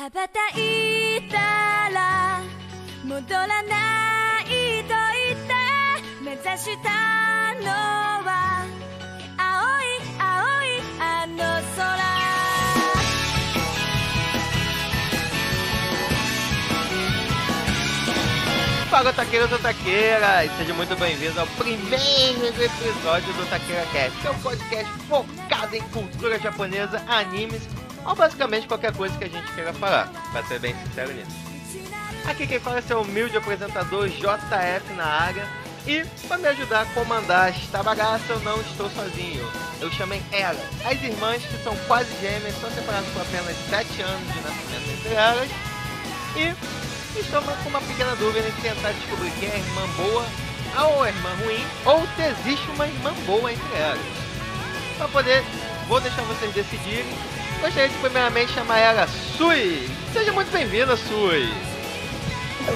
[0.00, 1.36] 羽ばたいた
[1.92, 2.40] ら
[3.04, 5.52] 戻らないと言って
[6.24, 6.88] 目指した
[7.60, 7.68] の
[8.24, 8.64] は
[9.36, 9.84] 青い
[10.18, 11.36] 青いあの
[11.76, 12.00] 空
[18.90, 20.50] Fala, taqueiros e taqueiras!
[20.58, 25.82] Seja muito bem-vindo ao primeiro episódio do Taqueira Cast, que é um podcast focado em
[25.90, 27.62] cultura japonesa, animes,
[28.05, 31.31] ou basicamente qualquer coisa que a gente queira falar, pra ser bem sincero nisso.
[32.25, 35.47] Aqui quem fala é seu humilde apresentador JF na área,
[35.87, 39.47] e para me ajudar a comandar esta bagaça, eu não estou sozinho.
[39.79, 44.33] Eu chamei elas, as irmãs que são quase gêmeas, são separadas por apenas 7 anos
[44.33, 45.49] de nascimento entre elas,
[46.35, 46.85] e
[47.17, 50.25] Estou com uma pequena dúvida em tentar descobrir quem é a irmã boa
[50.83, 54.05] ou a irmã ruim, ou se existe uma irmã boa entre elas.
[54.97, 55.41] Para poder,
[55.87, 57.17] vou deixar vocês decidirem.
[57.65, 59.89] Gostaria de primeiramente chamar ela Sui.
[60.13, 61.51] Seja muito bem-vinda, Sui.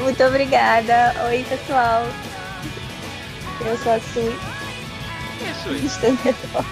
[0.02, 1.14] Muito obrigada.
[1.28, 2.08] Oi, pessoal.
[3.64, 4.36] Eu sou a Sui.
[5.42, 5.86] E Sui?
[5.86, 6.66] Estou nervosa.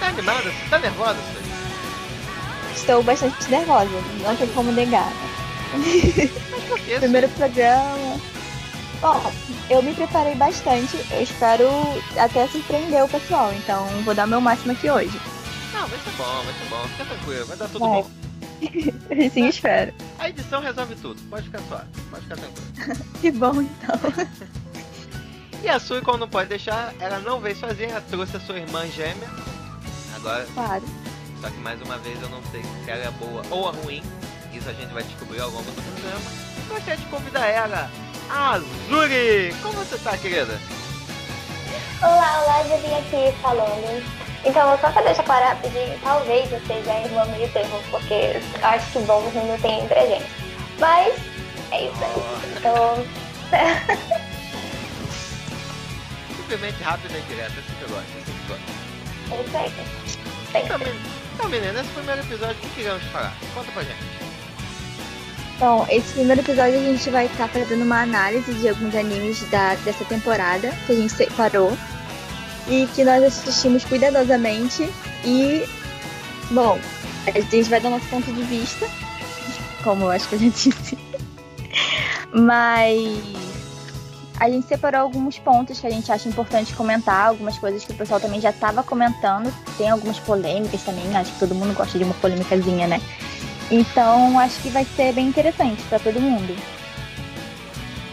[0.00, 0.52] Tá animada?
[0.68, 2.74] Tá nervosa, Sui?
[2.74, 4.02] Estou bastante nervosa.
[4.24, 5.12] Não tem como negar.
[5.74, 6.98] Mas por que, Sui?
[6.98, 8.20] Primeiro programa.
[9.00, 9.32] Bom,
[9.70, 10.98] eu me preparei bastante.
[11.12, 11.68] Eu espero
[12.16, 13.52] até surpreender o pessoal.
[13.54, 15.37] Então, vou dar meu máximo aqui hoje.
[15.78, 16.88] Não, vai ser bom, vai ser bom.
[16.88, 18.02] Fica tranquilo, vai dar tudo Vai.
[18.02, 18.10] bom.
[19.26, 19.94] Assim espero.
[20.18, 21.22] A edição resolve tudo.
[21.30, 23.06] Pode ficar suave, pode ficar tranquilo.
[23.20, 23.96] Que bom, então.
[25.62, 28.58] E a Sui, como não pode deixar, ela não veio sozinha, ela trouxe a sua
[28.58, 29.28] irmã gêmea.
[30.16, 30.84] Agora, Claro.
[31.40, 34.02] Só que mais uma vez eu não sei se ela é boa ou a ruim.
[34.52, 36.30] Isso a gente vai descobrir ao longo do programa.
[36.68, 37.90] Gostaria de convidar ela,
[38.30, 39.54] a Azuri!
[39.62, 40.60] Como você tá, querida?
[42.02, 44.27] Olá, olá, já vim aqui falando.
[44.44, 48.14] Então, só pra deixar claro rapidinho, talvez eu seja a irmã meio termo, porque
[48.60, 50.26] eu acho que bom não tem entre a gente.
[50.78, 51.14] Mas,
[51.72, 52.22] é isso aí.
[52.56, 53.04] Então,
[56.36, 58.64] Simplesmente rápida e direta, assim que eu gosto, assim que eu gosto.
[59.32, 59.72] é isso aí.
[60.52, 61.00] Tem Então, men-
[61.34, 63.32] então, menina, nesse primeiro episódio, o que queremos falar?
[63.54, 63.98] Conta pra gente.
[65.60, 69.74] Bom, esse primeiro episódio a gente vai estar fazendo uma análise de alguns animes da,
[69.84, 71.76] dessa temporada que a gente separou
[72.68, 74.88] e que nós assistimos cuidadosamente
[75.24, 75.64] e,
[76.50, 76.78] bom,
[77.26, 78.86] a gente vai dar nosso ponto de vista,
[79.82, 80.98] como eu acho que a gente disse,
[82.32, 83.18] mas
[84.40, 87.94] a gente separou alguns pontos que a gente acha importante comentar, algumas coisas que o
[87.94, 92.04] pessoal também já estava comentando, tem algumas polêmicas também, acho que todo mundo gosta de
[92.04, 93.00] uma polêmicazinha, né?
[93.70, 96.56] Então acho que vai ser bem interessante pra todo mundo.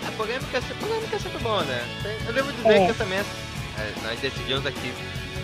[0.07, 1.85] A polêmica, é- polêmica é sempre bom, né?
[2.25, 2.85] Eu devo dizer É.
[2.85, 3.19] que eu também,
[3.77, 4.93] é, nós decidimos aqui,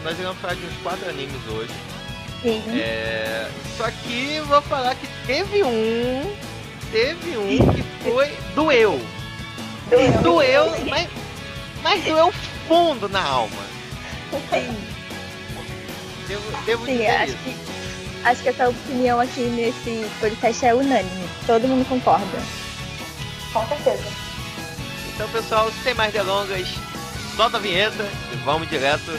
[0.03, 1.74] nós iremos falar de uns quatro animes hoje.
[2.42, 2.64] Sim.
[2.80, 6.36] É, só que vou falar que teve um.
[6.92, 8.36] Teve um que foi.
[8.56, 9.00] Doeu.
[10.24, 11.08] Doeu, mas,
[11.84, 12.34] mas doeu
[12.68, 13.62] fundo na alma.
[16.28, 17.38] Devo, devo Sim, dizer acho isso.
[17.44, 17.56] que,
[18.24, 21.30] acho que essa opinião aqui nesse podcast é unânime.
[21.46, 22.42] Todo mundo concorda.
[23.52, 24.03] Com certeza.
[25.13, 26.68] Então, pessoal, sem mais delongas,
[27.36, 29.12] solta a vinheta e vamos direto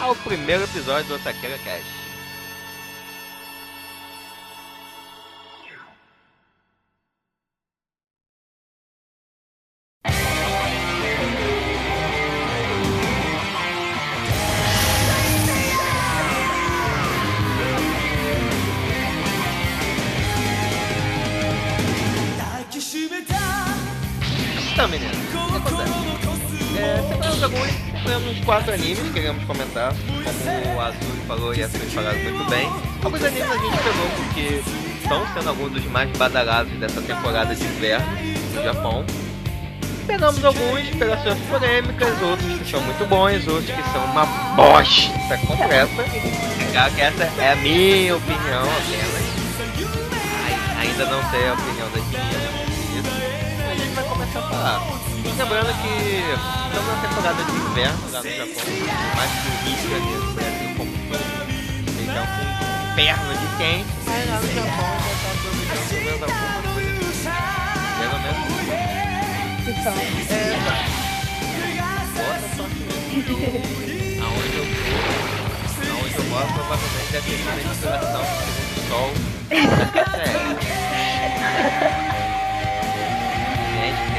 [0.00, 2.01] ao primeiro episódio do Otaqueira Cast.
[29.90, 29.94] Comentar.
[30.24, 32.68] Como o Azul falou e a Sui falaram muito bem.
[33.02, 34.62] Alguns animes a gente pegou porque
[35.02, 38.06] estão sendo alguns dos mais badalados dessa temporada de inverno
[38.54, 39.04] no Japão.
[40.06, 40.88] Pegamos alguns
[41.22, 44.26] suas polêmicas, outros que são muito bons, outros que são uma
[44.56, 46.02] bosta completa.
[46.94, 49.22] Que essa é a minha opinião apenas.
[50.44, 52.52] Ai- Ainda não sei a opinião das meninas.
[52.98, 53.70] Isso.
[53.70, 55.11] A gente vai começar a falar.
[55.38, 55.94] Lembrando que
[56.68, 58.64] estamos na temporada de inverno lá no Japão,
[59.16, 61.26] mais que o Rio de Janeiro, no Brasil como um todo.
[62.02, 66.62] Então, um inferno de quente, mas lá no Japão já está aproveitando pelo menos alguma
[66.74, 66.92] coisa.
[67.98, 68.52] Pelo menos
[69.82, 69.92] são.
[69.92, 70.76] é, tá.
[72.14, 72.82] Bota só que
[74.22, 74.86] aonde eu tô,
[75.92, 78.24] aonde eu moro, provavelmente deve ter sido a inspiração
[78.74, 79.08] do sol
[79.90, 80.52] da série.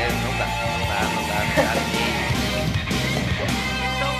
[0.03, 1.73] Não dá, não dá, não dá, não dá.
[3.95, 4.13] Então,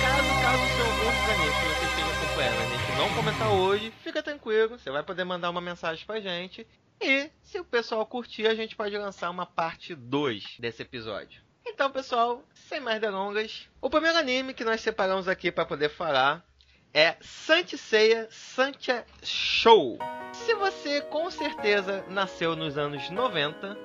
[0.00, 3.50] caso, caso o seu algum dos animes que você esteja acompanhando, a gente não comentar
[3.52, 6.66] hoje, fica tranquilo, você vai poder mandar uma mensagem pra gente
[7.00, 11.42] E se o pessoal curtir, a gente pode lançar uma parte 2 desse episódio.
[11.66, 16.44] Então, pessoal, sem mais delongas, o primeiro anime que nós separamos aqui para poder falar
[16.92, 19.98] é Santiceia Santia Show.
[20.32, 23.78] Se você com certeza nasceu nos anos 90,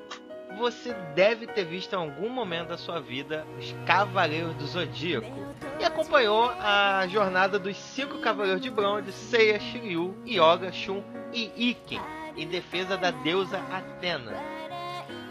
[0.55, 5.45] você deve ter visto em algum momento da sua vida os Cavaleiros do Zodíaco
[5.79, 11.03] e acompanhou a jornada dos cinco Cavaleiros de Bronze, Seiya, Shiryu, Yoga, Shun
[11.33, 12.01] e Iken,
[12.37, 14.33] em defesa da deusa Atena.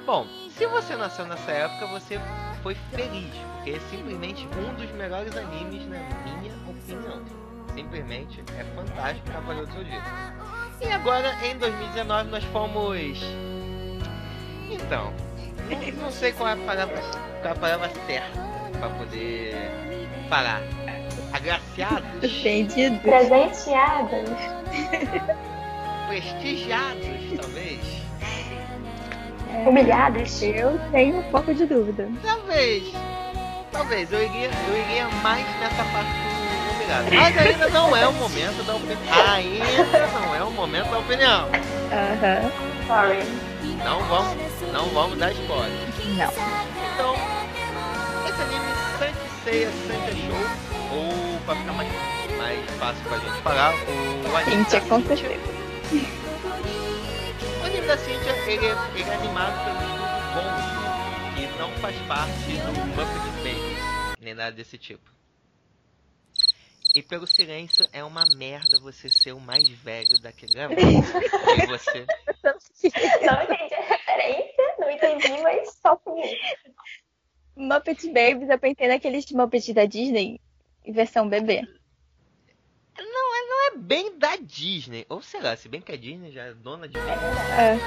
[0.05, 2.21] Bom, se você nasceu nessa época, você
[2.63, 7.23] foi feliz, porque é simplesmente um dos melhores animes na minha opinião.
[7.75, 10.09] Simplesmente é fantástico Cavaleiro do Zodíaco.
[10.81, 13.19] E agora, em 2019, nós fomos
[14.87, 15.13] então,
[15.99, 17.01] não sei qual é a palavra,
[17.41, 18.39] qual é a palavra certa
[18.79, 19.71] para poder
[20.29, 20.63] falar.
[21.33, 22.23] Agraciados.
[22.23, 22.99] Entendido.
[23.01, 24.31] Presenteados.
[26.09, 27.81] Prestigiados, talvez.
[29.51, 30.43] É, Humilhados.
[30.43, 32.09] Eu tenho um pouco de dúvida.
[32.23, 32.93] Talvez.
[33.73, 34.13] Talvez.
[34.13, 37.15] Eu iria, eu iria mais nessa parte do humilhado.
[37.15, 39.33] Mas ainda não é o momento da opinião.
[39.33, 41.49] Ainda não é o momento da opinião.
[41.91, 42.53] Aham.
[42.87, 43.55] Sorry.
[43.85, 44.44] Não vamos,
[44.75, 45.71] não vamos dar spoiler.
[46.17, 46.33] Não.
[46.95, 47.15] Então,
[48.29, 50.43] esse anime Santiceia Santa Show,
[50.91, 51.89] ou pra ficar mais,
[52.37, 55.39] mais fácil pra gente falar, o anime Gente, da é.
[57.61, 60.85] O anime da Cynthia, ele é, ele é animado pelo estúdio Gonzo,
[61.37, 63.07] que não faz parte do Muppet
[63.45, 65.15] Babies, nem nada desse tipo.
[66.97, 70.81] E pelo silêncio, é uma merda você ser o mais velho daqui gravando.
[70.81, 72.07] e você...
[72.45, 76.23] Não entendi a referência, não entendi, mas só eu.
[77.57, 80.41] Muppet Babies, eu pensei naqueles Muppets da Disney,
[80.85, 81.63] em versão bebê.
[82.97, 85.07] Não, é- não é bem da Disney.
[85.09, 86.99] Ou será, se bem que a Disney já é dona de...
[86.99, 87.79] Aham.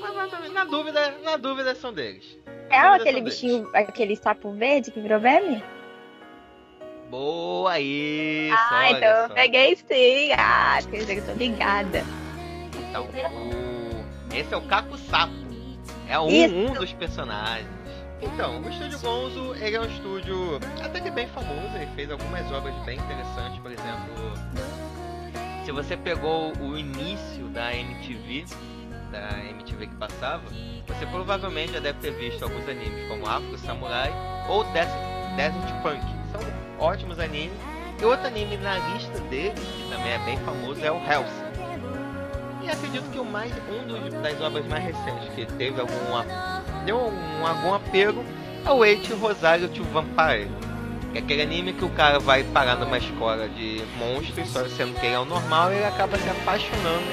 [0.00, 2.38] Mas, mas, mas, na dúvida, na dúvida são deles.
[2.70, 3.34] É aquele são deles.
[3.34, 5.62] bichinho, aquele sapo verde que virou meme?
[7.08, 8.56] Boa, isso.
[8.70, 9.34] Ah, então eu só.
[9.34, 10.32] peguei sim.
[10.36, 12.02] Ah, quer dizer que eu tô ligada.
[12.88, 13.08] Então.
[14.34, 15.32] Esse é o Caco Sapo.
[16.08, 16.54] É um, Isso.
[16.54, 17.68] um dos personagens.
[18.20, 21.76] Então, o Estúdio Gonzo, ele é um estúdio até que bem famoso.
[21.76, 24.74] Ele fez algumas obras bem interessantes, por exemplo...
[25.64, 28.44] Se você pegou o início da MTV,
[29.10, 30.42] da MTV que passava,
[30.86, 34.12] você provavelmente já deve ter visto alguns animes como Afro Samurai
[34.46, 34.92] ou Desert,
[35.36, 36.02] Desert Punk.
[36.32, 36.40] São
[36.78, 37.56] ótimos animes.
[37.98, 41.43] E outro anime na lista dele, que também é bem famoso, é o Hellsing.
[42.64, 46.62] E acredito que o mais, um dos, das obras mais recentes que teve algum, a-
[46.86, 48.24] deu um, algum apego
[48.64, 50.48] é o Eight Rosário to Vampire.
[51.12, 54.98] Que é aquele anime que o cara vai parar numa escola de monstros, só sendo
[54.98, 57.04] que ele é o normal, e ele acaba se apaixonando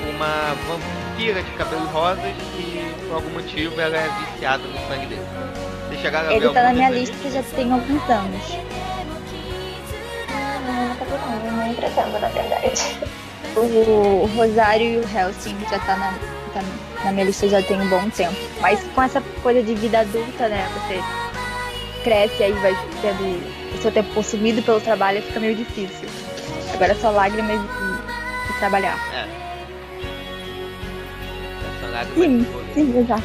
[0.00, 2.24] por uma vampira de cabelos rosas
[2.58, 5.26] e por algum motivo ela é viciada no sangue dele.
[5.88, 8.42] Vocês chegaram Ele tá na minha lista já tem alguns anos.
[10.66, 12.98] Não, não tá vendo, não entretendo, na verdade.
[13.56, 16.12] O Rosário e o Helsing já tá na,
[16.52, 16.60] tá
[17.04, 18.34] na minha lista já tem um bom tempo.
[18.60, 20.68] Mas com essa coisa de vida adulta, né?
[20.74, 21.00] Você
[22.02, 23.22] cresce aí vai tendo
[23.74, 26.08] o seu tempo consumido pelo trabalho fica meio difícil.
[26.74, 28.98] Agora é só lágrimas e, trabalhar.
[29.14, 29.26] É.
[31.92, 33.22] Lágrimas Sim, de sim, exato.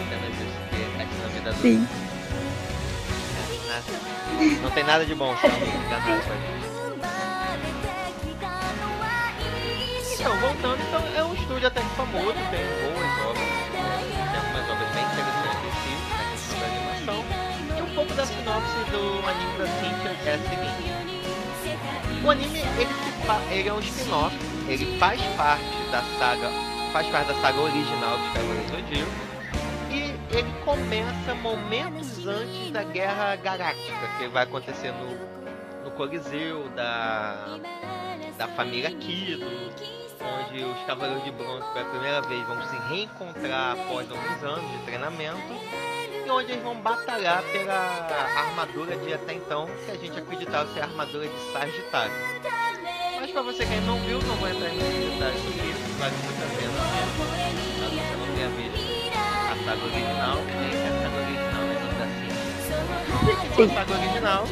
[1.47, 1.53] É.
[1.61, 1.87] Sim.
[3.67, 5.47] Nada- Não tem nada de bom, só
[10.19, 14.89] Então, voltando, então, é um estúdio até que famoso, tem boas obras, tem algumas obras
[14.93, 17.23] bem interessantes na questão da animação.
[17.77, 20.89] E um pouco da sinopse do anime da Cynthia é a seguinte.
[22.21, 22.93] O anime, ele,
[23.49, 24.35] ele é um spin-off,
[24.67, 26.49] ele faz parte da saga,
[26.91, 29.11] faz parte da saga original dos Cavaleiros do Zodíaco,
[29.89, 37.57] e ele começa momentos antes da Guerra Galáctica, que vai acontecer no, no Coliseu da,
[38.37, 39.45] da família Kido,
[40.21, 44.77] onde os Cavaleiros de Bronze pela primeira vez vão se reencontrar após alguns anos de
[44.85, 45.53] treinamento,
[46.25, 48.07] e onde eles vão batalhar pela
[48.37, 52.13] armadura de até então, que a gente acreditava ser a armadura de Sagitário.
[53.19, 55.81] Mas pra você que ainda não viu, não vou entrar em muitos detalhes sobre isso,
[55.99, 57.07] vale muito a pena ver,
[57.79, 58.89] caso você não tenha visto
[59.49, 62.49] a saga original, nem a saga original é nome da Cintia.
[63.41, 64.43] Se for a saga original,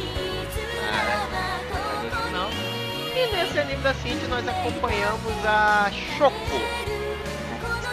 [3.18, 6.36] E nesse anime da Cintia nós acompanhamos a Choco.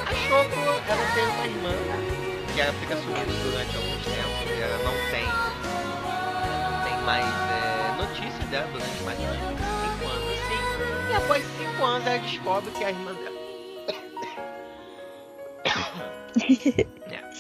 [0.05, 1.73] A Choco, ela tem uma irmã
[2.53, 5.25] que ela fica sumindo durante alguns tempos, e ela não tem,
[6.61, 9.33] não tem mais é, notícia dela durante mais de 5
[10.11, 10.61] anos assim.
[11.11, 13.39] E após 5 anos ela descobre que a irmã dela
[13.89, 13.95] é.
[16.37, 17.34] E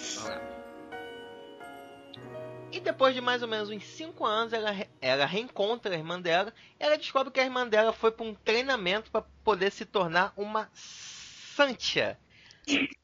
[2.84, 6.52] depois de mais ou menos uns 5 anos, ela, ela reencontra a irmã dela.
[6.78, 10.32] E ela descobre que a irmã dela foi para um treinamento para poder se tornar
[10.36, 12.18] uma Santia.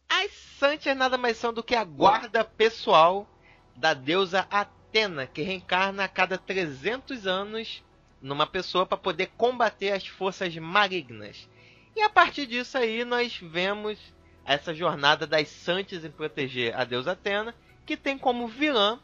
[0.08, 3.28] As Santias nada mais são do que a guarda pessoal
[3.74, 7.82] da deusa Atena, que reencarna a cada 300 anos
[8.20, 11.48] numa pessoa para poder combater as forças malignas.
[11.96, 13.98] E a partir disso aí nós vemos
[14.44, 17.54] essa jornada das Santas em proteger a deusa Atena,
[17.86, 19.00] que tem como vilã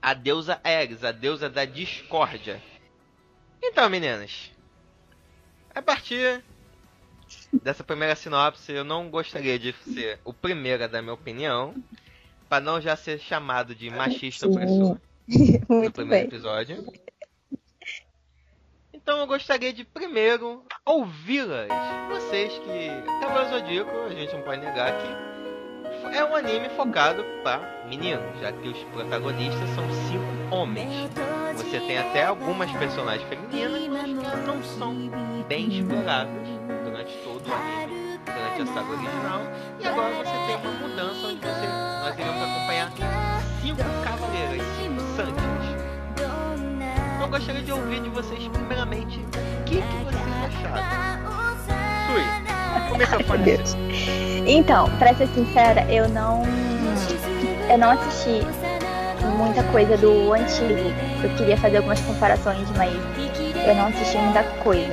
[0.00, 2.62] a deusa Ares, a deusa da discórdia.
[3.62, 4.52] Então, meninas,
[5.74, 6.42] a partir
[7.52, 11.74] dessa primeira sinopse, eu não gostaria de ser o primeiro a dar minha opinião,
[12.48, 14.98] para não já ser chamado de machista opressor
[15.68, 16.24] no primeiro bem.
[16.24, 16.92] episódio.
[18.92, 21.68] Então eu gostaria de primeiro ouvi-las.
[22.08, 23.20] Vocês que.
[23.20, 25.37] Cavaleiro Zodíaco, a gente não pode negar que
[26.12, 31.10] é um anime focado para meninos, já que os protagonistas são cinco homens.
[31.56, 34.94] Você tem até algumas personagens femininas, mas que não são
[35.48, 36.48] bem exploradas
[36.84, 39.40] durante todo o anime, durante a saga original.
[39.80, 41.66] E agora você tem uma mudança onde você,
[42.02, 42.92] nós iremos acompanhar
[43.60, 45.58] cinco cavaleiras, cinco santos
[47.28, 51.28] eu gostaria de ouvir de vocês, primeiramente, o que, que vocês acharam.
[52.06, 52.22] Sui,
[52.78, 54.50] é.
[54.50, 56.42] Então, pra ser sincera, eu não.
[57.70, 58.46] Eu não assisti
[59.36, 60.90] muita coisa do antigo.
[61.22, 62.92] Eu queria fazer algumas comparações, mas
[63.66, 64.92] eu não assisti muita coisa.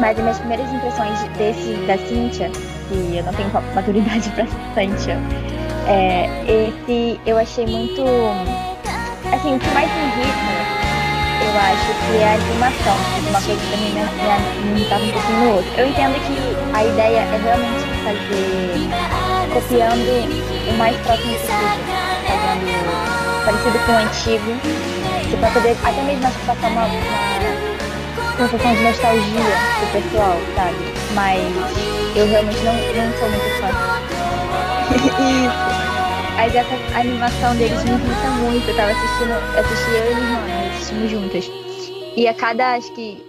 [0.00, 2.50] Mas as minhas primeiras impressões desse da Cynthia,
[2.88, 5.16] que eu não tenho maturidade pra Cynthia,
[5.86, 8.02] é, esse eu achei muito.
[9.32, 10.53] Assim, o que mais me irrita
[11.54, 12.96] eu acho que é a animação,
[13.28, 14.02] uma coisa que também me,
[14.74, 15.70] me, um pouquinho no outro.
[15.78, 16.36] Eu entendo que
[16.74, 18.74] a ideia é realmente fazer,
[19.52, 20.10] copiando
[20.68, 21.78] o mais próximo possível,
[22.26, 22.74] fazendo
[23.44, 24.50] parecido com o antigo,
[25.30, 30.36] que para poder até mesmo acho que passar uma, uma sensação de nostalgia pro pessoal,
[30.56, 30.92] sabe?
[31.14, 31.38] Mas
[32.16, 33.70] eu realmente não, não sou muito fã.
[36.36, 38.68] Mas essa animação deles me irrita muito.
[38.68, 41.50] Eu tava assistindo, eu assisti eu e minha irmã assistimos juntas.
[42.16, 43.22] E a cada, acho que,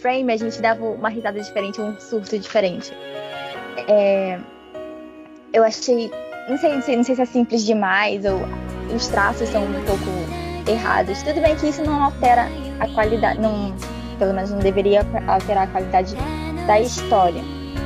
[0.00, 2.92] frame a gente dava uma risada diferente, um surto diferente.
[3.88, 4.38] É,
[5.52, 6.10] eu achei.
[6.48, 8.40] Não sei, não sei, não sei se é simples demais ou
[8.94, 11.20] os traços são um pouco errados.
[11.22, 13.74] Tudo bem que isso não altera a qualidade, não,
[14.18, 16.14] pelo menos não deveria alterar a qualidade
[16.66, 17.42] da história.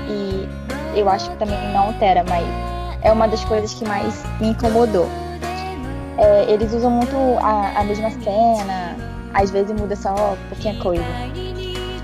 [0.09, 2.45] E eu acho que também não altera, mas
[3.03, 5.09] é uma das coisas que mais me incomodou
[6.19, 8.97] é, eles usam muito a, a, mesma cena,
[9.35, 11.05] às vezes muda só pouquinha coisa.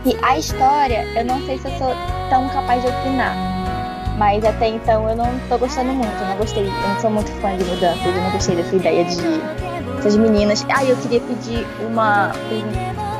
[0.04, 1.94] E a história, eu não sei se eu sou
[2.30, 3.34] tão capaz de opinar.
[4.16, 7.30] Mas até então eu não tô gostando muito, eu não gostei, eu não sou muito
[7.40, 9.16] fã de mudanças, eu não gostei dessa ideia de
[9.98, 10.64] essas meninas.
[10.74, 12.32] Ah, eu queria pedir uma.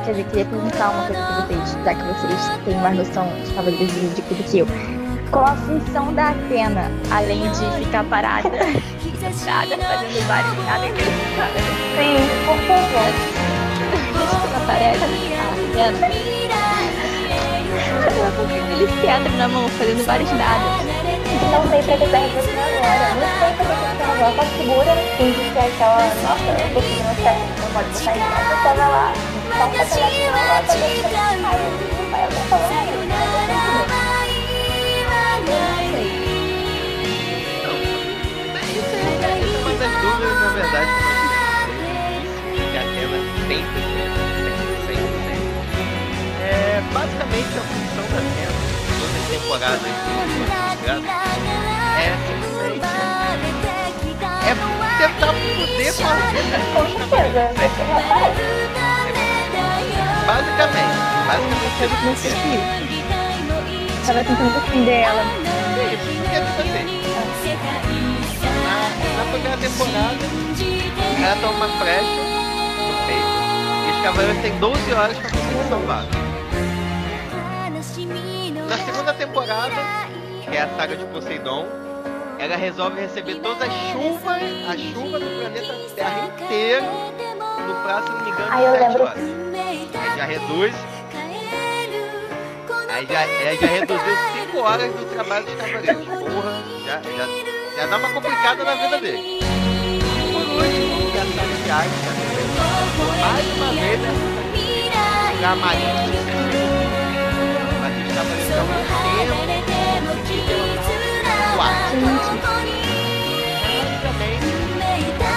[0.05, 3.53] Quer dizer, queria perguntar uma coisa pra vocês, já que vocês têm mais noção de
[3.53, 4.67] cavaleiros de do que eu.
[5.31, 8.49] Qual a função da Atena, além de ficar parada?
[9.37, 13.11] sentada, fazendo vários nada Sim, por favor.
[14.17, 15.05] Desculpa, aparece.
[15.37, 16.01] Ah, vendo?
[18.17, 20.65] Ela com aquele teatro na mão, fazendo vários nada.
[21.51, 23.13] Não sei pra que tá refletindo agora.
[23.15, 24.33] Não sei pra que tá refletindo agora.
[24.35, 25.97] Só segura, finge que é aquela.
[25.97, 28.45] Nossa, eu tô seguindo testes, não pode em casa.
[28.47, 29.13] Você vai lá,
[29.57, 31.17] só um pedacinho na nota, deixa eu
[32.13, 33.16] Aí eu tô falando.
[40.57, 40.89] Dúvidas, na verdade,
[42.53, 42.81] que a
[43.47, 45.37] sempre, sempre, sempre, sempre.
[46.41, 48.57] É, basicamente, a função da Atena,
[48.99, 49.81] todas as temporadas
[51.97, 52.87] é simplesmente
[54.43, 54.53] é
[54.97, 56.27] tentar poder fazer.
[60.27, 60.97] Basicamente,
[61.27, 62.57] basicamente eu não consegui.
[64.05, 65.23] Tava tentando defender ela.
[65.77, 67.06] Isso, porque tipo assim,
[69.27, 70.25] na primeira temporada,
[71.21, 72.21] ela toma uma flecha
[72.77, 73.37] no peito
[73.85, 76.05] e os cavaleiros têm 12 horas para conseguir salvar.
[78.69, 79.75] Na segunda temporada,
[80.49, 81.65] que é a saga de Poseidon,
[82.39, 86.85] ela resolve receber toda a chuva, a chuva do planeta Terra inteiro
[87.67, 89.23] no prazo, se não me engano, de 7 horas.
[89.53, 90.75] Aí já reduz.
[92.89, 94.15] Aí já, aí já reduziu
[94.45, 96.05] 5 horas do trabalho dos cavaleiros.
[96.05, 99.37] Porra, já, já já dá uma complicada na vida dele.
[100.33, 101.91] Por último, que a Santiago
[103.21, 104.37] mais uma vez nessa
[105.39, 105.93] já Maria
[107.79, 108.89] Mas está aparecendo há muito
[109.67, 110.57] tempo seguido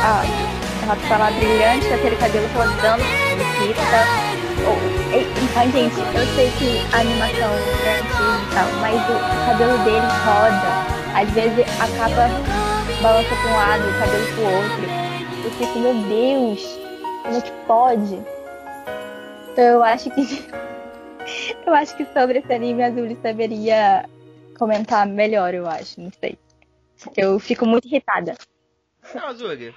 [0.03, 0.25] ah,
[0.83, 4.01] ela tava brilhante com aquele cabelo rodando de fita.
[4.67, 4.79] Oh,
[5.13, 7.53] ei, então, gente, eu sei que a animação
[7.85, 12.29] é antiga e tal, mas o cabelo dele roda às vezes a capa
[13.03, 15.01] balança para um lado, o cabelo para o outro.
[15.45, 16.79] Eu fico, meu Deus,
[17.23, 18.15] como é que pode?
[19.53, 20.21] Então eu acho que.
[21.67, 24.09] eu acho que sobre esse anime a Zuli saberia
[24.59, 26.39] comentar melhor, eu acho, não sei.
[27.17, 28.37] Eu fico muito irritada.
[29.15, 29.75] Não, Azuri.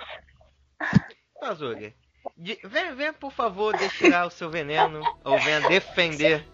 [1.41, 1.95] Não, Azuri.
[2.37, 6.45] Venha, venha, por favor, destilar o seu veneno ou venha defender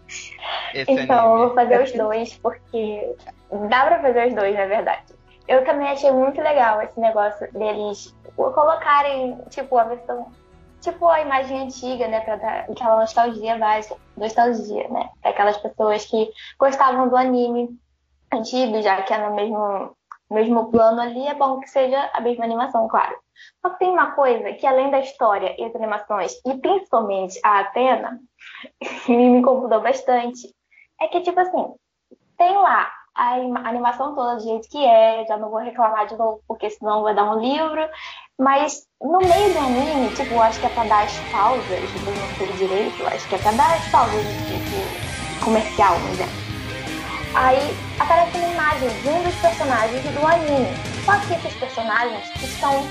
[0.73, 1.03] esse então, anime.
[1.03, 3.15] Então, eu vou fazer os dois, porque
[3.51, 5.13] dá pra fazer os dois, na verdade.
[5.47, 10.31] Eu também achei muito legal esse negócio deles colocarem, tipo, a versão.
[10.79, 12.21] Tipo a imagem antiga, né?
[12.21, 13.97] Pra dar aquela nostalgia básica.
[14.15, 15.09] Nostalgia, né?
[15.21, 17.69] Pra aquelas pessoas que gostavam do anime
[18.31, 19.97] antigo, já que é no mesmo
[20.29, 23.17] mesmo plano ali, é bom que seja a mesma animação, claro.
[23.61, 27.61] Só que tem uma coisa que, além da história e as animações, e principalmente a
[27.61, 28.19] Atena,
[28.79, 30.53] que me incomodou bastante,
[31.01, 31.73] é que, tipo assim,
[32.37, 36.41] tem lá a animação toda do jeito que é, já não vou reclamar de novo,
[36.47, 37.85] porque senão vai dar um livro,
[38.39, 42.13] mas no meio do anime, tipo, eu acho que é pra dar as pausas, eu
[42.13, 46.29] não sei direito, acho que é pra dar as pausas, tipo, comercial, vamos dizer.
[47.35, 47.59] Aí
[47.99, 50.67] aparece uma imagem de um dos personagens do anime.
[51.05, 52.83] Só que esses personagens estão,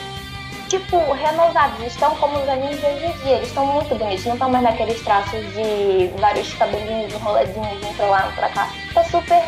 [0.68, 3.36] tipo, renovados, estão como os animes de hoje em dia.
[3.36, 8.06] Eles estão muito bonitos, não estão mais naqueles traços de vários cabelinhos enroladinhos, um pra
[8.06, 8.68] lá, um pra cá.
[8.94, 9.42] Tá super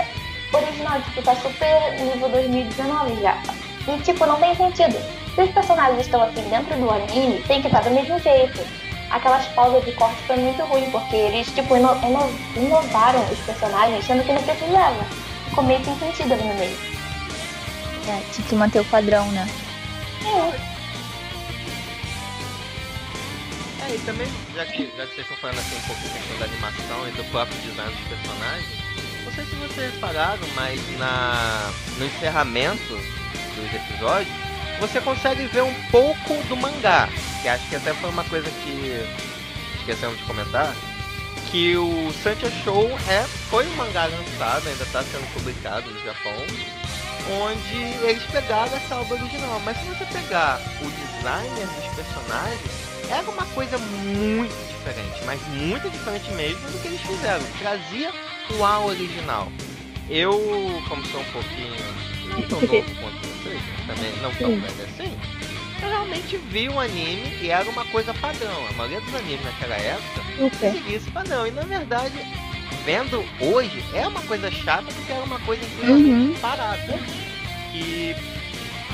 [0.52, 3.38] original, tipo, tá super nível 2019 já.
[3.88, 4.96] E, tipo, não tem sentido.
[5.34, 8.60] Se os personagens estão assim dentro do anime, tem que estar do mesmo jeito
[9.10, 14.04] aquelas pausas de corte foi muito ruim, porque eles, tipo, ino ino inovaram os personagens,
[14.06, 15.04] sendo que não precisava.
[15.48, 16.78] Ficou meio sem sentido ali no meio.
[18.08, 19.46] É, tinha que manter o padrão, né?
[20.24, 20.70] É.
[23.84, 26.38] É, e também, já que, já que vocês estão falando assim um pouco da questão
[26.38, 28.79] da animação e do próprio design dos personagens,
[29.30, 32.98] não sei se vocês repararam, mas na, no encerramento
[33.54, 34.34] dos episódios,
[34.80, 37.08] você consegue ver um pouco do mangá.
[37.40, 39.06] Que acho que até foi uma coisa que
[39.78, 40.74] esquecemos de comentar.
[41.50, 46.32] Que o Sancha Show é, foi um mangá lançado, ainda está sendo publicado no Japão,
[47.40, 49.60] onde eles pegaram essa obra original.
[49.64, 55.90] Mas se você pegar o designer dos personagens, era uma coisa muito diferente, mas muito
[55.90, 57.44] diferente mesmo do que eles fizeram.
[57.58, 58.12] Trazia
[58.56, 59.50] o A original.
[60.08, 60.32] Eu,
[60.88, 61.76] como sou um pouquinho.
[62.28, 62.70] Não tão novo
[63.00, 65.40] quanto vocês, também não tão velho assim
[65.82, 68.66] eu realmente vi um anime e era uma coisa padrão.
[68.68, 70.72] A maioria dos animes naquela época okay.
[70.72, 71.46] seguia esse padrão.
[71.46, 72.14] E na verdade,
[72.84, 76.38] vendo hoje, é uma coisa chata porque era uma coisa extremamente uhum.
[76.40, 76.98] parada.
[77.72, 78.14] E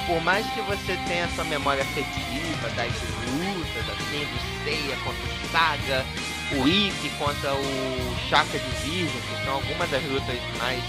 [0.07, 5.51] por mais que você tenha essa memória afetiva das lutas, assim, do Seiya contra o
[5.51, 6.07] Saga,
[6.53, 10.83] o Ikki contra o Chaka de Virgem, que são algumas das lutas mais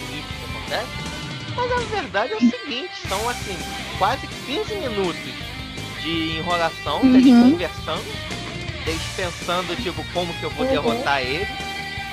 [0.00, 1.10] bonitas que acontecem,
[1.56, 3.56] mas a verdade é o seguinte, são assim,
[3.98, 5.50] quase 15 minutos
[6.00, 7.12] de enrolação, uhum.
[7.12, 10.72] deles conversando, deles pensando, tipo, como que eu vou uhum.
[10.72, 11.46] derrotar ele.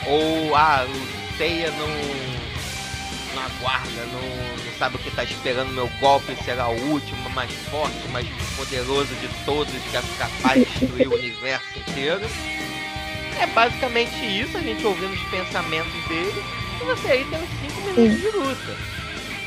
[0.05, 1.87] Ou, ah, o Seiya não,
[3.37, 7.51] não aguarda, não, não sabe o que tá esperando, meu golpe será o último, mais
[7.69, 12.25] forte, mais poderoso de todos, que é capaz de destruir o universo inteiro.
[13.39, 16.43] É basicamente isso, a gente ouvindo os pensamentos dele,
[16.81, 18.77] e você aí tem uns 5 minutos de luta.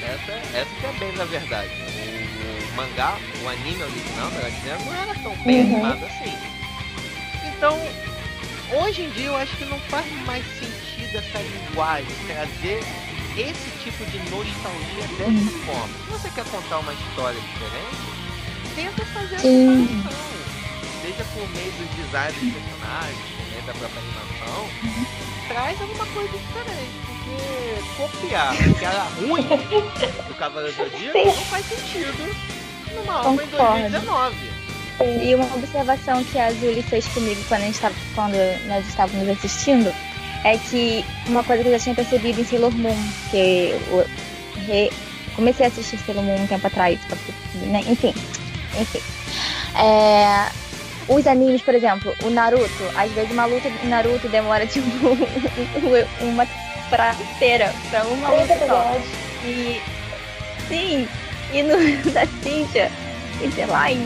[0.03, 1.69] Essa, essa que é bem na verdade.
[1.69, 5.75] O, o mangá, o anime original, melhor dizendo, não era tão bem uhum.
[5.75, 6.39] animado assim.
[7.45, 7.79] Então,
[8.81, 12.81] hoje em dia eu acho que não faz mais sentido essa linguagem, trazer
[13.37, 15.65] esse tipo de nostalgia dessa uhum.
[15.67, 15.89] forma.
[15.89, 20.41] Se você quer contar uma história diferente, tenta fazer essa animação.
[21.03, 25.07] Seja por meio dos designs dos personagens, por meio da própria animação, uhum.
[25.49, 27.11] traz alguma coisa diferente
[27.97, 32.37] copiar que era ruim do Cavaleiro do Zodíaco não faz sentido
[32.95, 34.37] numa obra em 2019.
[35.23, 38.35] E uma observação que a Julie fez comigo quando, a gente tava, quando
[38.67, 39.95] nós estávamos assistindo
[40.45, 42.97] é que uma coisa que eu já tinha percebido em Sailor Moon,
[43.31, 44.07] que eu
[44.67, 44.91] re...
[45.37, 46.99] comecei a assistir Sailor Moon um tempo atrás,
[47.55, 47.81] né?
[47.87, 48.15] enfim,
[48.79, 49.01] enfim.
[49.77, 50.49] É,
[51.09, 54.89] os animes, por exemplo, o Naruto, às vezes uma luta do Naruto demora tipo
[56.23, 56.47] uma
[56.89, 59.01] pra inteira, pra uma luta só.
[59.45, 59.81] E
[60.69, 61.09] sim,
[61.53, 61.77] e no
[62.13, 62.91] da Cintia,
[63.43, 64.05] e sei lá, em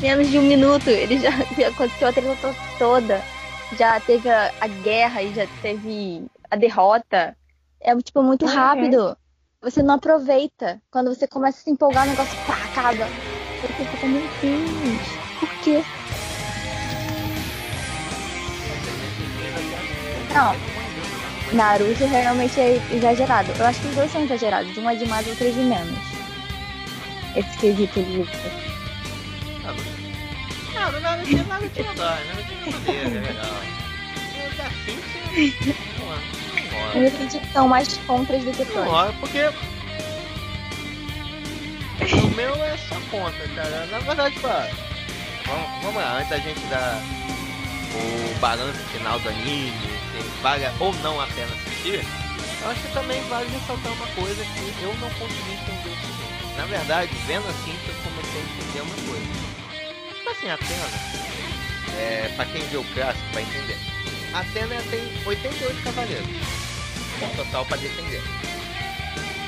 [0.00, 3.33] menos de um minuto, ele já, já aconteceu a treta toda.
[3.72, 7.36] Já teve a, a, guerra e já teve a derrota.
[7.80, 8.54] É tipo muito uhum.
[8.54, 9.16] rápido.
[9.60, 10.80] Você não aproveita.
[10.90, 13.06] Quando você começa a se empolgar, o negócio pá, acaba.
[13.60, 15.08] Você fica, meu Deus,
[15.40, 15.82] por quê?
[20.34, 20.54] Não.
[21.54, 23.52] Naruto realmente é exagerado.
[23.58, 24.76] Eu acho que os dois são exagerados.
[24.76, 25.98] Um é de mais, outro é de menos.
[27.36, 28.64] Esse quesito luta.
[30.84, 33.46] Não, não, nada tinha nada tinha dó, nada tinha poder, é legal.
[34.36, 34.64] Eu da.
[36.94, 38.86] Não, Eu acredito que são mais contras do que não prós.
[38.86, 39.38] rola, porque.
[42.22, 43.86] O meu é só contra, cara.
[43.86, 44.48] Na verdade, pô.
[44.48, 47.00] Vamos, vamos lá, antes da gente dar
[47.94, 49.72] o balanço final do anime,
[50.12, 52.04] se vale ou não a pena assistir,
[52.62, 56.56] eu acho que também vale ressaltar uma coisa que eu não consegui entender o.
[56.58, 59.53] Na verdade, vendo assim, eu comecei a entender uma coisa.
[60.36, 60.88] Assim, a Atena,
[61.98, 63.76] é, pra quem vê o clássico vai entender.
[64.32, 66.26] A Atena tem 88 cavaleiros,
[67.22, 68.22] um total pra defender.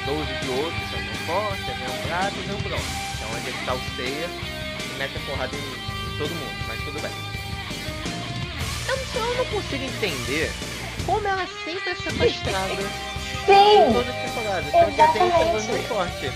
[0.07, 2.85] 12 de ouro, que são bem fortes, vem um prata e um bronze.
[3.17, 6.81] Então onde ele tá o ceia e mete a porrada em, em todo mundo, mas
[6.85, 7.11] tudo bem.
[8.89, 10.53] Eu, não- eu não consigo entender
[11.05, 12.77] como ela sempre é sequestrada em
[13.47, 13.93] Sim!
[13.93, 14.71] todas as temporadas.
[14.71, 15.67] Sendo que a Atena é Exatamente.
[15.69, 16.33] muito forte.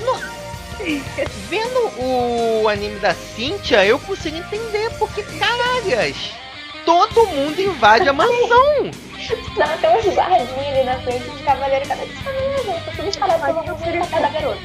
[0.00, 0.45] No-
[1.48, 6.16] Vendo o anime da Cynthia, eu consigo entender, porque caralhas!
[6.84, 8.90] Todo mundo invade a mansão!
[9.56, 11.88] Não, tem uns guardinhos ali na frente dos cavaleiros.
[11.88, 12.96] Cadê esses cavaleiros, gente?
[12.96, 14.60] Tudo espalhado pelo mundo pra cada garoto.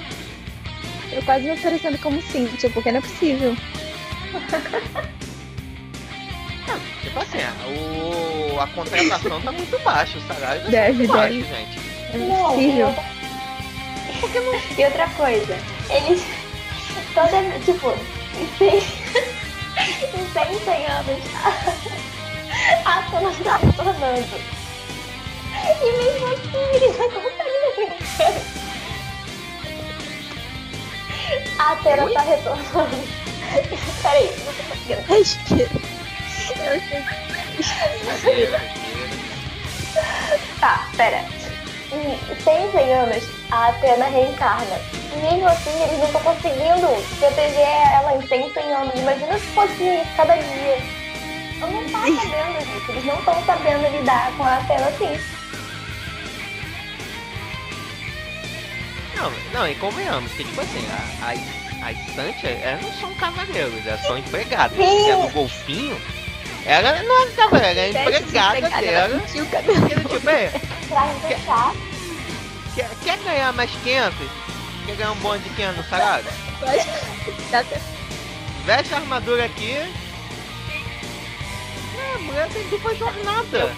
[1.11, 3.55] Eu quase me oferecendo como Cynthia, porque não é possível.
[7.01, 11.47] Tipo assim, o, a contratação tá muito baixa, o salário tá Deve, muito baixo, deve.
[11.55, 11.79] gente.
[12.13, 12.95] É Não, possível.
[14.77, 15.57] E outra coisa,
[15.91, 16.21] eles
[17.13, 17.93] toda, tipo,
[18.39, 21.21] em 100, em 100, 100 anos,
[22.85, 24.37] a Atena tá retornando.
[25.81, 27.89] E mesmo assim, eles não conseguem.
[31.59, 32.13] A Atena Oi?
[32.13, 33.07] tá retornando.
[34.01, 35.01] Peraí, não tô conseguindo.
[35.07, 35.69] Respira.
[36.59, 36.81] Eu
[38.19, 38.49] sei.
[40.59, 41.40] Tá, pera.
[41.91, 44.79] Em 100, 100 anos, a Atena reencarna.
[45.13, 46.87] E mesmo assim, eles não estão conseguindo
[47.19, 48.95] proteger ela em 100, 100 anos.
[48.95, 50.77] Imagina se fosse cada dia.
[51.59, 52.91] Eu não tá sabendo, gente.
[52.91, 55.19] Eles não estão sabendo lidar com a Atena assim.
[59.15, 63.85] Não, não, e convenhamos que, tipo assim, a, a, a Estante, elas não são cavaleiros,
[63.85, 64.75] elas são empregadas.
[64.75, 65.07] Sim.
[65.07, 66.01] E a do golfinho,
[66.65, 69.19] ela não é cavaleira, ela é empregada dela.
[69.27, 69.87] Sentiu o cabelo.
[69.87, 70.51] Tipo, é,
[72.75, 74.13] quer, quer ganhar mais 500?
[74.85, 76.25] Quer ganhar um bônus de 500 no salário?
[78.65, 79.71] Veste a armadura aqui.
[81.97, 83.73] É, a mulher tem dupla jornada.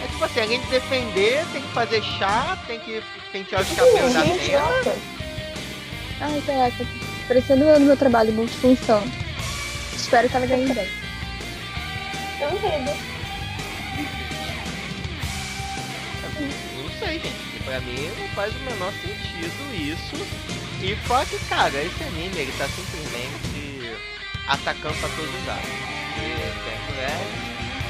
[0.00, 4.14] É tipo assim, além de defender, tem que fazer chá, tem que pentear os cabelos
[4.14, 4.96] da nossa.
[6.20, 6.86] Ai, caraca.
[7.26, 9.02] Parecendo eu no meu trabalho, multifunção.
[9.92, 10.88] Espero que ela ganhe bem.
[12.38, 13.18] Duvido.
[16.76, 17.64] Não sei, gente.
[17.64, 20.16] Pra mim não faz o menor sentido isso.
[20.80, 23.96] E fora que, cara, esse anime ele tá simplesmente
[24.46, 25.68] atacando pra todos os lados.
[26.88, 27.20] Mulher,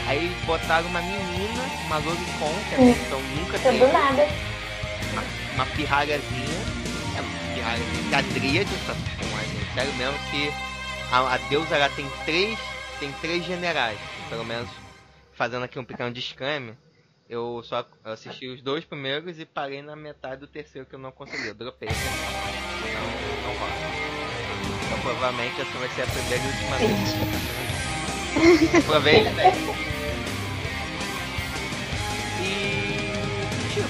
[0.06, 3.86] aí botaram uma menina, uma Loricon, que até então nunca teve.
[3.86, 4.28] nada.
[5.12, 5.22] uma,
[5.54, 6.60] uma pirralhazinha,
[7.16, 8.70] é uma pirralhazinha, que a Dríade,
[9.74, 10.52] sério mesmo que
[11.12, 12.58] a, a deusa ela tem três,
[12.98, 14.68] tem três generais, pelo menos
[15.32, 16.76] fazendo aqui um pequeno disclaimer,
[17.28, 21.12] eu só assisti os dois primeiros e parei na metade do terceiro que eu não
[21.12, 22.04] consegui, eu dropei anime.
[22.94, 23.02] não,
[23.48, 23.72] não rola.
[24.86, 26.90] Então provavelmente essa vai ser a primeira e última vez.
[28.84, 29.52] Aproveite daí.
[32.40, 32.54] E
[33.74, 33.88] tipo,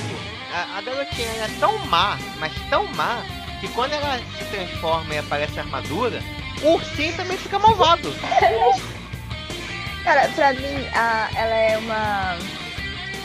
[0.52, 3.22] a, a garotinha é tão má, mas tão má,
[3.60, 6.20] que quando ela se transforma e aparece a armadura,
[6.62, 8.08] o ursinho também fica malvado.
[10.08, 12.38] Cara, pra mim, a, ela é uma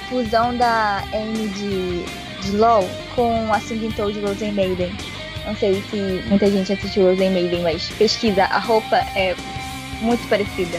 [0.09, 2.03] fusão da Amy de,
[2.41, 4.93] de LOL com a Singing Toad de Rosen Maiden.
[5.45, 5.95] Não sei se
[6.27, 9.33] muita gente assistiu Rosen Maiden, mas pesquisa, a roupa é
[10.01, 10.77] muito parecida.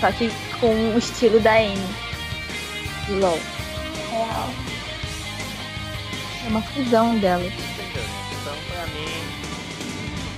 [0.00, 1.78] Só que com o estilo da Amy
[3.06, 3.40] de LOL.
[4.10, 4.50] Real.
[6.44, 7.54] É uma fusão delas.
[7.54, 8.04] Entendeu?
[8.38, 9.08] Então pra mim.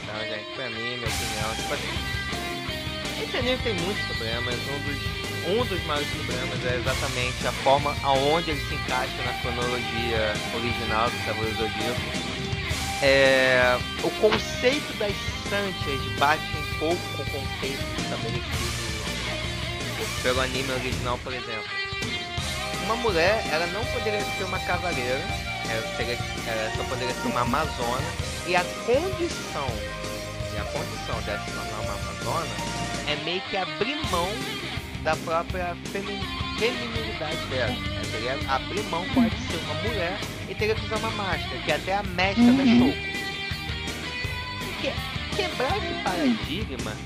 [0.04, 2.05] Então, gente, pra mim, minha opinião, tipo assim.
[3.36, 4.54] Esse anime tem muitos problemas.
[4.54, 9.32] Um dos, um dos maiores problemas é exatamente a forma aonde ele se encaixa na
[9.40, 12.00] cronologia original do Cavaleiro Zodíaco.
[13.02, 15.12] É, o conceito das
[15.50, 18.86] Santias bate um pouco com o conceito estabelecido
[20.22, 21.70] pelo anime original, por exemplo.
[22.84, 25.22] Uma mulher, ela não poderia ser uma cavaleira,
[25.68, 28.06] ela, seria, ela só poderia ser uma amazona,
[28.46, 29.68] e a condição
[30.58, 32.46] a condição dela se tornar uma Amazona
[33.08, 34.28] é meio que abrir mão
[35.02, 37.72] da própria feminilidade dela.
[37.72, 38.46] Né?
[38.48, 41.94] Abrir mão pode ser uma mulher e teria que usar uma máscara, que é até
[41.96, 42.56] a mestra uhum.
[42.56, 43.16] da Shoko.
[44.80, 46.96] Que, quebrar esse paradigma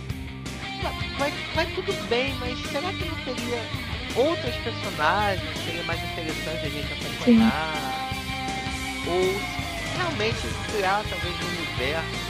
[1.19, 3.61] vai, vai tudo bem, mas será que não teria
[4.17, 8.11] outras personagens seria mais interessante a gente acompanhar?
[9.05, 9.11] Sim.
[9.11, 9.61] Ou
[9.97, 10.41] realmente
[10.73, 12.30] criar talvez um universo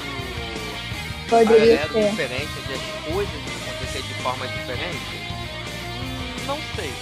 [1.31, 2.11] Poderia ser.
[2.11, 2.81] diferente, onde as
[3.15, 3.35] coisas
[3.69, 4.99] acontecer de forma diferente?
[6.47, 6.93] Não sei.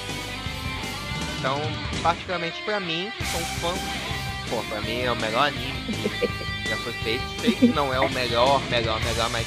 [1.38, 1.58] Então,
[2.02, 3.74] particularmente pra mim, que sou um fã,
[4.50, 7.24] pô, pra mim é o melhor anime que já foi feito.
[7.40, 9.46] Sei que não é o melhor, melhor, melhor, mas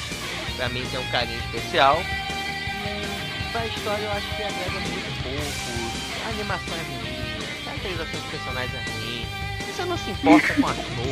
[0.56, 2.02] pra mim tem um carinho especial.
[2.02, 5.92] E pra história eu acho que agrega muito pouco.
[6.24, 9.26] A animação é ruim, a caracterização dos personagens é ruim.
[9.72, 11.06] Você não se importa com a flor.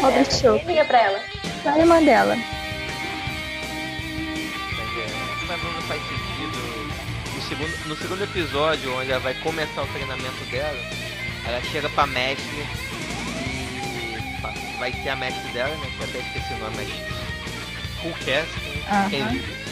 [0.00, 0.56] Robert Show.
[0.64, 1.35] Liga pra ela.
[1.66, 2.36] Só a irmã dela.
[4.76, 6.56] Mas é, mim não faz sentido.
[7.34, 10.78] No segundo, no segundo episódio, onde ela vai começar o treinamento dela,
[11.44, 12.46] ela chega pra mestre
[14.38, 15.90] e vai ser a mestre dela, né?
[15.96, 16.88] Que eu até esqueci o nome, mas
[18.00, 19.66] Coolcast, uh -huh.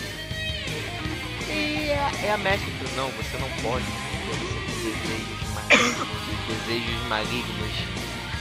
[1.49, 3.85] E é, é a mestre que não, você não pode
[4.19, 4.37] ter
[4.83, 6.09] desejos malignos,
[6.67, 7.94] desejos malignos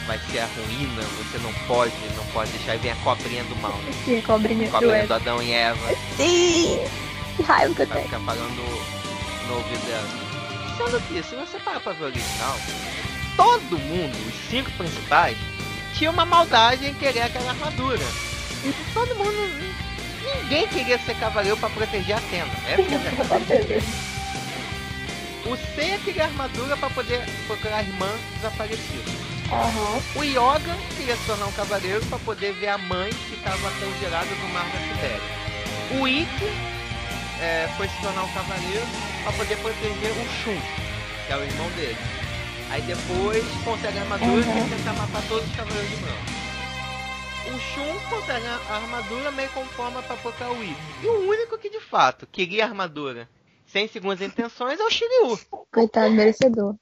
[0.06, 2.76] vai ser a ruína, você não pode, não pode deixar.
[2.76, 3.78] E vem a cobrinha do mal.
[4.06, 5.96] Sim, a cobrinha, cobrinha do, do Adão e Eva.
[6.18, 6.80] Sim!
[7.36, 8.04] Que raiva que eu tenho.
[8.04, 8.94] Fica falando
[9.48, 10.08] no ouvido dela.
[10.78, 12.58] Sendo que, se você parar pra ver o original,
[13.36, 15.38] todo mundo, os cinco principais,
[15.94, 18.04] tinha uma maldade em querer aquela armadura.
[18.64, 19.74] E todo mundo.
[20.44, 22.52] Ninguém queria ser cavaleiro para proteger a tenda.
[22.68, 23.84] Essa é a verdade.
[25.46, 29.23] o C queria armadura para poder procurar a irmã desaparecida.
[29.52, 30.22] Uhum.
[30.22, 34.30] O Yoga queria se tornar um cavaleiro para poder ver a mãe que estava congelada
[34.30, 36.00] no mar da Sibéria.
[36.00, 36.46] O Ikki
[37.42, 38.86] é, foi se tornar um cavaleiro
[39.24, 40.60] para poder proteger o Shun,
[41.28, 41.98] que é o irmão dele.
[42.72, 44.66] Aí depois consegue a armadura uhum.
[44.66, 46.34] e tentar matar todos os cavaleiros de branco.
[47.46, 50.76] O Shun consegue a armadura meio com forma para procurar o Ikki.
[51.04, 53.30] E o único que de fato queria a armadura
[53.66, 55.40] sem segundas intenções é o Shiryu.
[55.72, 56.76] Coitado, merecedor.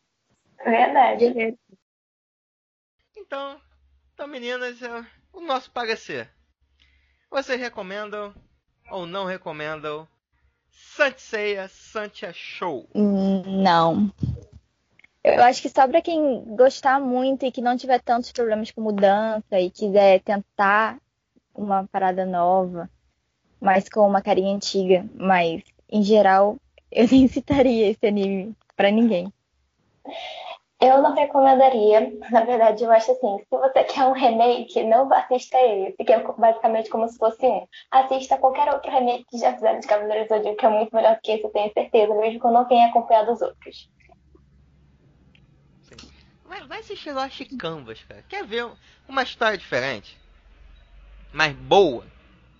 [0.63, 1.57] Verdade.
[3.31, 3.61] Então,
[4.13, 6.29] então meninas, é o nosso parecer.
[7.29, 8.35] Vocês recomendam
[8.89, 10.05] ou não recomendam
[10.69, 12.89] Sanseia Santia Show?
[12.93, 14.11] Não.
[15.23, 18.81] Eu acho que só para quem gostar muito e que não tiver tantos problemas com
[18.81, 20.99] mudança e quiser tentar
[21.55, 22.89] uma parada nova,
[23.61, 26.57] mas com uma carinha antiga, mas em geral
[26.91, 29.31] eu nem citaria esse anime para ninguém.
[30.81, 32.11] Eu não recomendaria.
[32.31, 36.23] Na verdade, eu acho assim: se você quer um remake, não assista ele, porque é
[36.33, 37.67] basicamente como se fosse um.
[37.91, 41.15] Assista qualquer outro remake que já fizeram de Cavaleiros do Zodíaco, que é muito melhor
[41.15, 43.91] do que esse, eu tenho certeza, mesmo que eu não tenha acompanhado os outros.
[46.45, 48.25] Vai, vai assistir Lost Canvas, cara.
[48.27, 48.67] Quer ver
[49.07, 50.19] uma história diferente?
[51.31, 52.05] Mais boa?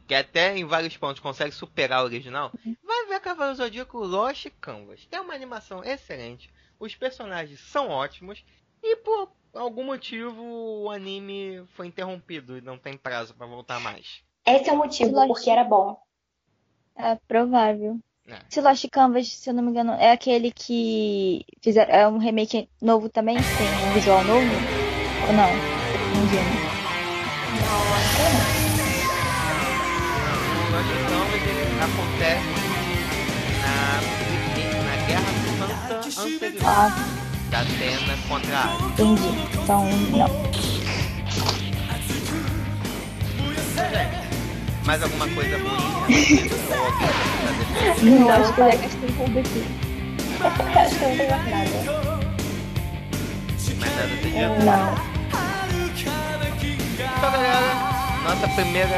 [0.07, 2.51] Que até em vários pontos consegue superar o original?
[2.83, 5.05] Vai ver Cavaleiros do Zodíaco Lost Canvas.
[5.07, 8.43] Tem uma animação excelente os personagens são ótimos
[8.81, 14.23] e por algum motivo o anime foi interrompido e não tem prazo para voltar mais.
[14.45, 15.27] Esse é o motivo, Lost...
[15.27, 16.01] porque era bom.
[16.95, 17.99] É provável.
[18.27, 18.39] É.
[18.49, 22.67] Se Lost Canvas, se eu não me engano, é aquele que fizeram, é um remake
[22.81, 24.41] novo também, tem um visual novo?
[25.27, 25.51] Ou não?
[27.61, 28.51] Não, acho que não.
[30.57, 32.61] O Lost Canvas ele acontece
[33.61, 34.20] na,
[36.21, 36.91] anterior ah.
[37.49, 38.81] da Atena contra a Ares.
[38.81, 39.29] Entendi.
[39.53, 40.51] Então, não.
[44.85, 45.69] Mais alguma coisa ruim?
[48.03, 49.63] não, acho que eu já gastei tudo aqui.
[50.79, 52.11] acho que não tem mais nada.
[53.79, 55.11] Mais nada tem é, Não.
[57.17, 57.71] Então, galera,
[58.23, 58.95] nossa primeira.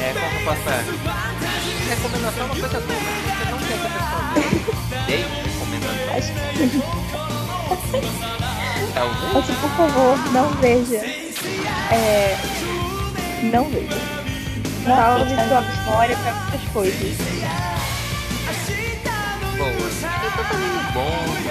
[0.00, 0.84] É, como eu posso falar?
[1.88, 4.18] Recomendação é uma coisa boa, mas você não quer que a pessoa
[5.06, 5.47] dei
[9.32, 10.96] Mas, por favor, não veja.
[11.92, 12.36] É...
[13.44, 14.18] Não veja.
[14.84, 17.16] Salve sua memória para muitas coisas.
[19.58, 21.48] Bom, é totalmente bom.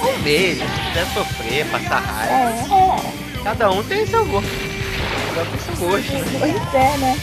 [0.00, 2.34] Vamos ver, se quiser sofrer, passar raiva.
[2.34, 3.42] É, é.
[3.44, 4.50] Cada um tem seu gosto.
[5.28, 6.24] Cada um tem seu gosto, né?
[6.38, 7.18] Pois é, né?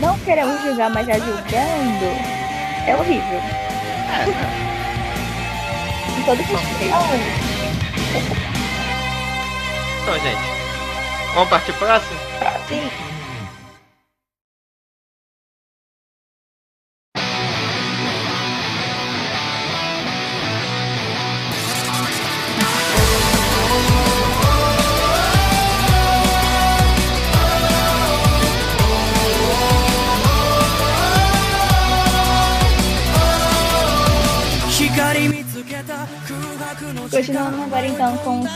[0.00, 2.06] Não queremos julgar, mas já julgando
[2.86, 3.67] é horrível.
[4.08, 4.24] É.
[6.24, 6.94] Todo respeito.
[10.02, 10.58] Então, gente,
[11.34, 12.18] Vamos partir pro próximo?
[12.68, 13.07] Sim.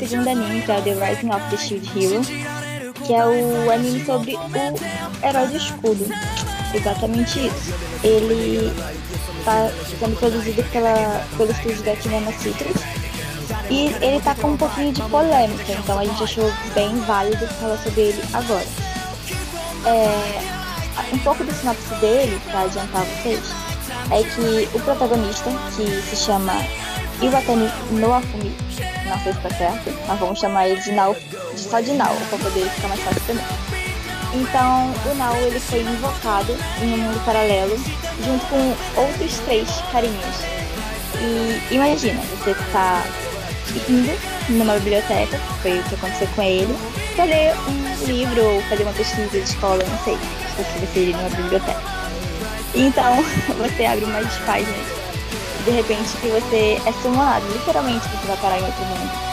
[0.06, 2.22] Segundo anime, que é The Rising of the Shield Hero,
[3.04, 6.06] que é o anime sobre o herói do escudo.
[6.74, 7.74] Exatamente isso.
[8.02, 8.72] Ele
[9.38, 12.76] está sendo produzido pela, pelo estúdio da Kinema Citrus
[13.70, 17.78] e ele tá com um pouquinho de polêmica, então a gente achou bem válido falar
[17.78, 18.66] sobre ele agora.
[19.86, 23.40] É, um pouco do sinopse dele, para adiantar vocês,
[24.10, 26.52] é que o protagonista, que se chama
[27.22, 28.52] Iwatani Noafumi,
[29.06, 31.14] não sei se tá certo, mas vamos chamar ele de Nao,
[31.54, 33.44] só de Nao, para poder ficar mais fácil também.
[34.34, 37.76] Então, o Nao ele foi invocado em um mundo paralelo,
[38.24, 40.36] junto com outros três carinhas.
[41.20, 43.04] E imagina, você tá
[43.88, 46.76] indo numa biblioteca, foi o que aconteceu com ele,
[47.14, 50.18] para ler um livro ou fazer uma pesquisa de escola, não sei,
[50.56, 51.80] se você iria numa biblioteca.
[52.74, 53.22] Então,
[53.58, 55.01] você abre umas páginas
[55.64, 59.32] de repente que você é summonado, literalmente você vai parar em outro mundo.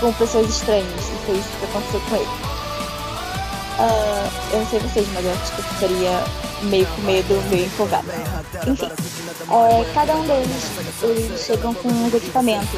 [0.00, 2.50] Com pessoas estranhas, e foi isso que aconteceu com ele.
[3.78, 6.24] Uh, eu não sei vocês, mas eu acho que eu ficaria
[6.62, 8.12] meio com medo, meio empolgada.
[8.66, 10.70] Enfim, é, cada um deles
[11.02, 12.68] eles chegam com os equipamentos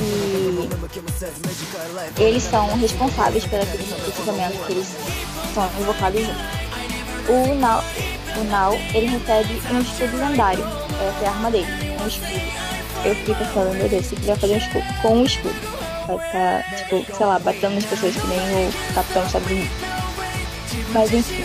[0.00, 0.68] e
[2.22, 3.68] eles são responsáveis pelos
[4.08, 4.88] equipamentos que eles
[5.54, 6.42] são invocados juntos.
[7.28, 7.82] O Nau,
[8.38, 10.64] o Nau ele recebe um escudo lendário,
[11.00, 11.66] é a arma dele,
[12.02, 12.74] um escudo.
[13.04, 15.54] Eu fiquei pensando, meu Deus, se quiser fazer um escudo com um escudo,
[16.06, 19.68] vai ficar, tipo, sei lá, batendo nas pessoas que nem o Capitão Unidos.
[20.92, 21.44] Mas enfim.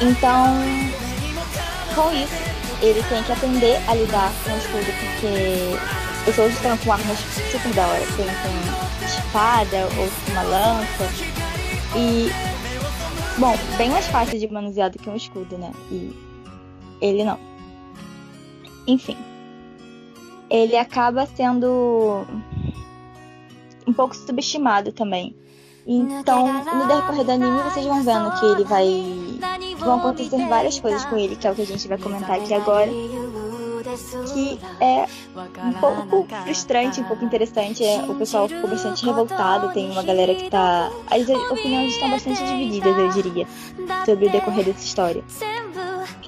[0.00, 0.56] Então,
[1.94, 2.50] com isso,
[2.82, 7.18] ele tem que aprender a lidar com o escudo, porque outros estão com armas
[7.50, 8.04] super da hora.
[8.16, 11.08] Tem com espada, ou uma lança.
[11.96, 12.30] E,
[13.38, 15.72] bom, bem mais fácil de manusear do que um escudo, né?
[15.90, 16.12] E
[17.00, 17.38] ele não.
[18.90, 19.16] Enfim.
[20.50, 22.26] Ele acaba sendo
[23.86, 25.36] um pouco subestimado também.
[25.86, 28.86] Então, no decorrer do anime, vocês vão vendo que ele vai.
[29.78, 32.52] vão acontecer várias coisas com ele, que é o que a gente vai comentar aqui
[32.52, 32.90] agora.
[34.32, 35.06] Que é
[35.64, 37.84] um pouco frustrante, um pouco interessante.
[37.84, 39.72] É, o pessoal ficou bastante revoltado.
[39.72, 40.90] Tem uma galera que tá.
[41.10, 43.46] As opiniões estão bastante divididas, eu diria,
[44.04, 45.24] sobre o decorrer dessa história.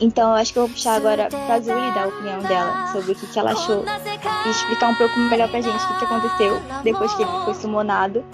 [0.00, 3.12] Então, eu acho que eu vou puxar agora pra Zuli dar a opinião dela sobre
[3.12, 3.84] o que, que ela achou
[4.46, 7.54] e explicar um pouco melhor pra gente o que, que aconteceu depois que ele foi
[7.54, 8.24] sumonado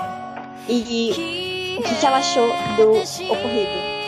[0.69, 2.91] e o que, que ela achou do
[3.33, 3.99] ocorrido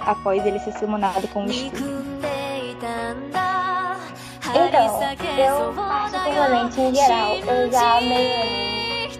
[0.00, 2.04] após ele ser summonado com o escudo.
[4.56, 5.00] Então,
[5.38, 8.74] eu particularmente em geral, eu já meio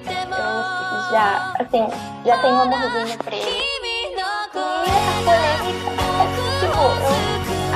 [0.07, 1.88] eu já, assim,
[2.24, 3.84] já tenho um amorzinho pra ele.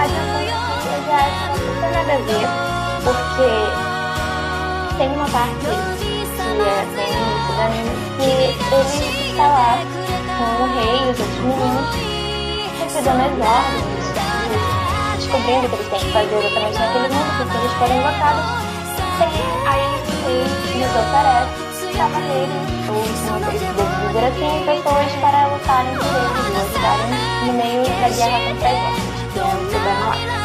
[0.08, 2.46] Eu já acho que não tem nada a ver,
[3.04, 3.48] porque
[4.98, 7.16] tem uma parte que é bem
[7.56, 8.30] da anime, que
[8.74, 9.72] ele está lá
[10.38, 11.88] com o rei e os outros meninos,
[12.80, 14.06] recebendo as ordens,
[15.18, 18.46] descobrindo o que eles têm que fazer exatamente naquele mundo, porque eles foram invocados.
[19.20, 19.82] Aí
[20.26, 20.46] ele
[20.78, 27.10] nos oferece cavaleiros, ou devo dizer assim, pessoas para lutarem por eles e ajudarem
[27.46, 29.07] no meio da guerra contra as
[29.86, 30.38] ordens,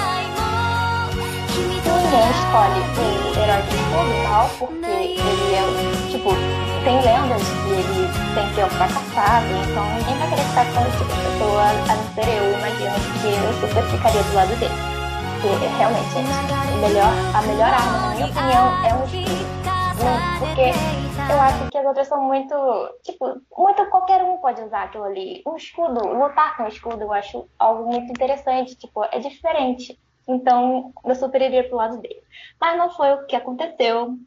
[1.82, 6.30] que é o Sudano lá ninguém escolhe o herói principal porque ele é, tipo,
[6.84, 10.82] tem lendas que ele tem que ser um fracassado, então ninguém vai querer ficar com
[10.82, 14.56] esse tipo de pessoa, a não ser eu, imagino que eu super ficaria do lado
[14.60, 14.74] dele.
[15.42, 19.08] Porque realmente o melhor, a melhor arma, na minha opinião, é um
[20.40, 20.72] Porque
[21.32, 22.56] eu acho que as outras são muito,
[23.04, 25.42] tipo, muito qualquer um pode usar aquilo ali.
[25.48, 29.98] Um escudo, lutar com um escudo, eu acho algo muito interessante, tipo, é diferente.
[30.28, 32.22] Então, eu super iria pro lado dele.
[32.60, 34.18] Mas não foi o que aconteceu.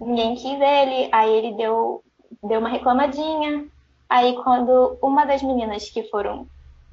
[0.00, 2.02] Ninguém quis ele, aí ele deu,
[2.42, 3.66] deu uma reclamadinha.
[4.08, 6.46] Aí, quando uma das meninas que foram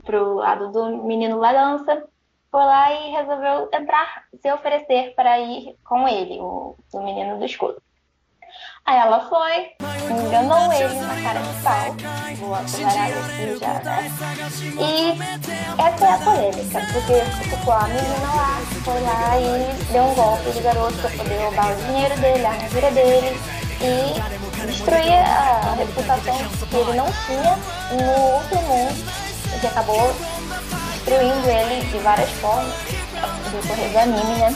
[0.03, 2.07] pro lado do menino Larança
[2.49, 7.45] foi lá e resolveu entrar, se oferecer para ir com ele, o, o menino do
[7.45, 7.81] escudo.
[8.85, 9.71] Aí ela foi,
[10.09, 11.95] enganou ele na cara de pau,
[12.37, 14.11] vou acelerar aqui já, né?
[14.79, 15.19] E
[15.81, 20.51] essa é a polêmica, porque tipo, a menina lá foi lá e deu um golpe
[20.51, 23.39] de garoto pra poder roubar o dinheiro dele, a armadura dele
[23.81, 26.35] e destruir a, reputação
[26.69, 27.57] que ele não tinha
[27.91, 30.13] no outro mundo, que acabou
[30.93, 32.73] destruindo ele de várias formas
[33.51, 34.55] do correr do anime, né?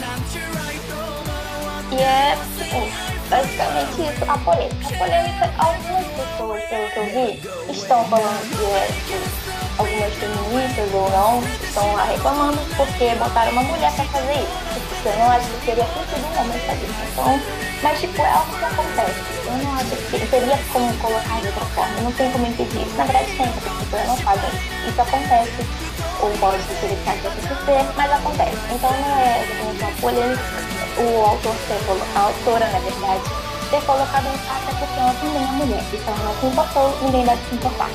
[1.92, 4.86] E é, tipo, basicamente isso, a polêmica.
[4.86, 9.46] A polêmica, algumas pessoas, pelo que eu vi, estão falando que é,
[9.78, 14.66] algumas feministas ou não estão lá reclamando porque botaram uma mulher pra fazer isso.
[14.74, 17.02] Tipo, eu não acho que seria sentido um homem fazer isso.
[17.12, 17.40] Então,
[17.82, 19.20] mas tipo, é algo que acontece.
[19.46, 22.00] Eu não acho que teria como colocar de outra forma.
[22.00, 22.96] Não tem como impedir isso.
[22.96, 24.88] Na verdade tem, porque as pessoas não fazem isso.
[24.88, 25.95] Isso acontece.
[26.20, 28.56] Ou pode ser que acontecer, mas acontece.
[28.70, 29.44] Então não é
[29.78, 31.54] uma polêmica o autor
[31.86, 33.22] colocado, a autora, na verdade,
[33.70, 35.84] ter colocado fato porque ela também é mulher.
[35.92, 37.90] Então ela não se importou, ninguém deve se importar.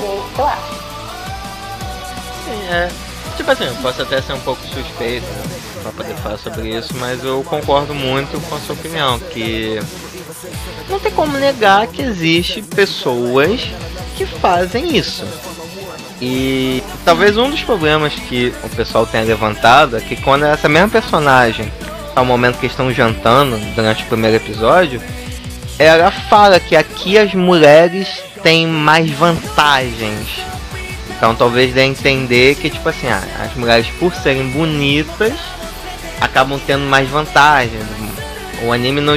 [0.00, 0.74] E é isso que eu acho.
[2.44, 2.88] Sim, é.
[3.36, 6.94] Tipo assim, eu posso até ser um pouco suspeito né, pra poder falar sobre isso,
[6.96, 9.80] mas eu concordo muito com a sua opinião, que
[10.88, 13.60] não tem como negar que existe pessoas
[14.16, 15.26] que fazem isso.
[16.20, 20.88] E talvez um dos problemas que o pessoal tenha levantado é que quando essa mesma
[20.88, 21.70] personagem,
[22.14, 25.02] ao momento que estão jantando durante o primeiro episódio,
[25.78, 28.08] ela fala que aqui as mulheres
[28.42, 30.44] têm mais vantagens
[31.24, 35.32] então talvez dê a entender que, tipo assim, ah, as mulheres por serem bonitas
[36.20, 37.82] acabam tendo mais vantagens.
[38.62, 39.14] O anime não,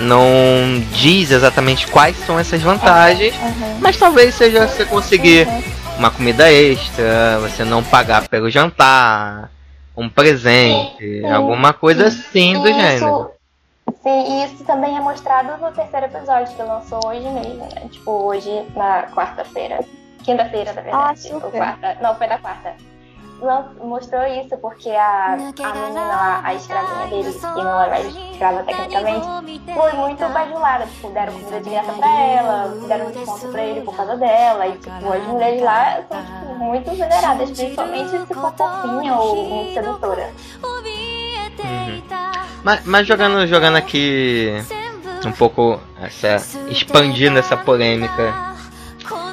[0.00, 3.78] não diz exatamente quais são essas vantagens, uhum.
[3.80, 5.62] mas talvez seja você conseguir uhum.
[5.98, 9.50] Uma comida extra, você não pagar pelo jantar,
[9.96, 13.30] um presente, sim, alguma coisa assim do isso, gênero.
[14.02, 17.88] Sim, e isso também é mostrado no terceiro episódio que lançou hoje mesmo, né?
[17.90, 19.80] Tipo, hoje, na quarta-feira.
[20.22, 21.28] Quinta-feira, na verdade.
[21.30, 21.98] Ah, ou quarta.
[22.02, 22.74] Não, foi na quarta.
[23.82, 28.62] Mostrou isso porque a, a menina lá, a escravinha dele, que não é mais escrava
[28.62, 29.26] tecnicamente,
[29.74, 30.86] foi muito bajulada.
[30.86, 34.66] Tipo, deram comida de graça pra ela, deram desconto pra ele por causa dela.
[34.66, 39.74] E, tipo, as mulheres lá são, tipo, muito veneradas, principalmente se for fofinha ou muito
[39.74, 40.30] sedutora.
[40.62, 42.02] Uhum.
[42.64, 44.52] Mas, mas jogando, jogando aqui
[45.24, 46.36] um pouco essa
[46.68, 48.34] expandindo essa polêmica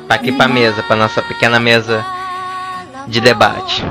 [0.10, 2.04] aqui pra mesa, pra nossa pequena mesa
[3.08, 3.86] de debate.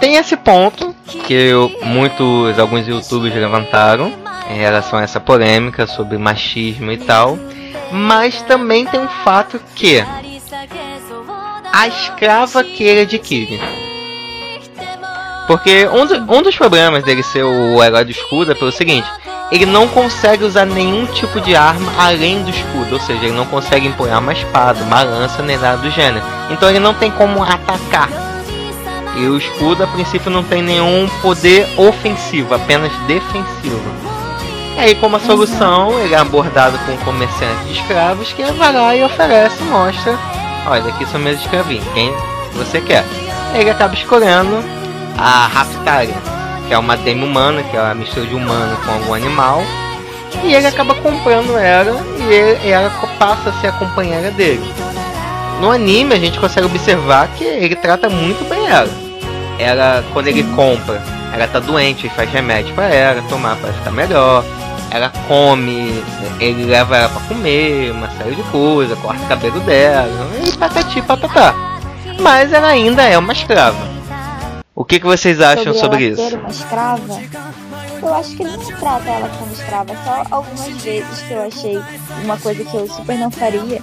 [0.00, 0.94] Tem esse ponto
[1.26, 4.12] que eu, muitos, alguns youtubers levantaram
[4.50, 7.38] em relação a essa polêmica sobre machismo e tal.
[7.90, 10.04] Mas também tem um fato que
[11.72, 13.60] a escrava que ele adquire.
[15.46, 19.08] Porque um, do, um dos problemas dele ser o herói do escudo é pelo seguinte:
[19.50, 23.46] ele não consegue usar nenhum tipo de arma além do escudo, ou seja, ele não
[23.46, 26.24] consegue empunhar uma espada, uma lança, nem nada do gênero.
[26.50, 28.31] Então ele não tem como atacar.
[29.16, 33.80] E o escudo, a princípio, não tem nenhum poder ofensivo, apenas defensivo.
[34.76, 38.72] E aí, como a solução, ele é abordado com um comerciante de escravos que vai
[38.72, 40.18] lá e oferece, mostra:
[40.66, 42.12] olha, aqui são meus escravinhos, quem
[42.54, 43.04] você quer?
[43.54, 44.64] Ele acaba escolhendo
[45.18, 46.32] a Raptaria
[46.72, 49.62] que é uma demi-humana, que é a mistura de humano com algum animal.
[50.42, 52.88] E ele acaba comprando ela e, ele, ela
[53.18, 54.64] passa a ser a companheira dele.
[55.60, 59.01] No anime a gente consegue observar que ele trata muito bem ela.
[59.58, 63.90] Ela, quando ele compra, ela tá doente, ele faz remédio para ela tomar para ficar
[63.90, 64.44] melhor.
[64.90, 66.02] Ela come,
[66.38, 71.00] ele leva ela para comer, uma série de coisas, corta o cabelo dela, e patati
[71.00, 71.54] patatá.
[72.20, 73.90] Mas ela ainda é uma escrava.
[74.74, 76.36] O que, que vocês acham sobre, sobre isso?
[76.36, 77.20] uma escrava,
[78.02, 79.94] eu acho que não trata ela como escrava.
[80.04, 81.80] Só algumas vezes que eu achei
[82.24, 83.80] uma coisa que eu super não faria,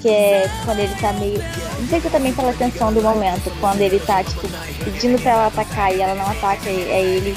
[0.00, 1.42] que é quando ele tá meio.
[1.78, 4.48] Não sei se é também pela tensão do momento, quando ele tá, tipo,
[4.84, 7.36] pedindo pra ela atacar e ela não ataca, aí ele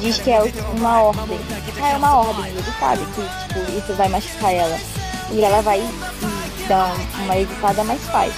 [0.00, 0.42] diz que é
[0.76, 1.40] uma ordem.
[1.82, 4.78] Ah, é uma ordem, ele sabe que, tipo, isso vai machucar ela.
[5.30, 6.94] E ela vai e dá
[7.24, 8.32] uma evitada, mas faz.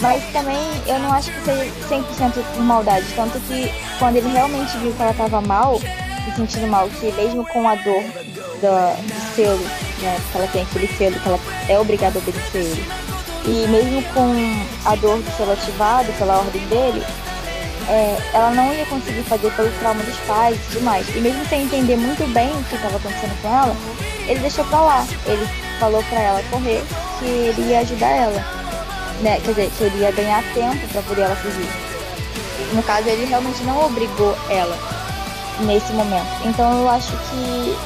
[0.00, 3.06] Mas também eu não acho que seja 100% por maldade.
[3.14, 5.78] Tanto que quando ele realmente viu que ela tava mal,
[6.24, 9.64] se sentindo mal, que mesmo com a dor do, do selo,
[10.00, 10.20] né?
[10.30, 12.86] Que ela tem aquele selo que ela é obrigada a obedecer ele.
[13.46, 17.02] E mesmo com a dor do selo ativado pela ordem dele,
[17.88, 21.08] é, ela não ia conseguir fazer pelo trauma dos pais e tudo mais.
[21.14, 23.76] E mesmo sem entender muito bem o que estava acontecendo com ela,
[24.26, 25.06] ele deixou pra lá.
[25.26, 25.48] Ele
[25.78, 26.82] falou pra ela correr
[27.18, 28.60] que ele ia ajudar ela
[29.22, 29.40] né?
[29.44, 31.68] Quer dizer, que ele ia ganhar tempo para poder ela fugir.
[32.72, 34.76] No caso, ele realmente não obrigou ela
[35.60, 36.26] nesse momento.
[36.44, 37.76] Então eu acho que.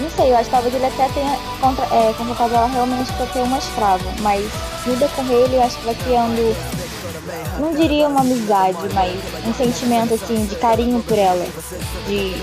[0.00, 3.26] Não sei, eu acho que talvez ele até tenha contra, é, contratado ela realmente para
[3.26, 4.04] ter uma escrava.
[4.20, 4.44] Mas
[4.86, 6.56] no decorrer ele acho que vai criando.
[7.60, 9.14] Não diria uma amizade, mas
[9.46, 11.46] um sentimento assim de carinho por ela.
[12.06, 12.34] De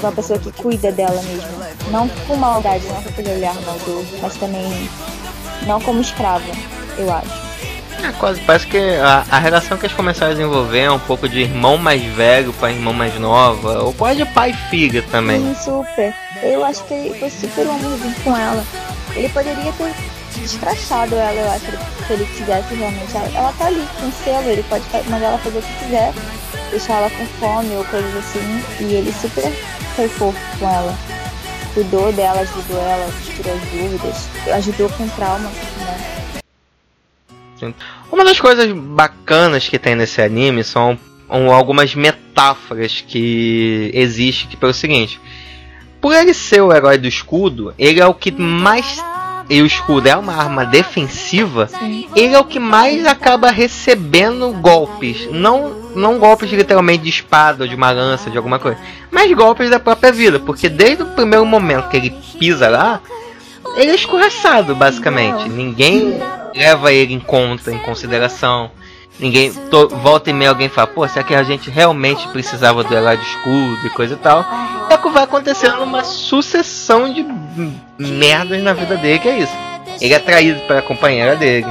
[0.00, 1.50] uma pessoa que cuida dela mesmo.
[1.90, 4.88] Não com maldade, não com aquele olhar maldoso, mas também
[5.66, 6.44] Não como escrava,
[6.98, 7.41] eu acho.
[8.02, 11.28] É, quase, parece que a, a, relação que eles começaram a desenvolver é um pouco
[11.28, 15.40] de irmão mais velho para irmão mais nova, ou pode pai e filha também.
[15.40, 16.14] Sim, super.
[16.42, 18.64] Eu acho que ele foi super amorzinho com ela.
[19.14, 19.94] Ele poderia ter
[20.40, 23.16] descrachado ela, eu acho, se ele quisesse realmente.
[23.16, 26.12] Ela, ela tá ali com selo, ele pode mandar ela fazer o que quiser,
[26.70, 29.52] deixar ela com fome ou coisas assim, e ele super
[29.94, 30.94] foi fofo com ela.
[31.74, 35.50] Cuidou dela, ajudou ela, tirou as dúvidas, ajudou com trauma?
[38.10, 40.98] Uma das coisas bacanas que tem nesse anime são
[41.28, 45.20] algumas metáforas que existe que pelo seguinte.
[46.00, 49.00] Por ele ser o herói do escudo, ele é o que mais
[49.48, 52.08] e o escudo é uma arma defensiva, Sim.
[52.14, 55.28] ele é o que mais acaba recebendo golpes.
[55.30, 58.78] Não, não golpes literalmente de espada de uma lança, de alguma coisa,
[59.10, 60.40] mas golpes da própria vida.
[60.40, 63.00] Porque desde o primeiro momento que ele pisa lá,
[63.76, 65.48] ele é escorraçado, basicamente.
[65.48, 66.20] Ninguém
[66.54, 68.70] leva ele em conta, em consideração.
[69.18, 69.52] Ninguém.
[69.70, 73.16] To, volta e meia alguém fala, pô, será que a gente realmente precisava do herói
[73.16, 74.44] de escudo e coisa e tal?
[74.90, 77.24] É que vai acontecendo uma sucessão de
[77.98, 79.52] merdas na vida dele, que é isso.
[80.00, 81.66] Ele é traído pela companheira dele.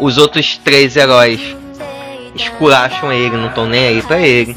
[0.00, 1.40] Os outros três heróis
[2.34, 4.56] esculacham ele, não estão nem aí pra ele.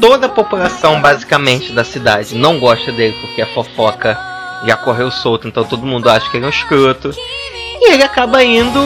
[0.00, 5.46] Toda a população, basicamente, da cidade não gosta dele porque a fofoca já correu solto,
[5.46, 7.10] então todo mundo acha que ele é um escroto.
[7.80, 8.80] E ele acaba indo,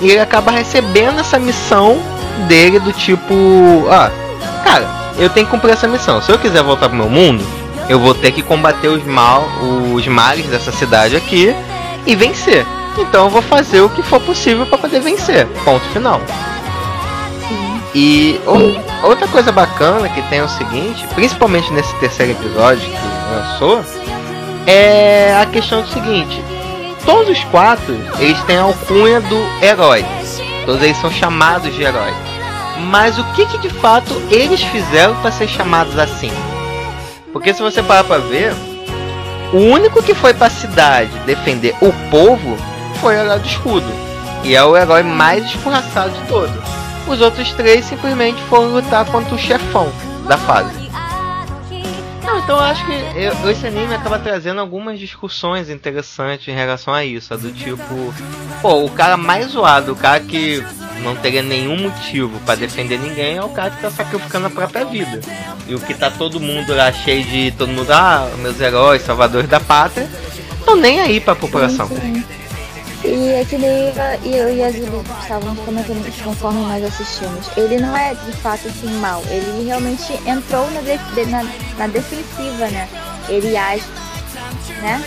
[0.00, 2.02] e ele acaba recebendo essa missão
[2.48, 3.34] dele do tipo,
[3.86, 4.10] ó,
[4.64, 6.20] cara, eu tenho que cumprir essa missão.
[6.20, 7.44] Se eu quiser voltar pro meu mundo,
[7.88, 9.44] eu vou ter que combater os mal,
[9.94, 11.54] os males dessa cidade aqui
[12.06, 12.66] e vencer.
[12.98, 15.46] Então eu vou fazer o que for possível para poder vencer.
[15.64, 16.20] Ponto final.
[17.94, 18.40] E
[19.02, 23.84] outra coisa bacana que tem é o seguinte, principalmente nesse terceiro episódio que lançou,
[24.66, 26.42] é a questão do seguinte:
[27.04, 30.04] todos os quatro eles têm a alcunha do herói.
[30.64, 32.12] Todos eles são chamados de herói.
[32.90, 36.32] Mas o que, que de fato eles fizeram para ser chamados assim?
[37.32, 38.52] Porque se você parar para ver,
[39.52, 42.56] o único que foi para a cidade defender o povo
[43.00, 43.92] foi o herói do escudo.
[44.44, 46.54] E é o herói mais escorraçado de todos.
[47.06, 49.92] Os outros três simplesmente foram lutar contra o chefão
[50.26, 50.90] da fase.
[52.32, 56.94] Não, então eu acho que eu, esse anime acaba trazendo algumas discussões interessantes em relação
[56.94, 57.36] a isso.
[57.36, 58.14] Do tipo,
[58.62, 60.64] pô, o cara mais zoado, o cara que
[61.02, 64.82] não teria nenhum motivo para defender ninguém é o cara que tá sacrificando a própria
[64.86, 65.20] vida.
[65.68, 69.50] E o que tá todo mundo lá cheio de todo mundo, ah, meus heróis, salvadores
[69.50, 70.08] da pátria,
[70.58, 71.86] estão nem aí pra população.
[71.86, 72.41] Sim, sim.
[73.04, 73.92] E é que nem
[74.32, 77.48] eu e a Julie estavam comentando isso conforme nós assistimos.
[77.56, 79.20] Ele não é de fato assim mal.
[79.28, 81.42] Ele realmente entrou na, de, na,
[81.78, 82.88] na defensiva, né?
[83.28, 83.84] Ele age,
[84.80, 85.02] né?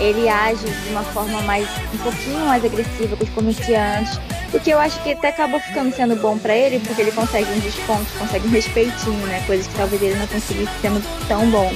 [0.00, 4.18] Ele age de uma forma mais um pouquinho mais agressiva com os comerciantes.
[4.54, 7.50] O que eu acho que até acabou ficando sendo bom para ele, porque ele consegue
[7.50, 9.42] um desconto, consegue um respeitinho, né?
[9.46, 11.70] Coisas que talvez ele não conseguisse sendo tão bom.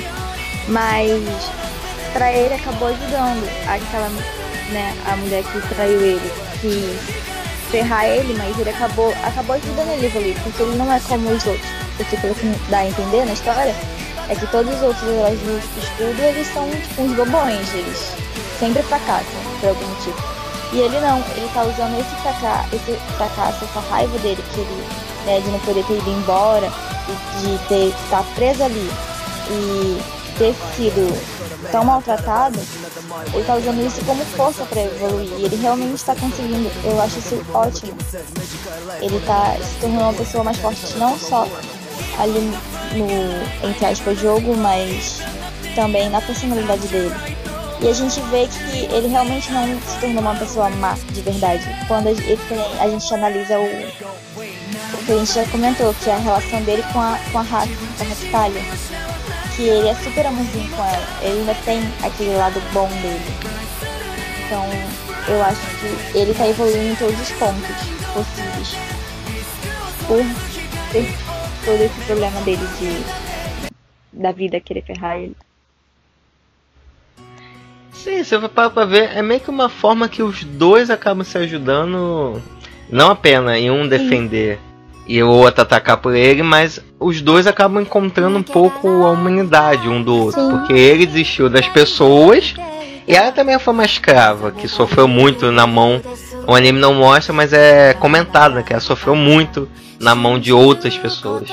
[0.68, 1.11] Mas
[2.14, 4.08] para ele acabou ajudando aquela
[4.71, 6.99] né, a mulher que traiu ele, que
[7.71, 11.31] ferrar ele, mas ele acabou, acabou ajudando ele a evoluir, porque ele não é como
[11.31, 11.71] os outros.
[11.97, 13.75] Porque pelo que dá a entender na história,
[14.29, 18.14] é que todos os outros heróis do escudo, eles são tipo uns bobões, eles
[18.59, 20.16] sempre fracassam por algum motivo.
[20.73, 24.85] E ele não, ele tá usando esse, fraca esse fracasso, essa raiva dele, que ele,
[25.27, 26.71] né, de não poder ter ido embora,
[27.41, 28.91] de ter estar tá preso ali
[29.51, 30.01] e
[30.39, 31.39] ter sido
[31.71, 32.59] tão maltratado,
[33.33, 35.31] ele tá usando isso como força para evoluir.
[35.39, 36.71] E ele realmente está conseguindo.
[36.85, 37.97] Eu acho isso ótimo.
[39.01, 41.47] Ele tá se tornando uma pessoa mais forte, não só
[42.18, 42.41] ali
[42.95, 45.21] no, entre aspas, jogo, mas
[45.75, 47.14] também na personalidade dele.
[47.81, 51.64] E a gente vê que ele realmente não se tornou uma pessoa má de verdade.
[51.89, 52.39] Quando a gente,
[52.79, 56.85] a gente analisa o, o que a gente já comentou, que é a relação dele
[56.93, 58.99] com a, com a Hack, com a Rascalha
[59.61, 61.06] que ele é super amorzinho com ela.
[61.20, 63.20] Ele ainda tem aquele lado bom dele.
[64.46, 64.64] Então,
[65.28, 67.76] eu acho que ele tá evoluindo em todos os pontos
[68.14, 68.76] possíveis.
[70.06, 70.24] Por
[70.92, 71.06] ter
[71.66, 73.20] todo esse problema dele de
[74.12, 75.36] da vida querer ferrar ele.
[77.92, 81.22] Sim, você vai parar pra ver, é meio que uma forma que os dois acabam
[81.22, 82.42] se ajudando,
[82.90, 84.58] não apenas em um defender
[85.11, 89.88] e o outro atacar por ele, mas os dois acabam encontrando um pouco a humanidade
[89.88, 90.50] um do outro, Sim.
[90.52, 92.54] porque ele desistiu das pessoas
[93.08, 96.00] e ela também foi uma escrava que sofreu muito na mão.
[96.46, 100.52] O anime não mostra, mas é comentado né, que ela sofreu muito na mão de
[100.52, 101.48] outras pessoas.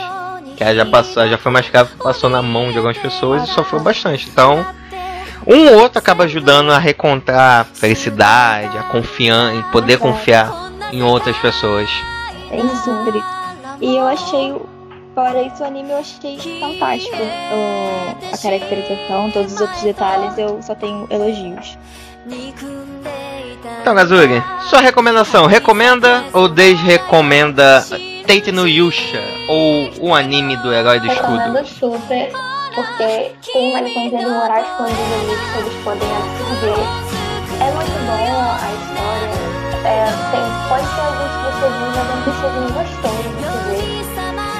[0.55, 3.41] Que ela já passou, já foi uma escrava que passou na mão de algumas pessoas
[3.41, 4.29] e sofreu bastante.
[4.31, 4.63] Então,
[5.47, 10.53] um ou outro acaba ajudando a recontrar a felicidade, a confiar, em poder confiar
[10.93, 11.89] em outras pessoas.
[12.51, 12.91] É isso,
[13.79, 14.55] E eu achei,
[15.13, 17.15] fora isso, o anime eu achei fantástico.
[17.17, 21.77] O, a caracterização, todos os outros detalhes, eu só tenho elogios.
[23.81, 27.85] Então, Gazuri, sua recomendação, recomenda ou desrecomenda
[28.27, 31.37] Tate no Yusha, ou o anime do herói do escudo?
[31.37, 32.31] Recomendo super,
[32.75, 36.83] porque tem uma liçãozinha de moral escondida ali que eles podem absorver.
[37.59, 39.47] É muito bom a história.
[39.87, 43.36] É, tem, pode ter alguns clichêzinhos, mas é um clichêzinho gostoso de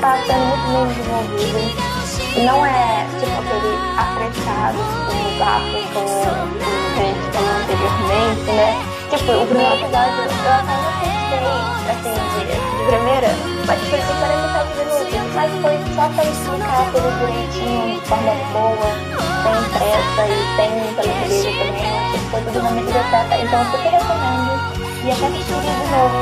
[0.01, 2.45] Tá sendo muito bem desenvolvido.
[2.45, 6.57] Não é tipo aquele apressado, tipo, gato com o
[6.97, 8.69] gente falou anteriormente, né?
[9.09, 11.57] Tipo, o primeiro episódio eu até não gostei,
[11.89, 15.35] assim, de, de primeira mas foi 47 minutos.
[15.35, 18.89] Mas foi só para explicar tudo direitinho, de forma boa,
[19.43, 21.87] sem pressa e sem letreira também.
[22.07, 23.37] Achei que foi tudo na medida certa.
[23.37, 24.53] Então eu super recomendo.
[25.03, 26.19] E até assistiria de novo,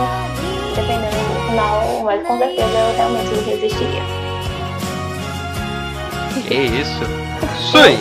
[0.76, 4.02] dependendo final, mas com certeza eu realmente resistiria.
[6.48, 7.04] Que isso?
[7.72, 7.98] Sui!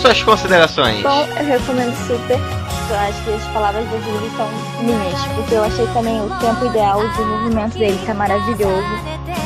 [0.00, 1.02] Suas considerações.
[1.02, 2.38] Bom, eu recomendo super
[2.88, 4.48] eu acho que as palavras do Júlio são
[4.84, 8.86] minhas, porque eu achei também o tempo ideal, o desenvolvimento dele tá maravilhoso.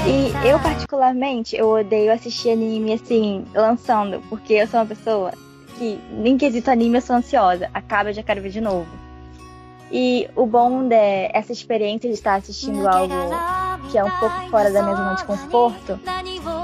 [0.07, 5.33] E eu, particularmente, eu odeio assistir anime assim, lançando, porque eu sou uma pessoa
[5.79, 7.71] que, nem quesito anime, eu sou ansiosa.
[7.73, 8.87] Acaba, já quero ver de novo.
[9.91, 13.14] E o bom dessa experiência de estar assistindo algo
[13.91, 15.99] que é um pouco fora da minha zona de conforto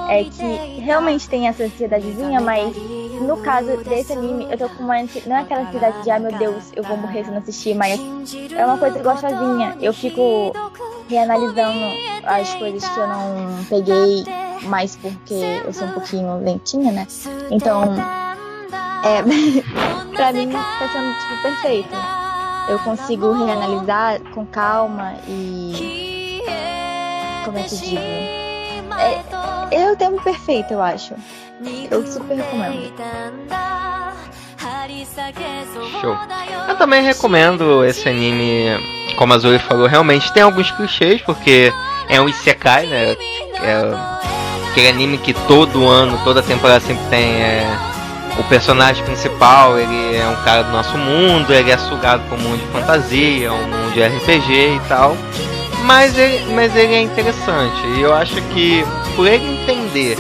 [0.09, 2.75] é que realmente tem essa ansiedadezinha, mas
[3.21, 4.95] no caso desse anime, eu tô com uma.
[5.27, 7.99] Não é aquela ansiedade de, ah, meu Deus, eu vou morrer se não assistir, mas
[8.55, 9.77] é uma coisa gostosinha.
[9.81, 10.53] Eu fico
[11.09, 11.87] reanalisando
[12.25, 14.25] as coisas que eu não peguei,
[14.63, 17.07] mais porque eu sou um pouquinho lentinha, né?
[17.51, 17.95] Então,
[19.05, 19.23] é,
[20.15, 22.16] pra mim tá sendo, tipo, perfeito.
[22.69, 26.43] Eu consigo reanalisar com calma e.
[27.45, 28.01] Como é que eu digo?
[29.71, 31.15] É, é o tempo perfeito, eu acho.
[31.91, 32.93] Eu super recomendo.
[36.01, 36.17] Show.
[36.69, 38.67] Eu também recomendo esse anime,
[39.17, 41.73] como a Zoe falou, realmente tem alguns clichês, porque
[42.09, 43.17] é um Isekai, né?
[43.63, 44.27] É
[44.71, 47.67] aquele anime que todo ano, toda temporada sempre tem é,
[48.39, 52.41] o personagem principal, ele é um cara do nosso mundo, ele é sugado para um
[52.41, 55.17] mundo de fantasia, um mundo de RPG e tal.
[55.85, 57.87] Mas ele, mas ele é interessante.
[57.97, 58.85] E eu acho que
[59.15, 60.17] por ele entender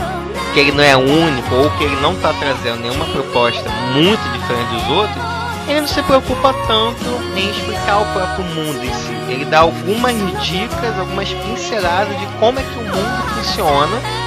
[0.54, 4.74] que ele não é único ou que ele não está trazendo nenhuma proposta muito diferente
[4.74, 5.24] dos outros,
[5.68, 7.04] ele não se preocupa tanto
[7.36, 9.12] em explicar o próprio mundo em si.
[9.28, 14.25] Ele dá algumas dicas, algumas pinceladas de como é que o mundo funciona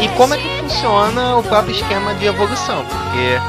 [0.00, 3.40] e como é que funciona o próprio esquema de evolução, porque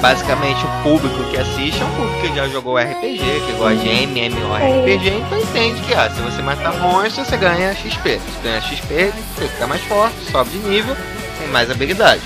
[0.00, 3.88] basicamente o público que assiste é um público que já jogou RPG, que gosta de
[3.88, 8.18] MMORPG, então entende que ah, se você matar monstros, você ganha XP.
[8.18, 10.96] Você ganha XP, você fica mais forte, sobe de nível,
[11.38, 12.22] tem mais habilidade.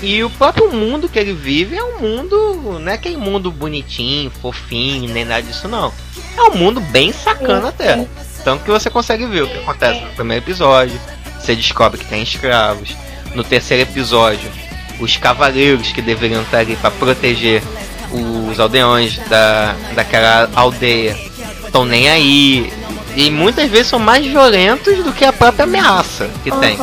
[0.00, 4.30] E o próprio mundo que ele vive é um mundo, não é aquele mundo bonitinho,
[4.30, 5.92] fofinho, nem nada disso não.
[6.36, 8.06] É um mundo bem sacana até.
[8.44, 10.98] Tanto que você consegue ver o que acontece no primeiro episódio,
[11.40, 12.96] você descobre que tem escravos.
[13.34, 14.50] No terceiro episódio,
[14.98, 17.62] os cavaleiros que deveriam estar ali para proteger
[18.10, 21.16] os aldeões da, daquela aldeia
[21.64, 22.72] estão nem aí.
[23.14, 26.60] E muitas vezes são mais violentos do que a própria ameaça que uhum.
[26.60, 26.78] tem.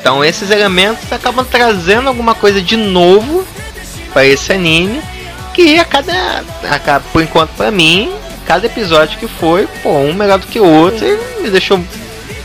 [0.00, 3.44] Então esses elementos acabam trazendo alguma coisa de novo
[4.12, 5.00] para esse anime
[5.54, 8.12] que a cada, a cada por enquanto para mim
[8.44, 11.82] cada episódio que foi pô, um melhor do que o outro e me deixou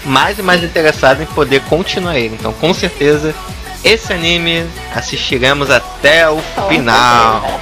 [0.09, 2.35] mais e mais interessado em poder continuar ele.
[2.37, 3.33] Então, com certeza,
[3.83, 7.59] esse anime assistiremos até o final.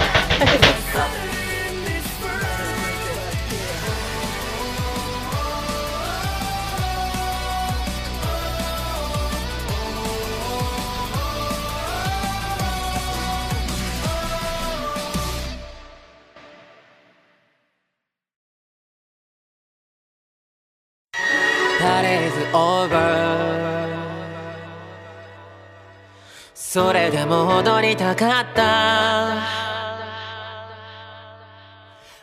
[27.28, 29.36] も踊りたかった。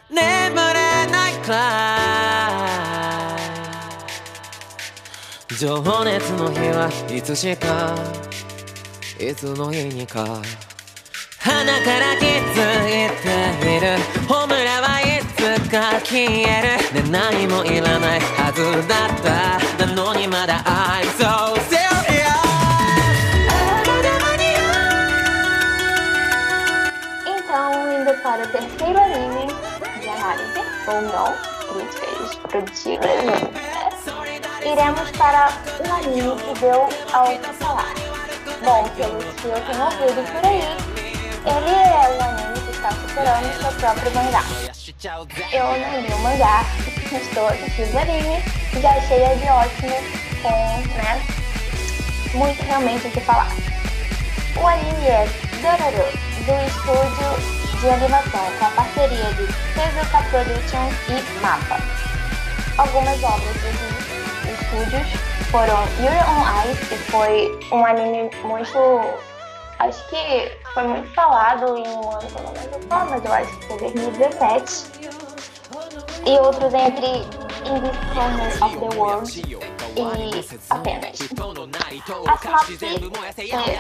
[0.09, 0.21] 眠
[0.57, 3.37] れないくら。
[5.61, 7.95] 情熱の日はいつしか
[9.21, 10.43] いつの日にか
[11.39, 13.99] 鼻から気づいている。
[14.27, 17.03] ホムラはいつか消える。
[17.03, 19.87] ね何もいらないはずだった。
[19.87, 21.74] なのにまだ I'm so
[28.23, 29.47] para o terceiro anime
[30.01, 31.35] de análise, ou não,
[31.73, 33.75] críticas produtivas, né?
[34.65, 35.53] iremos para
[35.87, 37.93] um anime que deu ao que falar.
[38.65, 40.62] Bom, pelo que eu tenho ouvido por aí,
[41.45, 44.45] ele é um anime que está superando seu próprio mangá.
[45.53, 46.65] Eu não li o mangá,
[47.12, 48.43] estou assistindo o anime,
[48.81, 49.97] já achei de ótimo,
[50.43, 51.23] com, né,
[52.35, 53.49] muito realmente o que falar.
[54.57, 55.29] O anime é
[55.61, 61.76] Dororo, do estúdio de animação com a parceria de Tezuka Production e Mapa.
[62.78, 65.07] Algumas obras dos estúdios
[65.51, 68.78] foram Yuri on Ice, que foi um anime muito.
[69.80, 73.32] Acho que foi muito falado em um ano que eu não lembro qual, mas eu
[73.35, 74.85] acho que foi 2017.
[76.24, 77.07] E outros entre
[77.68, 79.30] In This Corner of the World
[79.97, 81.19] e apenas.
[82.27, 82.77] A sinopse,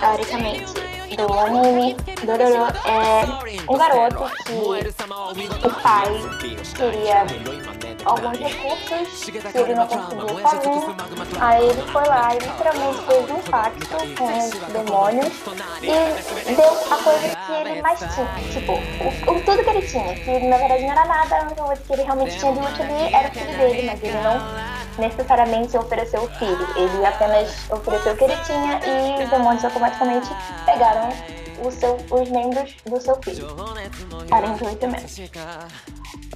[0.00, 0.72] teoricamente,
[1.16, 6.08] do anime Dororo é um garoto que o pai
[6.76, 7.24] queria
[8.04, 10.96] alguns recursos que ele não conseguiu sozinho.
[11.40, 15.32] Aí ele foi lá e literalmente fez um pacto com os demônios
[15.82, 18.52] e deu a coisa que ele mais tinha.
[18.52, 21.62] Tipo, o, o tudo que ele tinha, que na verdade não era nada, a única
[21.62, 24.74] coisa que ele realmente tinha de útil ali era o filho dele, mas ele não
[24.98, 26.66] necessariamente ofereceu o filho.
[26.76, 30.28] Ele apenas ofereceu o que ele tinha e os demônios automaticamente
[30.64, 31.08] pegaram
[31.70, 33.48] seu, os membros do seu filho.
[34.28, 35.18] 48 membros.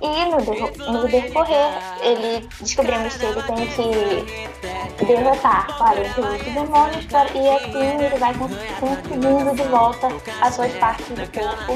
[0.01, 1.70] E no, no decorrer,
[2.03, 9.62] ele descobrimos que ele tem que derrotar 48 demônios e assim ele vai conseguindo de
[9.64, 10.09] volta
[10.41, 11.74] as suas partes do corpo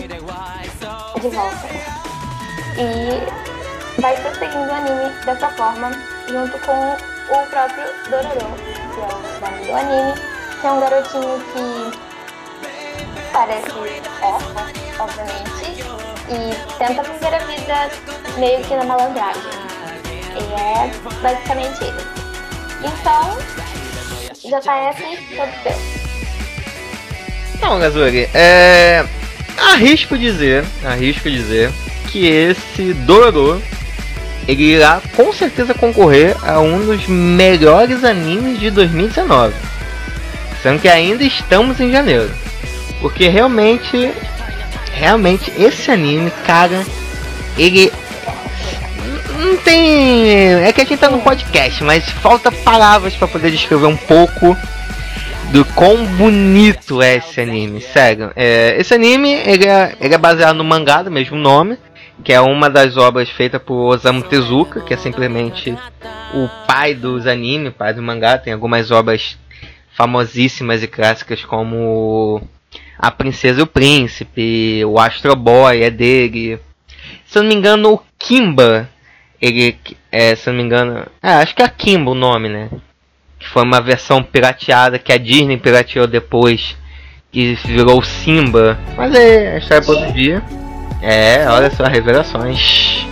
[1.21, 1.69] de volta.
[2.79, 5.91] E vai prosseguindo o anime dessa forma,
[6.29, 8.55] junto com o próprio Dororo,
[8.95, 10.15] que é o nome do anime,
[10.61, 12.12] que é um garotinho que
[13.33, 13.70] parece
[14.22, 14.66] órfão,
[14.99, 15.83] obviamente,
[16.28, 17.91] e tenta a vida
[18.39, 19.43] meio que na malandragem.
[20.35, 22.22] E é basicamente isso.
[22.85, 23.39] Então,
[24.35, 26.03] JF, todo seu.
[27.61, 29.05] Não, Gazuri, é.
[29.57, 31.70] Arrisco dizer, arrisco dizer
[32.11, 33.62] que esse Dororo
[34.49, 39.55] ele irá com certeza concorrer a um dos melhores animes de 2019.
[40.62, 42.30] Sendo que ainda estamos em janeiro.
[43.03, 44.13] Porque realmente,
[44.93, 46.87] realmente esse anime, cara,
[47.59, 47.93] ele
[49.39, 50.31] não tem.
[50.65, 54.57] É que a gente tá no podcast, mas falta palavras para poder descrever um pouco
[55.51, 58.31] do quão bonito é esse anime, sério.
[58.37, 61.77] É, esse anime ele é, ele é baseado no mangá do mesmo nome,
[62.23, 65.77] que é uma das obras feitas por Osamu Tezuka, que é simplesmente
[66.33, 68.39] o pai dos animes, pai do mangá.
[68.39, 69.37] Tem algumas obras
[69.95, 72.41] famosíssimas e clássicas como
[73.03, 76.61] a Princesa e o Príncipe, o Astro Boy é dele.
[77.27, 78.89] Se eu não me engano, o Kimba,
[79.41, 79.77] ele,
[80.13, 82.71] é, se eu não me engano, é, acho que é Kimba o nome, né?
[83.41, 86.77] Que foi uma versão pirateada que a Disney pirateou depois,
[87.33, 88.79] que virou Simba.
[88.97, 90.43] Mas é, a história é outro dia.
[91.03, 93.05] É, olha só, revelações.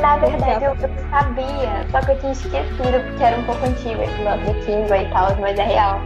[0.00, 0.76] Na verdade, eu,
[1.10, 4.98] sabia, só que eu tinha esquecido porque era um pouco antigo esse nome do Kimba
[4.98, 6.02] e tal, mas é real.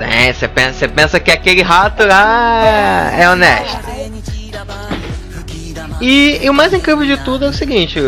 [0.00, 3.78] É, você pensa, pensa que aquele rato lá é honesto.
[6.00, 7.98] E, e, o mais incrível de tudo é o seguinte,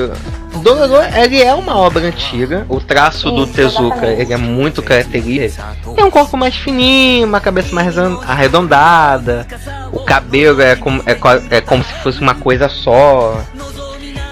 [0.63, 5.95] Dororo ele é uma obra antiga, o traço do Tezuka ele é muito característico.
[5.95, 9.47] Tem um corpo mais fininho, uma cabeça mais arredondada,
[9.93, 13.41] o cabelo é como, é, é como se fosse uma coisa só.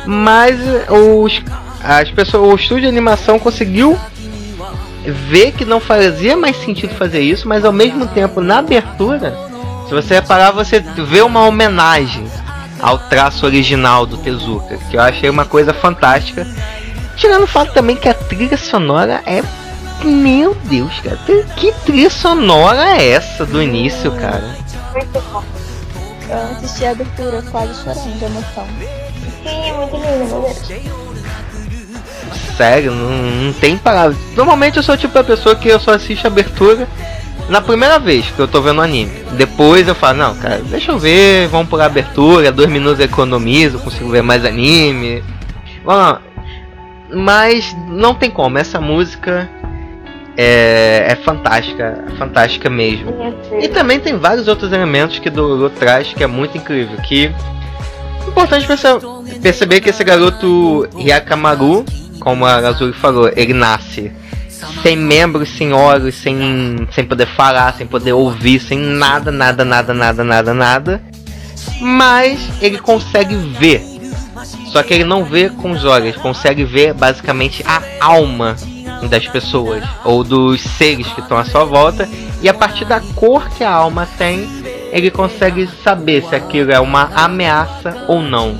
[0.04, 0.58] Mas
[0.90, 1.42] os,
[1.82, 3.98] as pessoas, o estúdio de animação conseguiu
[5.10, 9.36] vê que não fazia mais sentido fazer isso, mas ao mesmo tempo, na abertura,
[9.86, 12.26] se você reparar, você vê uma homenagem
[12.80, 16.46] ao traço original do Tezuka, que eu achei uma coisa fantástica.
[17.16, 19.42] Tirando o fato também que a trilha sonora é.
[20.04, 21.18] Meu Deus, cara,
[21.56, 24.56] que trilha sonora é essa do início, cara?
[24.92, 25.42] Muito bom.
[26.28, 28.66] Eu assisti a abertura quase chorando de emoção.
[29.42, 31.15] Sim, é muito lindo, meu Deus
[32.56, 34.16] sério, não, não tem palavras.
[34.34, 36.88] Normalmente eu sou tipo a pessoa que eu só assisto a abertura
[37.48, 39.24] na primeira vez que eu tô vendo o anime.
[39.32, 43.78] Depois eu falo, não, cara, deixa eu ver, vamos por abertura, dois minutos eu economizo,
[43.78, 45.22] consigo ver mais anime.
[45.84, 46.18] Bom,
[47.14, 49.48] mas não tem como, essa música
[50.36, 53.14] é, é fantástica, é fantástica mesmo.
[53.60, 56.96] E também tem vários outros elementos que do traz que é muito incrível.
[56.98, 58.66] Que é importante
[59.40, 61.84] perceber que esse garoto Hyakamaru
[62.26, 64.10] como a Azul falou, ele nasce
[64.82, 66.36] sem membros, sem olhos, sem,
[66.90, 71.02] sem poder falar, sem poder ouvir, sem nada, nada, nada, nada, nada, nada.
[71.80, 73.80] Mas ele consegue ver.
[74.72, 78.56] Só que ele não vê com os olhos, consegue ver basicamente a alma
[79.08, 82.08] das pessoas ou dos seres que estão à sua volta.
[82.42, 84.48] E a partir da cor que a alma tem,
[84.90, 88.56] ele consegue saber se aquilo é uma ameaça ou não.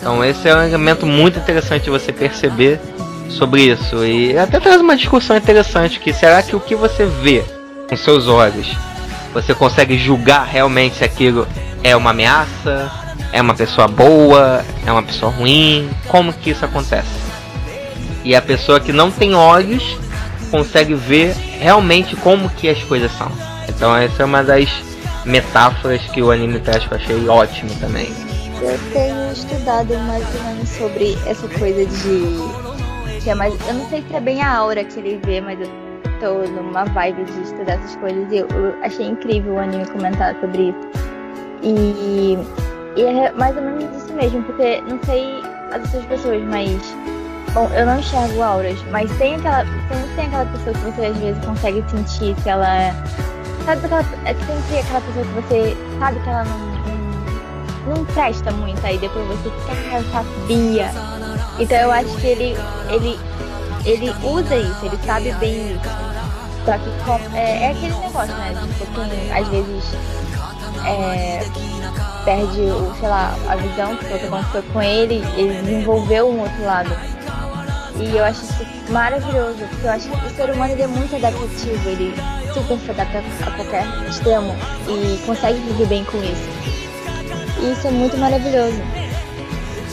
[0.00, 2.80] Então esse é um elemento muito interessante de você perceber
[3.28, 4.04] sobre isso.
[4.04, 7.44] E até traz uma discussão interessante que será que o que você vê
[7.88, 8.66] com seus olhos,
[9.32, 11.46] você consegue julgar realmente se aquilo
[11.82, 12.90] é uma ameaça,
[13.32, 15.88] é uma pessoa boa, é uma pessoa ruim?
[16.08, 17.08] Como que isso acontece?
[18.24, 19.96] E a pessoa que não tem olhos
[20.50, 23.30] consegue ver realmente como que as coisas são.
[23.68, 24.68] Então essa é uma das
[25.24, 28.25] metáforas que o anime traz que eu achei ótimo também.
[28.62, 33.20] Eu tenho estudado mais ou menos sobre essa coisa de.
[33.22, 33.54] Que é mais...
[33.66, 35.68] Eu não sei se é bem a aura que ele vê, mas eu
[36.20, 38.48] tô numa vibe de estudar essas coisas e eu,
[38.82, 40.88] achei incrível o anime comentar sobre isso.
[41.62, 42.38] E,
[42.96, 45.40] e é mais ou menos isso mesmo, porque não sei
[45.72, 46.80] as outras pessoas, mas
[47.56, 51.16] Bom, eu não enxergo auras, mas tem aquela, tem, tem aquela pessoa que você às
[51.16, 52.92] vezes consegue sentir que ela.
[53.64, 54.04] Sabe aquela.
[54.26, 56.95] É sempre aquela pessoa que você sabe que ela não,
[57.86, 60.90] não, presta muito, aí depois você fica, ah, eu sabia.
[61.58, 62.56] Então eu acho que ele,
[62.90, 63.18] ele,
[63.84, 66.06] ele usa isso, ele sabe bem isso.
[66.64, 68.54] Só que é, é aquele negócio, né?
[68.76, 69.84] Tipo, quem às vezes
[70.84, 71.46] é,
[72.24, 76.90] perde, o, sei lá, a visão que aconteceu com ele, ele desenvolveu um outro lado.
[77.98, 81.88] E eu acho isso maravilhoso, porque eu acho que o ser humano é muito adaptativo,
[81.88, 82.14] ele
[82.52, 84.54] super se adapta a qualquer extremo
[84.88, 86.75] e consegue viver bem com isso.
[87.60, 88.80] E isso é muito maravilhoso.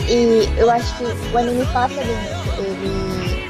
[0.07, 2.17] E eu acho que o anime passa bem.
[2.57, 3.43] Ele.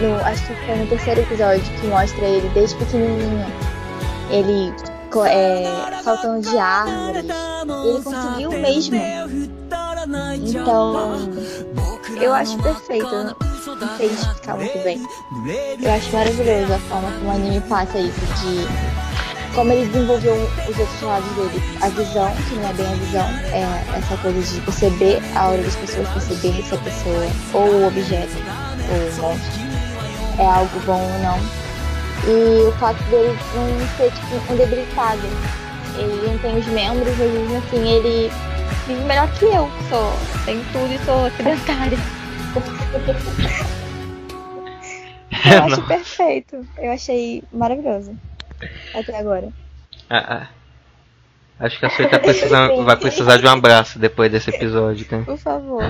[0.00, 3.46] No, acho que foi no terceiro episódio que mostra ele desde pequenininho.
[4.30, 4.72] Ele
[5.26, 7.24] é, saltando de árvores.
[7.84, 8.96] Ele conseguiu mesmo.
[10.36, 11.28] Então,
[12.20, 13.06] eu acho perfeito.
[13.06, 15.06] Não sei explicar muito bem.
[15.80, 19.07] Eu acho maravilhoso a forma como o anime passa isso, de
[19.54, 20.34] como ele desenvolveu
[20.68, 21.62] os outros lados dele.
[21.82, 25.62] A visão, que não é bem a visão, é essa coisa de perceber a hora
[25.62, 28.36] das pessoas, perceber se a pessoa ou o objeto
[28.90, 29.68] ou o monstro
[30.38, 31.38] é algo bom ou não.
[32.26, 35.22] E o fato dele não ser tipo um debilitado.
[35.96, 38.30] Ele não tem os membros, mas mesmo assim ele
[38.86, 40.12] vive melhor que eu, que sou.
[40.44, 41.98] Tenho tudo e sou sedentária.
[45.52, 46.66] eu acho perfeito.
[46.78, 48.16] Eu achei maravilhoso.
[48.94, 49.48] Até agora.
[50.08, 50.46] Ah, ah.
[51.60, 55.22] Acho que a Sui tá precisando, vai precisar de um abraço depois desse episódio, né?
[55.24, 55.82] Por favor.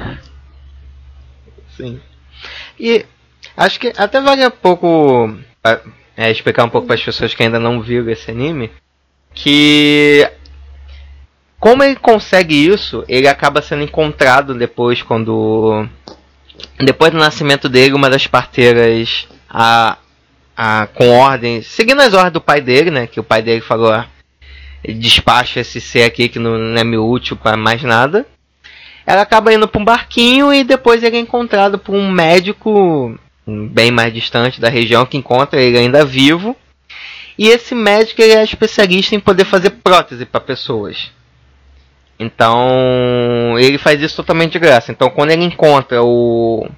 [1.76, 2.00] Sim.
[2.78, 3.04] E
[3.56, 5.36] acho que até vale um pouco
[6.16, 8.70] é, explicar um pouco para as pessoas que ainda não viram esse anime
[9.34, 10.28] que
[11.60, 15.88] como ele consegue isso, ele acaba sendo encontrado depois quando.
[16.78, 19.96] Depois do nascimento dele, uma das parteiras a,
[20.58, 21.68] a, com ordens.
[21.68, 23.06] Seguindo as ordens do pai dele, né?
[23.06, 24.08] Que o pai dele falou: ah,
[24.84, 28.26] despacha esse ser aqui que não, não é me útil para mais nada.
[29.06, 33.90] Ela acaba indo para um barquinho e depois ele é encontrado por um médico bem
[33.90, 36.56] mais distante da região que encontra ele ainda vivo.
[37.38, 41.12] E esse médico ele é especialista em poder fazer prótese para pessoas.
[42.18, 44.90] Então, ele faz isso totalmente de graça.
[44.90, 46.68] Então, quando ele encontra o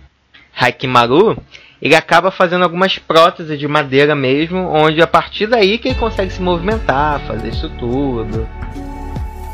[0.54, 1.42] Haikimaru,
[1.80, 6.30] ele acaba fazendo algumas próteses de madeira mesmo, onde a partir daí que ele consegue
[6.30, 8.46] se movimentar, fazer isso tudo.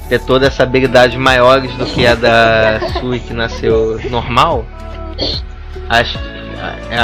[0.09, 4.67] Ter toda essa habilidade maiores do que a da Sui que nasceu normal.
[5.89, 6.19] Acho,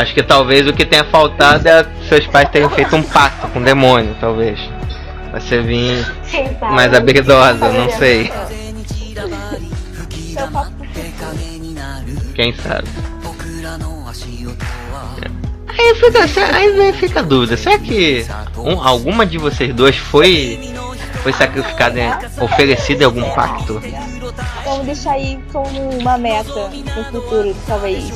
[0.00, 3.60] acho que talvez o que tenha faltado é seus pais terem feito um pacto com
[3.60, 4.58] o demônio, talvez.
[5.32, 6.04] Você vir
[6.60, 8.30] mais habilidosa, não sei.
[12.34, 12.88] Quem sabe?
[15.68, 18.26] Aí fica, aí fica a dúvida, será que
[18.58, 20.72] um, alguma de vocês dois foi
[21.22, 23.80] foi sacrificada, oferecida em algum pacto?
[24.64, 28.12] Vamos deixar aí como uma meta no futuro, talvez.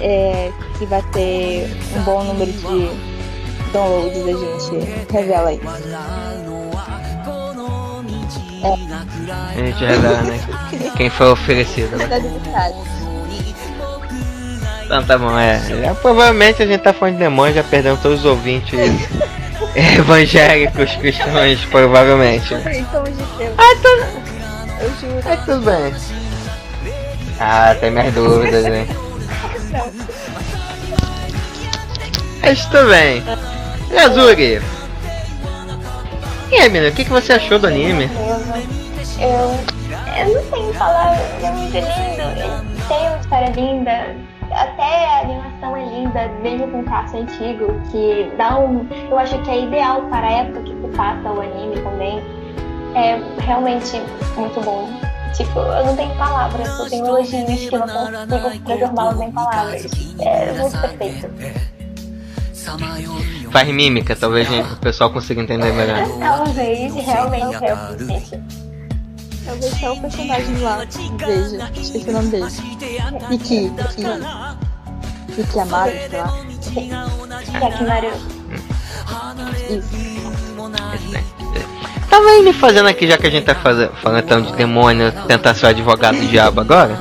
[0.00, 2.90] É, que vai ter um bom número de
[3.72, 5.60] downloads a gente revela aí.
[8.62, 9.60] É.
[9.60, 10.40] A gente revela, né?
[10.96, 11.96] Quem foi oferecido.
[11.96, 12.06] Né?
[14.84, 15.60] Então tá bom, é.
[15.82, 15.94] é.
[15.94, 18.72] Provavelmente a gente tá falando de demônio, já perdendo todos os ouvintes
[19.98, 22.54] evangélicos cristãos, provavelmente.
[22.54, 24.06] Ah, tudo.
[24.80, 25.22] Eu juro.
[25.28, 25.94] É tudo bem.
[27.40, 28.86] Ah, tem minhas dúvidas, hein?
[32.42, 33.24] Mas tudo bem.
[33.90, 34.60] Yazuri.
[36.50, 38.10] E aí, menina, o que, que você achou do anime?
[39.18, 39.58] Eu,
[40.18, 42.84] eu não sei falar, é muito lindo.
[42.86, 44.14] Tem uma história linda.
[44.50, 48.86] Até a animação é linda, mesmo com o traço antigo, que dá um.
[49.10, 52.22] Eu acho que é ideal para a época que se passa o anime também.
[52.94, 54.00] É realmente
[54.36, 54.88] muito bom.
[55.36, 59.86] Tipo, eu não tenho palavras, eu tenho elogios que eu não consigo transformá-los em palavras.
[60.20, 61.28] É muito perfeito.
[63.50, 66.06] Faz mímica, talvez o pessoal consiga entender melhor.
[66.20, 68.63] Talvez, realmente é o
[69.44, 69.70] difícil.
[69.70, 70.86] Talvez só o personagem lá
[71.18, 71.70] veja.
[71.80, 72.46] Esqueci o nome dele.
[73.30, 75.40] Iki, Iki.
[75.40, 75.92] Iki Amado,
[76.60, 77.08] sei lá.
[77.60, 78.10] Yakimaru.
[82.08, 85.54] Tava ele fazendo aqui, já que a gente tá fazendo, falando tanto de demônio, tentar
[85.54, 86.96] ser o advogado do diabo agora.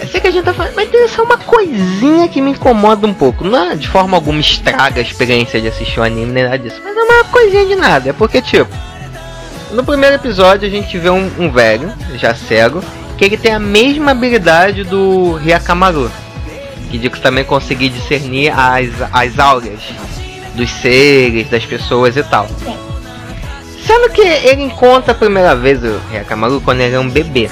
[0.00, 3.06] Eu sei que a gente tá falando, mas tem só uma coisinha que me incomoda
[3.06, 3.44] um pouco.
[3.44, 6.80] Não é de forma alguma estraga a experiência de assistir o anime nem nada disso,
[6.84, 8.10] mas é uma coisinha de nada.
[8.10, 8.70] É porque, tipo,
[9.72, 12.82] no primeiro episódio a gente vê um, um velho, já cego,
[13.16, 16.10] que ele tem a mesma habilidade do Ryakamaru.
[16.90, 19.80] Que diz que também conseguir discernir as, as auras
[20.54, 22.48] dos seres, das pessoas e tal.
[23.86, 27.50] Sendo que ele encontra a primeira vez o Ryakamaru quando ele é um bebê.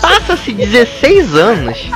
[0.00, 1.90] Passa-se 16 anos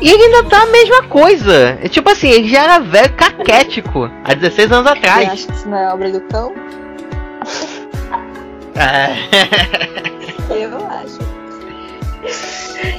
[0.00, 1.78] e ele ainda tá a mesma coisa.
[1.82, 5.28] É tipo assim, ele já era velho caquético há 16 anos Você atrás.
[5.30, 6.52] acha que isso não é obra do cão?
[8.78, 9.28] É.
[10.50, 11.18] Eu acho.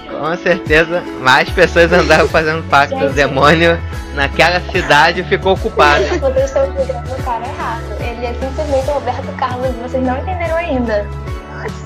[0.09, 3.79] Com certeza, mais pessoas andaram fazendo pacto do demônio
[4.13, 6.03] naquela cidade e ficou ocupada.
[6.19, 7.83] Vocês estão julgando o cara errado.
[8.01, 11.07] Ele é simplesmente o Roberto Carlos e vocês não entenderam ainda.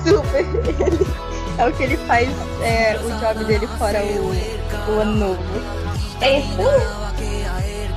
[0.02, 0.44] Super.
[1.56, 2.28] É o que ele faz,
[2.62, 5.42] é, o job dele fora o, o ano novo.
[6.20, 6.56] É isso.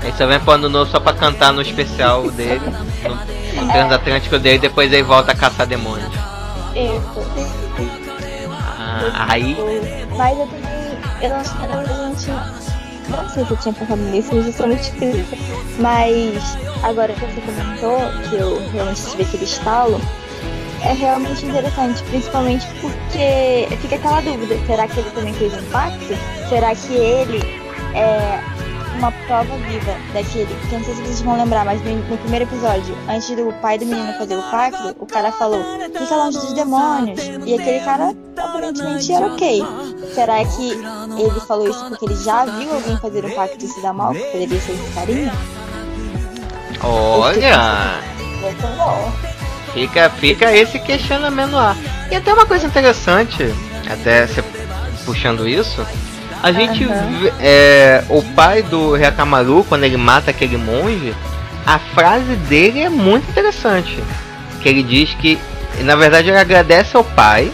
[0.01, 2.61] Ele só vem pro ano novo só pra cantar no especial dele,
[3.03, 6.11] no, no transatlântico dele, depois ele volta a caçar demônios.
[6.75, 7.27] Isso.
[8.49, 9.57] Ah, aí,
[10.15, 10.77] Mas eu também.
[11.21, 12.67] Eu não sei, gente.
[13.09, 15.37] Não sei se eu tinha pensado nisso, mas eu sou muito esquisita.
[15.79, 20.01] Mas agora que você comentou, que eu realmente tive aquele estalo,
[20.83, 26.17] é realmente interessante, principalmente porque fica aquela dúvida, será que ele também fez um pacto?
[26.49, 27.39] Será que ele
[27.95, 28.56] é
[28.97, 30.51] uma prova viva daquele?
[30.71, 33.77] Eu não sei se vocês vão lembrar, mas no, no primeiro episódio, antes do pai
[33.77, 35.63] do menino fazer o pacto, o cara falou,
[35.97, 37.19] fica longe dos demônios.
[37.45, 39.63] E aquele cara aparentemente era ok.
[40.13, 43.81] Será que ele falou isso porque ele já viu alguém fazer o pacto e se
[43.81, 44.13] dar mal?
[44.13, 45.33] Que poderia ser esse carinha?
[46.83, 48.01] olha,
[48.77, 49.11] bom.
[49.73, 51.75] fica, fica esse questionamento lá.
[52.11, 53.43] E até uma coisa interessante,
[53.89, 54.27] até
[55.05, 55.85] puxando isso,
[56.41, 57.19] a gente Aham.
[57.19, 61.13] vê, é, o pai do Ryakamaru, quando ele mata aquele monge,
[61.65, 63.97] a frase dele é muito interessante.
[64.61, 65.37] Que ele diz que,
[65.83, 67.51] na verdade, ele agradece ao pai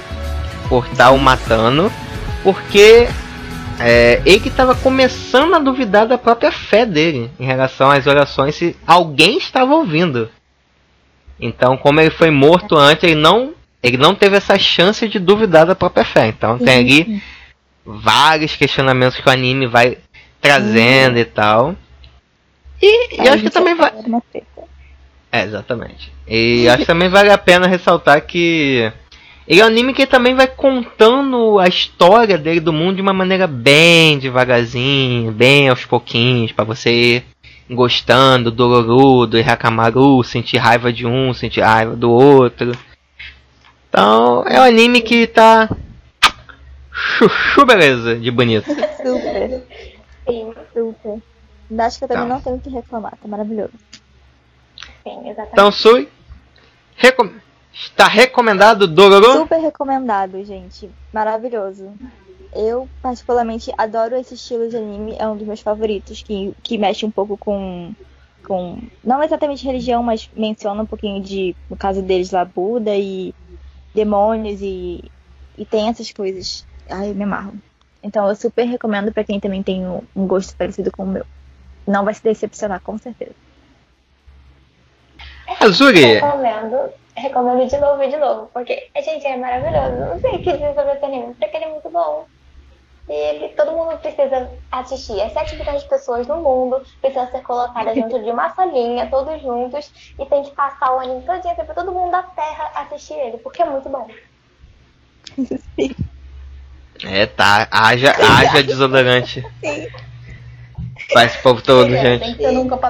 [0.70, 1.92] por estar o matando,
[2.44, 3.08] porque
[3.80, 8.56] é, ele que estava começando a duvidar da própria fé dele em relação às orações
[8.56, 10.30] se alguém estava ouvindo.
[11.40, 15.66] Então, como ele foi morto antes, ele não, ele não teve essa chance de duvidar
[15.66, 16.28] da própria fé.
[16.28, 17.22] Então, tem ali
[17.86, 19.98] vários questionamentos que o anime vai
[20.42, 21.76] trazendo e tal.
[22.82, 23.92] E, e acho que também vai.
[25.32, 26.12] É, exatamente.
[26.28, 28.92] E acho que também vale a pena ressaltar que
[29.48, 33.14] ele é um anime que também vai contando a história dele do mundo de uma
[33.14, 37.24] maneira bem devagarzinho, bem aos pouquinhos, pra você ir
[37.70, 42.72] gostando do Dororo, do Hyakamaru, sentir raiva de um, sentir raiva do outro.
[43.90, 45.70] Então, é um anime que tá
[46.94, 48.66] chuchu beleza de bonito.
[49.04, 49.64] Super,
[50.28, 51.22] Sim, super.
[51.80, 52.34] Acho que eu também Tá.
[52.34, 53.74] não tenho o que reclamar, tá maravilhoso.
[55.04, 55.52] sim, exatamente.
[55.54, 56.08] Então, Sui,
[56.96, 57.30] recom
[57.74, 59.34] está recomendado Dororo.
[59.40, 60.90] Super recomendado, gente.
[61.12, 61.92] Maravilhoso.
[62.56, 65.16] Eu, particularmente, adoro esse estilo de anime.
[65.18, 67.92] É um dos meus favoritos, que, que mexe um pouco com,
[68.46, 68.80] com.
[69.04, 73.34] Não exatamente religião, mas menciona um pouquinho de, no caso deles lá, Buda e
[73.96, 75.04] demônios e,
[75.58, 76.64] e tem essas coisas.
[76.90, 77.54] Ai, me amarro.
[78.04, 81.26] Então eu super recomendo pra quem também tem um, gosto parecido com o meu.
[81.88, 83.36] Não vai se decepcionar, com certeza.
[85.60, 90.14] Azuri, Recomendo, recomendo de novo e de novo, porque, gente, é maravilhoso.
[90.14, 92.26] Não sei o que dizer sobre esse anime, porque ele é muito bom.
[93.08, 95.22] E ele, todo mundo precisa assistir.
[95.22, 99.42] As 7 bilhões de pessoas no mundo precisam ser colocadas dentro de uma salinha, todos
[99.42, 103.38] juntos, e tem que passar o anime todinho pra todo mundo da Terra assistir ele,
[103.38, 104.08] porque é muito bom.
[107.04, 107.68] É, tá.
[107.70, 109.44] Haja, haja desodorante.
[111.12, 112.22] Pra esse povo todo, É, gente.
[112.22, 112.88] Tem que ser num copo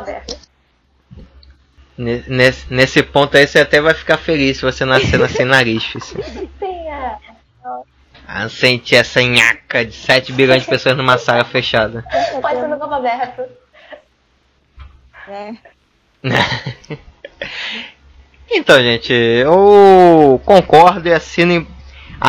[1.95, 5.84] Nesse, nesse ponto aí você até vai ficar feliz se você nascer na sem nariz.
[6.01, 6.49] Sim,
[6.89, 7.18] é.
[8.28, 12.03] Ah, sentir essa nhaca de 7 bilhões de pessoas numa sala fechada.
[12.41, 13.43] Pode ser no copo aberto.
[15.28, 15.53] É.
[18.49, 21.68] então, gente, eu concordo e assino,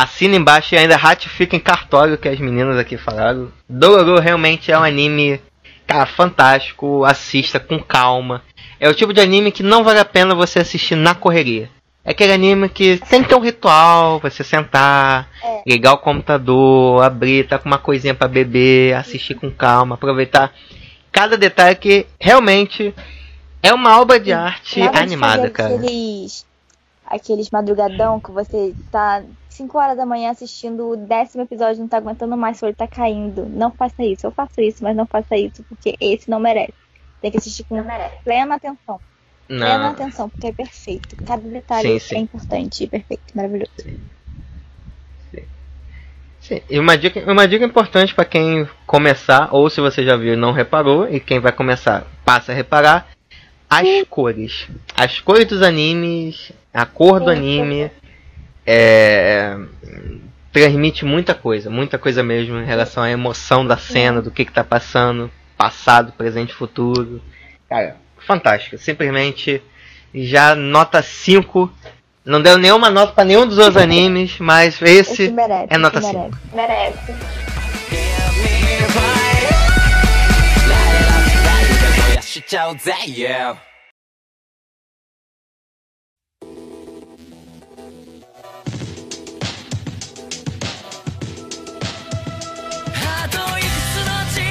[0.03, 3.49] assino embaixo e ainda ratifico em cartório que as meninas aqui falaram.
[3.67, 5.39] Dororo realmente é um anime,
[5.87, 7.05] cara, fantástico.
[7.05, 8.43] Assista com calma.
[8.79, 11.69] É o tipo de anime que não vale a pena você assistir na correria.
[12.03, 15.63] É aquele anime que tem que ter um ritual, você sentar, É.
[15.65, 20.53] ligar o computador, abrir, tá com uma coisinha pra beber, assistir com calma, aproveitar
[21.11, 22.93] cada detalhe que realmente
[23.63, 25.75] é uma obra de arte Nada animada, cara.
[25.75, 26.45] Aqueles,
[27.05, 31.87] aqueles madrugadão que você tá 5 horas da manhã assistindo o décimo episódio e não
[31.87, 33.45] tá aguentando mais, seu olho tá caindo.
[33.45, 34.25] Não faça isso.
[34.25, 36.73] Eu faço isso, mas não faça isso, porque esse não merece.
[37.21, 38.15] Tem que assistir com Não merece.
[38.23, 38.99] plena atenção.
[39.47, 41.15] Plena Não, atenção, porque é perfeito.
[41.23, 42.15] Cada detalhe Sim, sim.
[42.15, 43.71] é importante e perfeito, maravilhoso.
[46.41, 46.61] sim.
[46.69, 50.37] E uma dica, uma dica importante pra quem começar, ou se você já viu e
[50.37, 53.07] não reparou, e quem vai começar passa a reparar,
[53.79, 54.67] as cores.
[54.95, 57.89] As cores dos animes, a cor do anime
[58.65, 59.57] é,
[60.51, 64.51] transmite muita coisa, muita coisa mesmo em relação à emoção da cena, do que que
[64.51, 67.21] tá passando, passado, presente, futuro.
[67.69, 69.61] Cara, fantástico, simplesmente
[70.13, 71.71] já nota 5.
[72.23, 75.67] Não deu nenhuma nota pra nenhum dos outros animes, mas esse Esse merece.
[75.69, 76.37] é nota esse 5.
[76.53, 77.13] merece.
[82.44, 83.56] ちゃおうぜ yeah
[93.02, 94.46] あといくつの自由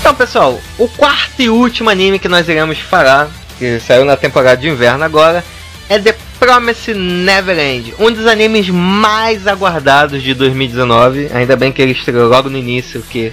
[0.00, 3.28] Então, pessoal, o quarto e último anime que nós iremos falar,
[3.58, 5.44] que saiu na temporada de inverno agora,
[5.88, 11.30] é The Promise Neverland, um dos animes mais aguardados de 2019.
[11.34, 13.32] Ainda bem que ele estreou logo no início, que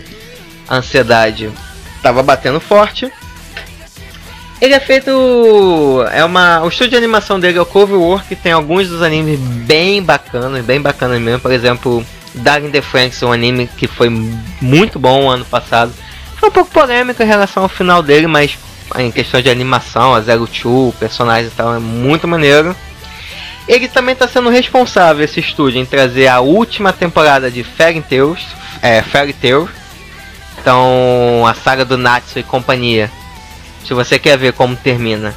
[0.71, 1.51] a ansiedade
[1.97, 3.12] estava batendo forte.
[4.61, 5.11] Ele é feito.
[6.12, 6.62] É uma.
[6.62, 10.81] O estúdio de animação dele é o Coverwork, tem alguns dos animes bem bacanas, bem
[10.81, 11.41] bacanas mesmo.
[11.41, 12.05] Por exemplo,
[12.35, 14.09] Darling the Franks, um anime que foi
[14.61, 15.93] muito bom ano passado.
[16.37, 18.59] Foi um pouco polêmico em relação ao final dele, mas
[18.97, 22.77] em questão de animação, a Zero Two, personagens e tal, é muito maneiro.
[23.66, 28.45] Ele também está sendo responsável, esse estúdio, em trazer a última temporada de Fairy Tales,
[28.83, 29.68] é, Fairy Tail.
[30.61, 33.11] Então, a saga do Natsu e companhia.
[33.85, 35.35] Se você quer ver como termina,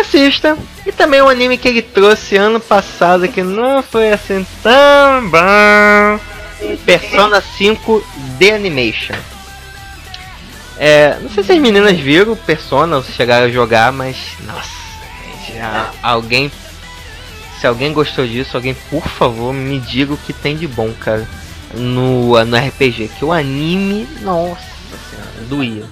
[0.00, 0.56] assista.
[0.86, 6.20] E também um anime que ele trouxe ano passado que não foi assim tão bom.
[6.86, 8.04] Persona 5
[8.38, 9.16] The Animation.
[10.78, 14.70] É, não sei se as meninas viram Persona ou se chegaram a jogar, mas nossa,
[15.54, 16.50] já alguém
[17.58, 21.26] se alguém gostou disso, alguém por favor me diga o que tem de bom, cara,
[21.76, 25.84] no, no RPG, que o anime, nossa senhora, doía.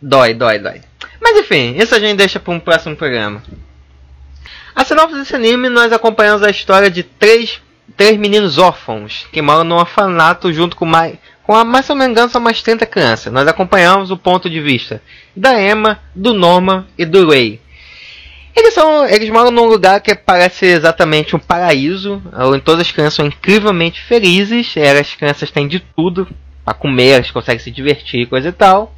[0.00, 0.80] Dói, dói, dói.
[1.20, 3.42] Mas enfim, isso a gente deixa para um próximo programa.
[4.74, 7.60] A sinopse desse anime, nós acompanhamos a história de três,
[7.96, 12.34] três meninos órfãos que moram num orfanato junto com mais, com a, mais ou menos
[12.34, 13.32] mais 30 crianças.
[13.32, 15.00] Nós acompanhamos o ponto de vista
[15.36, 17.61] da Emma, do Norman e do Ray.
[18.54, 23.14] Eles, são, eles moram num lugar que parece exatamente um paraíso, onde todas as crianças
[23.14, 26.28] são incrivelmente felizes, as crianças têm de tudo
[26.64, 28.94] para comer, elas conseguem se divertir, coisa e tal.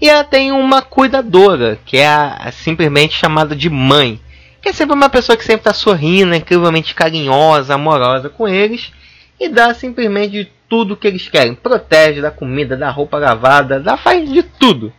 [0.00, 4.20] E ela tem uma cuidadora, que é a, a simplesmente chamada de mãe,
[4.60, 8.92] que é sempre uma pessoa que sempre está sorrindo, incrivelmente carinhosa, amorosa com eles,
[9.38, 11.54] e dá simplesmente tudo que eles querem.
[11.54, 14.92] Protege, dá comida, dá roupa lavada, dá faz de tudo.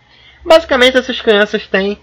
[0.46, 1.98] Basicamente essas crianças têm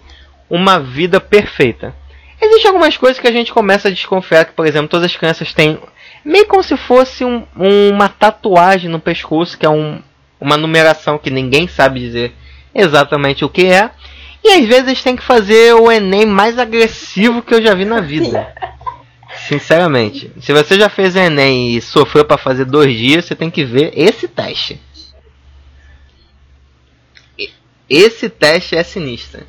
[0.51, 1.95] uma vida perfeita.
[2.41, 5.53] Existem algumas coisas que a gente começa a desconfiar que, por exemplo, todas as crianças
[5.53, 5.79] têm
[6.25, 10.01] meio como se fosse um, uma tatuagem no pescoço, que é um,
[10.39, 12.33] uma numeração que ninguém sabe dizer
[12.75, 13.91] exatamente o que é.
[14.43, 18.01] E às vezes tem que fazer o Enem mais agressivo que eu já vi na
[18.01, 18.53] vida.
[19.47, 20.31] Sinceramente.
[20.41, 23.93] Se você já fez Enem e sofreu para fazer dois dias, você tem que ver
[23.95, 24.81] esse teste.
[27.87, 29.45] Esse teste é sinistro.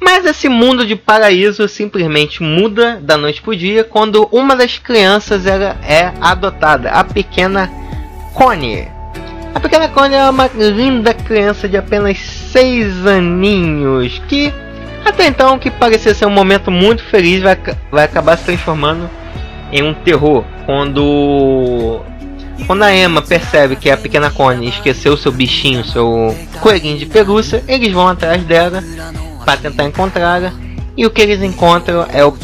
[0.00, 5.46] Mas esse mundo de paraíso simplesmente muda da noite pro dia quando uma das crianças
[5.46, 7.70] era, é adotada, a pequena
[8.32, 8.88] Connie.
[9.54, 14.52] A pequena Connie é uma linda criança de apenas 6 aninhos que
[15.04, 17.58] até então que parecia ser um momento muito feliz vai,
[17.90, 19.10] vai acabar se transformando
[19.72, 22.00] em um terror quando
[22.66, 27.64] quando a Emma percebe que a pequena Connie esqueceu seu bichinho, seu coelhinho de pelúcia,
[27.66, 28.82] eles vão atrás dela
[29.44, 30.52] para tentar encontrá-la.
[30.96, 32.36] E o que eles encontram é o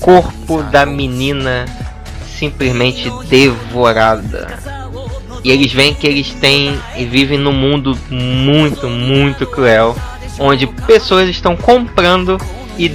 [0.00, 1.64] corpo da menina
[2.26, 4.58] simplesmente devorada.
[5.42, 9.94] E eles veem que eles têm e vivem num mundo muito, muito cruel,
[10.38, 12.38] onde pessoas estão comprando
[12.78, 12.88] e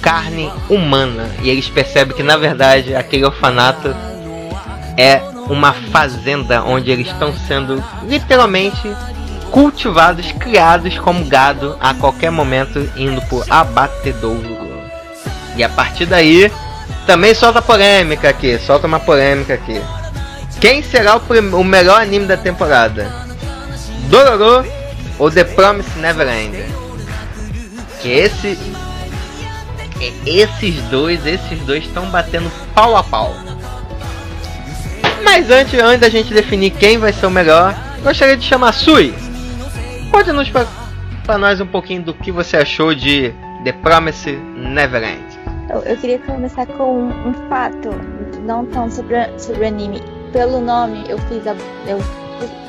[0.00, 1.30] carne humana.
[1.42, 3.94] E eles percebem que na verdade aquele orfanato
[4.96, 8.88] é uma fazenda onde eles estão sendo literalmente
[9.50, 14.56] cultivados, criados como gado a qualquer momento indo por abatedouro.
[15.56, 16.50] E a partir daí,
[17.06, 19.80] também solta polêmica aqui, solta uma polêmica aqui.
[20.60, 21.20] Quem será o,
[21.58, 23.10] o melhor anime da temporada?
[24.08, 24.66] Dororo
[25.18, 26.56] ou The Promise Neverland?
[28.00, 28.58] Que esse
[30.26, 33.34] esses dois, esses dois estão batendo pau a pau.
[35.24, 39.14] Mas antes, antes da gente definir quem vai ser o melhor, gostaria de chamar Sui.
[40.16, 40.48] Conte-nos
[41.26, 43.34] para nós um pouquinho do que você achou de
[43.64, 45.22] The Promise Neverland.
[45.84, 47.90] Eu, queria começar com um, um fato,
[48.40, 50.02] não tão sobre, sobre anime.
[50.32, 51.54] Pelo nome, eu fiz a.
[51.86, 51.98] Eu,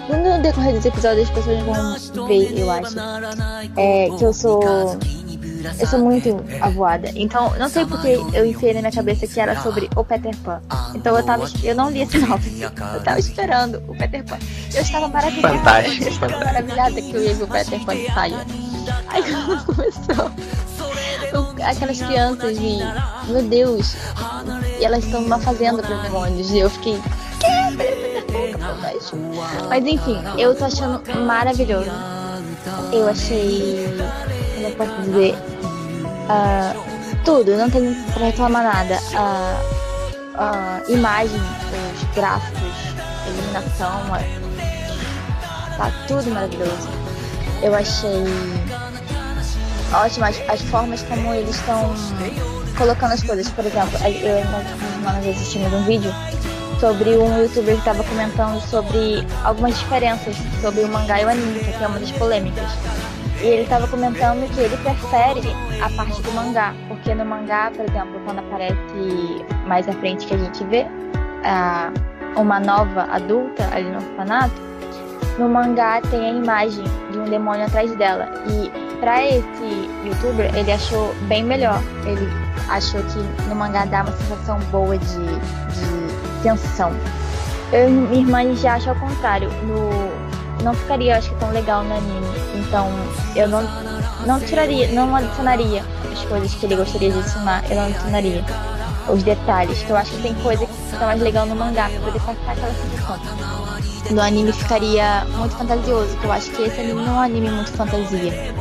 [0.10, 3.00] no decorrer dos episódios, as pessoas vão ver, eu acho.
[3.78, 5.00] É, que eu sou
[5.80, 7.12] eu sou muito avoada.
[7.16, 10.62] Então, não sei porque eu enfiei na minha cabeça que era sobre o Peter Pan.
[10.94, 11.50] Então eu tava.
[11.64, 12.62] Eu não li esse nome.
[12.62, 14.38] Eu tava esperando o Peter Pan.
[14.74, 15.58] Eu estava maravilhada.
[15.58, 16.04] Fantástico.
[16.04, 18.46] Eu estava maravilhada que eu ia ver o Peter Pan de saia.
[19.10, 20.32] Aí quando começou.
[21.64, 22.80] Aquelas crianças e.
[23.32, 23.96] Meu Deus!
[24.80, 26.52] E elas estão numa fazenda para demônios.
[26.52, 27.02] E eu fiquei.
[29.70, 31.92] Mas enfim, eu tô achando maravilhoso.
[32.92, 33.88] Eu achei.
[34.68, 35.34] Eu posso dizer?
[36.28, 39.00] Uh, tudo, não tem pra reclamar nada.
[39.16, 39.58] A
[40.36, 41.40] uh, uh, imagem,
[41.96, 42.74] os gráficos,
[43.28, 44.02] iluminação,
[45.78, 46.90] tá tudo maravilhoso.
[47.62, 48.26] Eu achei
[49.94, 51.94] ótimo as, as formas como eles estão
[52.78, 53.50] colocando as coisas.
[53.50, 56.14] Por exemplo, eu minhas irmãs assistimos um vídeo
[56.80, 61.60] sobre um youtuber que estava comentando sobre algumas diferenças sobre o mangá e o anime,
[61.60, 62.70] que é uma das polêmicas.
[63.42, 67.86] E ele estava comentando que ele prefere a parte do mangá, porque no mangá, por
[67.86, 70.88] exemplo, quando aparece mais à frente que a gente vê
[71.44, 71.92] a,
[72.36, 74.60] uma nova adulta ali no orfanato,
[75.38, 78.28] no mangá tem a imagem de um demônio atrás dela.
[78.50, 81.80] E para esse youtuber, ele achou bem melhor.
[82.06, 82.28] Ele
[82.70, 86.92] achou que no mangá dá uma sensação boa de, de tensão.
[87.72, 89.50] Eu e minha irmã já acha ao contrário.
[89.64, 90.27] No,
[90.68, 92.28] não ficaria, acho que, tão legal no anime.
[92.56, 92.90] Então,
[93.36, 93.64] eu não,
[94.26, 98.44] não tiraria, não adicionaria as coisas que ele gostaria de adicionar, eu não adicionaria
[99.08, 102.00] os detalhes, que eu acho que tem coisa que fica mais legal no mangá pra
[102.02, 104.14] poder passar aquela sensação.
[104.14, 107.50] No anime ficaria muito fantasioso, que eu acho que esse anime não é um anime
[107.50, 108.54] muito fantasia.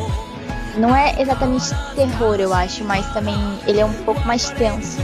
[0.77, 4.99] Não é exatamente terror, eu acho, mas também ele é um pouco mais tenso.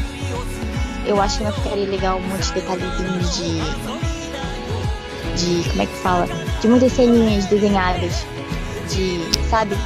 [1.05, 4.12] Eu acho que não ficaria legal muitos detalhezinhos de.
[5.37, 5.69] De.
[5.71, 6.29] como é que fala?
[6.63, 8.25] de muitas ceninhas desenhadas,
[8.89, 9.77] de, sabe?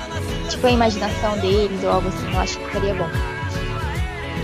[0.51, 3.09] Tipo a imaginação deles ou algo assim, eu acho que ficaria bom.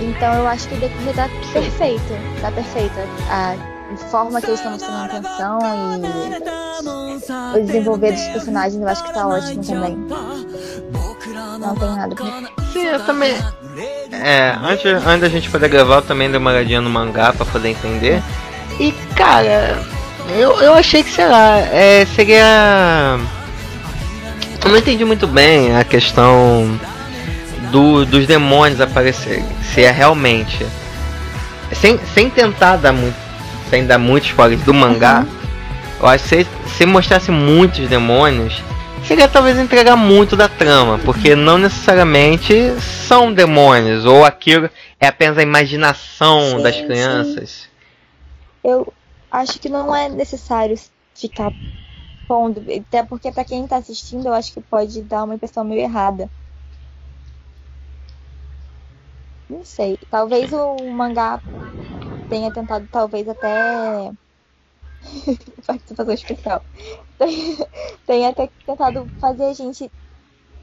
[0.00, 2.94] Então eu acho que o decorrer tá perfeito, tá perfeito.
[3.30, 3.54] A
[4.10, 5.58] forma que eles estão mostrando a atenção
[7.54, 9.96] e o desenvolver dos personagens eu acho que tá ótimo também.
[11.60, 12.26] Não tem nada pra
[12.72, 13.34] Sim, eu também.
[14.10, 17.44] É, antes, antes da gente poder gravar, eu também dei uma olhadinha no mangá pra
[17.44, 18.22] poder entender.
[18.80, 19.78] E cara,
[20.36, 23.18] eu, eu achei que, sei lá, é, seria.
[24.64, 26.78] Eu não entendi muito bem a questão
[27.70, 29.44] do, dos demônios aparecerem.
[29.72, 30.64] Se é realmente.
[31.72, 33.16] Sem, sem tentar dar muito.
[33.70, 35.20] Sem dar muitos spoilers do mangá.
[35.20, 35.42] Uhum.
[36.00, 36.46] Eu acho que se,
[36.76, 38.62] se mostrasse muitos demônios.
[39.06, 40.98] Seria talvez entregar muito da trama.
[40.98, 42.54] Porque não necessariamente
[43.08, 44.04] são demônios.
[44.04, 47.50] Ou aquilo é apenas a imaginação sim, das crianças.
[47.50, 47.72] Sim.
[48.64, 48.92] Eu,
[49.32, 50.76] acho que não é necessário
[51.16, 51.52] ficar
[52.28, 55.82] pondo, até porque para quem está assistindo, eu acho que pode dar uma impressão meio
[55.82, 56.30] errada.
[59.48, 61.40] Não sei, talvez o mangá
[62.28, 64.12] tenha tentado talvez até
[65.66, 66.66] participação especial.
[68.06, 69.92] tenha até tentado fazer a gente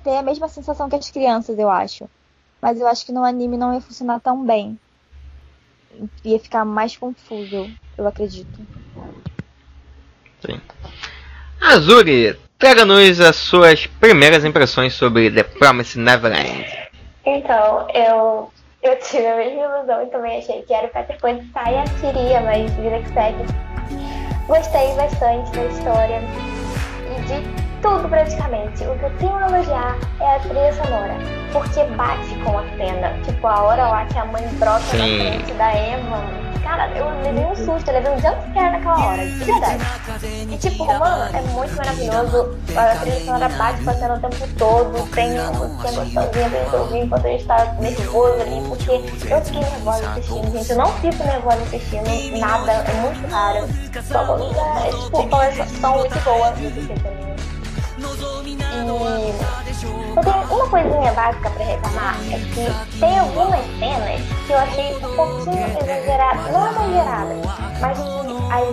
[0.03, 2.09] ter a mesma sensação que as crianças, eu acho.
[2.61, 4.79] Mas eu acho que no anime não ia funcionar tão bem.
[6.23, 8.59] Ia ficar mais confuso eu acredito.
[10.45, 10.59] Sim.
[11.59, 16.65] Azuri, traga-nos as suas primeiras impressões sobre The Promised Neverland.
[17.25, 18.51] Então, eu,
[18.81, 21.83] eu tive a mesma ilusão e também achei que era o Peter Pan de saia
[21.99, 23.43] tiria, mas vida que segue.
[24.47, 26.21] Gostei bastante da história
[27.11, 28.83] e de tudo praticamente.
[28.83, 31.15] O que eu tenho a elogiar é a trilha sonora,
[31.51, 33.13] porque bate com a cena.
[33.23, 34.97] Tipo, a hora lá que a mãe brota Sim.
[34.97, 36.49] na frente da Eva.
[36.63, 39.83] Cara, eu levei um susto, eu levei um jumpscare naquela hora, de verdade.
[40.51, 42.57] E tipo, mano, é muito maravilhoso.
[42.75, 45.09] A trilha sonora bate com a cena o tempo todo.
[45.15, 49.41] Tem uma música gostosinha pra gente ouvir enquanto a gente tá nervoso ali, porque eu
[49.41, 50.69] fiquei nervosa assistindo, gente.
[50.69, 53.67] Eu não fico nervosa assistindo nada, é muito raro.
[54.03, 57.18] Só quando é, tipo, conversação muito boa também.
[58.71, 64.57] E eu tenho uma coisinha básica pra reclamar, é que tem algumas cenas que eu
[64.57, 67.37] achei um pouquinho exageradas, não exageradas,
[67.79, 67.99] mas
[68.51, 68.63] as,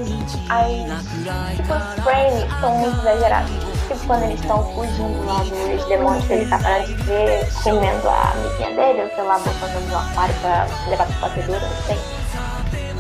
[0.51, 3.51] as tipo, os frames são muito exagerados.
[3.87, 8.09] Tipo quando eles estão fugindo lá dos demônios que ele tá parando de ver, comendo
[8.09, 12.16] a amiguinha dele, ou sei lá, botando no aquário pra levar pra batedura, não sei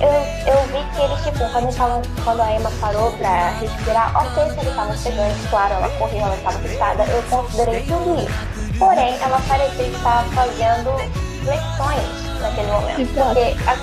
[0.00, 4.16] eu, eu vi que eles, tipo, quando, eles tavam, quando a Emma parou pra respirar,
[4.16, 8.78] ok, se eles estavam chegando, claro, ela correu, ela estava assustada, eu considerei tudo isso.
[8.78, 10.90] Porém, ela parecia que estava fazendo
[11.44, 13.14] flexões naquele momento.
[13.14, 13.76] Porque, a,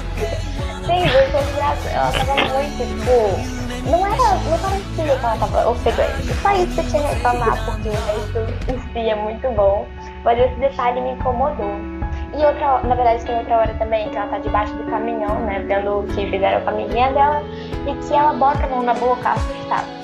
[0.86, 6.34] sim, considerava, ela estava muito, tipo, não era, não parecia que ela estava ofegante.
[6.42, 9.86] Só isso que eu tinha que reclamar, porque o resto em si é muito bom.
[10.24, 11.76] Mas esse detalhe me incomodou.
[12.36, 15.64] E outra, na verdade, tem outra hora também que ela tá debaixo do caminhão, né?
[15.68, 17.44] Vendo que fizeram com a amiguinha dela
[17.88, 20.03] e que ela bota a mão na boca assustada.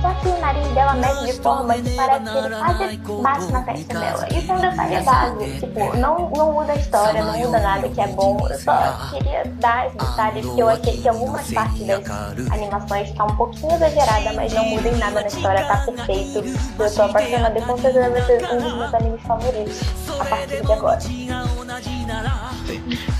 [0.00, 3.62] Só que o nariz dela mexe de forma que parece que ele quase bate na
[3.62, 4.28] testa dela.
[4.30, 5.60] Isso é um detalhe base.
[5.60, 8.46] Tipo, não, não muda a história, não muda nada que é bom.
[8.48, 12.10] Eu só queria dar esse detalhe porque eu achei que algumas partes das
[12.50, 16.44] animações tá um pouquinho exagerada, mas não muda em nada na história, tá perfeito.
[16.78, 19.80] Eu tô apaixonada e com certeza vai ser um dos meus animes favoritos
[20.20, 20.98] a partir de agora.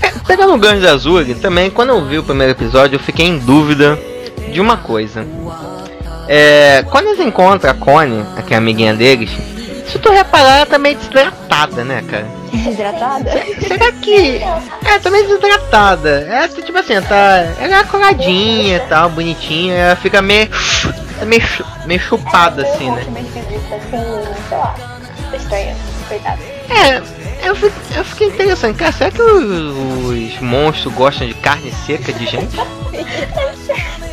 [0.02, 3.38] É, pegando o gancho da também, quando eu vi o primeiro episódio, eu fiquei em
[3.38, 3.98] dúvida
[4.52, 5.26] de uma coisa.
[6.28, 9.30] É, quando eles encontram a Connie, que é a amiguinha deles,
[9.86, 12.26] se tu reparar, ela tá meio desidratada, né, cara?
[12.52, 13.30] Hidratada?
[13.66, 14.42] Será que.
[14.84, 16.26] É, tá meio desidratada.
[16.28, 17.46] É, tipo assim, tá.
[17.60, 20.48] Ela é coladinha e tal, bonitinha, ela fica meio.
[21.18, 21.42] Tá meio,
[21.86, 23.04] meio chupada assim, né?
[26.68, 28.76] É, eu fiquei, eu fiquei interessante.
[28.76, 32.56] Cara, será que os, os monstros gostam de carne seca de gente?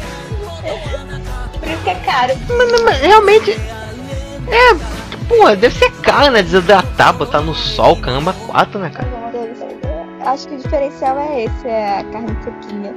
[1.74, 2.34] Isso que é caro.
[2.50, 3.52] Mas, mas- realmente.
[3.52, 5.04] É.
[5.28, 6.44] Pô, deve ser caro, né?
[6.44, 9.08] Desidratar, botar no sol, caramba, quatro, né, cara?
[9.32, 9.74] Deve ser.
[10.26, 12.94] Acho que o diferencial é esse, é a carne sequinha.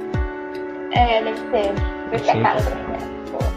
[0.91, 1.73] É, deve ser.
[2.13, 2.39] Isso que Sim.
[2.39, 2.97] é caro também, né?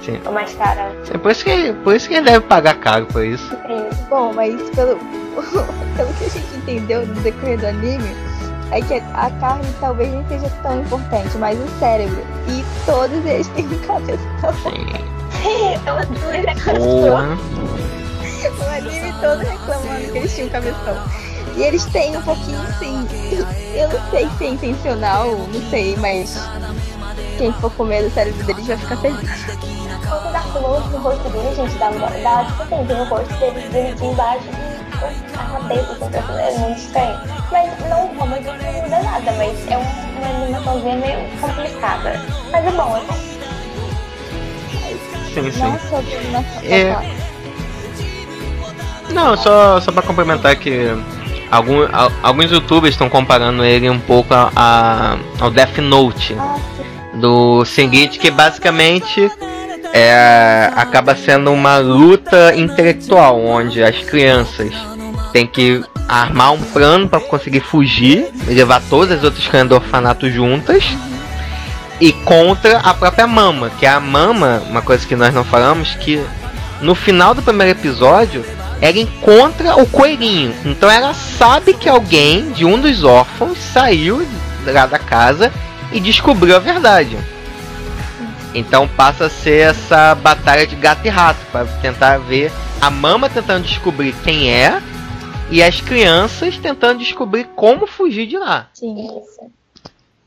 [0.02, 0.20] Sim.
[0.24, 0.92] Ou mais cara.
[1.12, 3.44] É por isso que, por isso que ele deve pagar caro por isso.
[3.54, 4.02] Isso.
[4.08, 4.96] Bom, mas pelo,
[5.96, 8.08] pelo que a gente entendeu no decorrer do anime,
[8.70, 12.22] é que a carne talvez nem seja tão importante, mas o cérebro.
[12.48, 14.54] E todos eles têm um cabeção.
[14.62, 15.80] Sim.
[15.86, 17.38] Eu adoro Porra.
[18.58, 20.96] O anime todo reclamando que eles tinham cabeção.
[21.56, 23.06] E eles têm um pouquinho sim.
[23.74, 26.38] Eu não sei se é intencional, não sei, mas
[27.36, 29.44] quem for comer o cérebro deles vai ficar feliz.
[30.08, 33.68] Quando dá close no rosto dele, gente, dá, dá tipo assim, tem o rosto dele
[33.72, 34.69] bonitinho embaixo
[35.06, 37.20] a cabeça, assim, pra é muito estranho.
[37.50, 42.20] Mas não, como eu disse, não muda nada, mas é um- uma animaçãozinha meio complicada.
[42.52, 43.18] Mas é bom, é bom.
[45.34, 45.60] Sim, sim.
[45.62, 46.62] Não sobre animação.
[46.64, 46.96] É.
[49.12, 50.86] Não, só, só pra complementar que
[51.50, 56.56] algum, al- alguns youtubers estão comparando ele um pouco a, a- ao Death Note Ah,
[57.14, 59.30] do Senguichi, que basicamente
[59.92, 64.72] é, acaba sendo uma luta intelectual, onde as crianças
[65.32, 69.74] têm que armar um plano para conseguir fugir e levar todas as outras crianças do
[69.76, 70.84] orfanato juntas.
[72.00, 76.20] E contra a própria Mama, que a Mama, uma coisa que nós não falamos, que
[76.80, 78.42] no final do primeiro episódio,
[78.80, 80.54] ela encontra o coelhinho.
[80.64, 84.26] Então ela sabe que alguém de um dos órfãos saiu
[84.64, 85.52] lá da casa
[85.92, 87.16] e descobriu a verdade.
[88.54, 92.50] Então passa a ser essa batalha de gato e rato para tentar ver
[92.80, 94.82] a mama tentando descobrir quem é
[95.50, 98.68] e as crianças tentando descobrir como fugir de lá.
[98.72, 99.06] Sim.
[99.18, 99.50] Isso.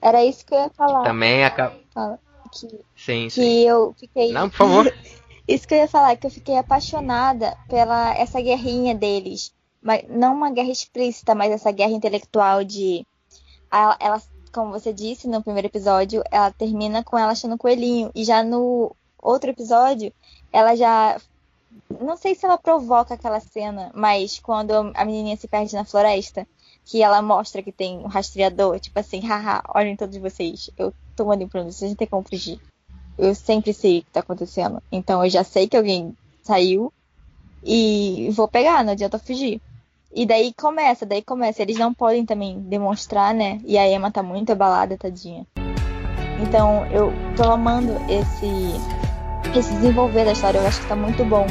[0.01, 1.03] Era isso que eu ia falar.
[1.03, 1.75] Também acaba.
[2.51, 3.41] Que, Sim, sim.
[3.41, 4.31] que eu fiquei.
[4.31, 4.93] Não, por favor.
[5.45, 9.53] Isso que eu ia falar, que eu fiquei apaixonada pela essa guerrinha deles.
[9.81, 13.05] Mas não uma guerra explícita, mas essa guerra intelectual de.
[13.99, 14.21] Ela,
[14.53, 18.11] como você disse no primeiro episódio, ela termina com ela achando um coelhinho.
[18.13, 20.13] E já no outro episódio,
[20.51, 21.19] ela já.
[21.99, 26.47] Não sei se ela provoca aquela cena, mas quando a menininha se perde na floresta,
[26.85, 31.25] que ela mostra que tem um rastreador, tipo assim, haha, olhem todos vocês, eu tô
[31.25, 32.59] mandando pra vocês, não tem como fugir.
[33.17, 34.81] eu sempre sei o que tá acontecendo.
[34.91, 36.93] Então eu já sei que alguém saiu
[37.63, 39.61] e vou pegar, não adianta fugir.
[40.15, 41.61] E daí começa, daí começa.
[41.61, 43.60] Eles não podem também demonstrar, né?
[43.65, 45.45] E a Emma tá muito abalada, tadinha.
[46.40, 51.48] Então eu tô amando esse, esse desenvolver da história, eu acho que tá muito bom.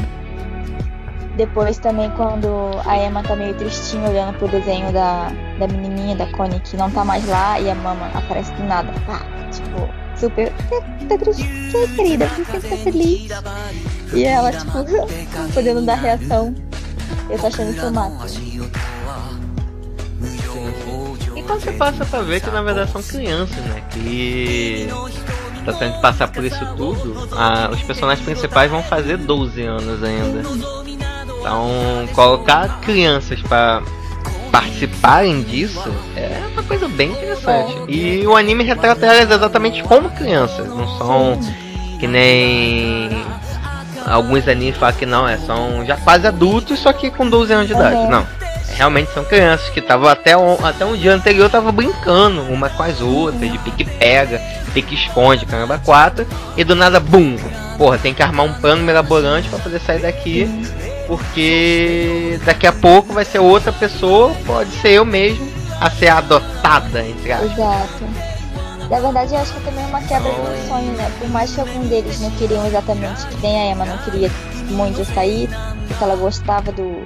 [1.35, 2.47] Depois também quando
[2.85, 6.91] a Emma tá meio tristinha olhando pro desenho da, da menininha, da Connie, que não
[6.91, 8.93] tá mais lá e a mama aparece do nada.
[9.05, 9.19] Pá,
[9.51, 10.53] tipo, super.
[11.09, 11.43] Tá triste,
[11.95, 13.31] querida, você sempre tá feliz.
[14.13, 14.71] E ela, tipo,
[15.53, 16.53] podendo dar reação.
[17.29, 18.69] Eu tô achando o máximo.
[21.35, 23.83] E quando você passa pra ver que na verdade são crianças, né?
[23.91, 24.87] Que
[25.65, 30.03] tá tendo que passar por isso tudo, ah, os personagens principais vão fazer 12 anos
[30.03, 30.41] ainda.
[31.39, 33.81] Então, colocar crianças para
[34.51, 37.75] participarem disso é uma coisa bem interessante.
[37.87, 41.39] E o anime retrata elas exatamente como crianças, não são
[41.99, 43.09] que nem
[44.05, 47.67] alguns animes falam que não, é, são já quase adultos, só que com 12 anos
[47.67, 47.95] de idade.
[47.95, 48.09] Uhum.
[48.09, 48.27] Não.
[48.75, 52.83] Realmente são crianças que estavam até, um, até um dia anterior tava brincando umas com
[52.83, 54.41] as outras, de pique-pega,
[54.73, 56.25] pique-esconde, caramba, quatro,
[56.57, 57.37] e do nada, bum!
[57.77, 60.49] Porra, tem que armar um plano mirabolante para poder sair daqui,
[61.07, 65.47] porque daqui a pouco vai ser outra pessoa, pode ser eu mesmo,
[65.79, 67.51] a ser adotada, entre aspas.
[67.51, 68.32] Exato.
[68.89, 71.11] Na verdade, eu acho que também é uma quebra de sonho, né?
[71.19, 74.29] Por mais que algum deles não queriam exatamente, que nem a Emma não queria
[74.69, 75.49] muito sair,
[75.87, 77.05] porque ela gostava do,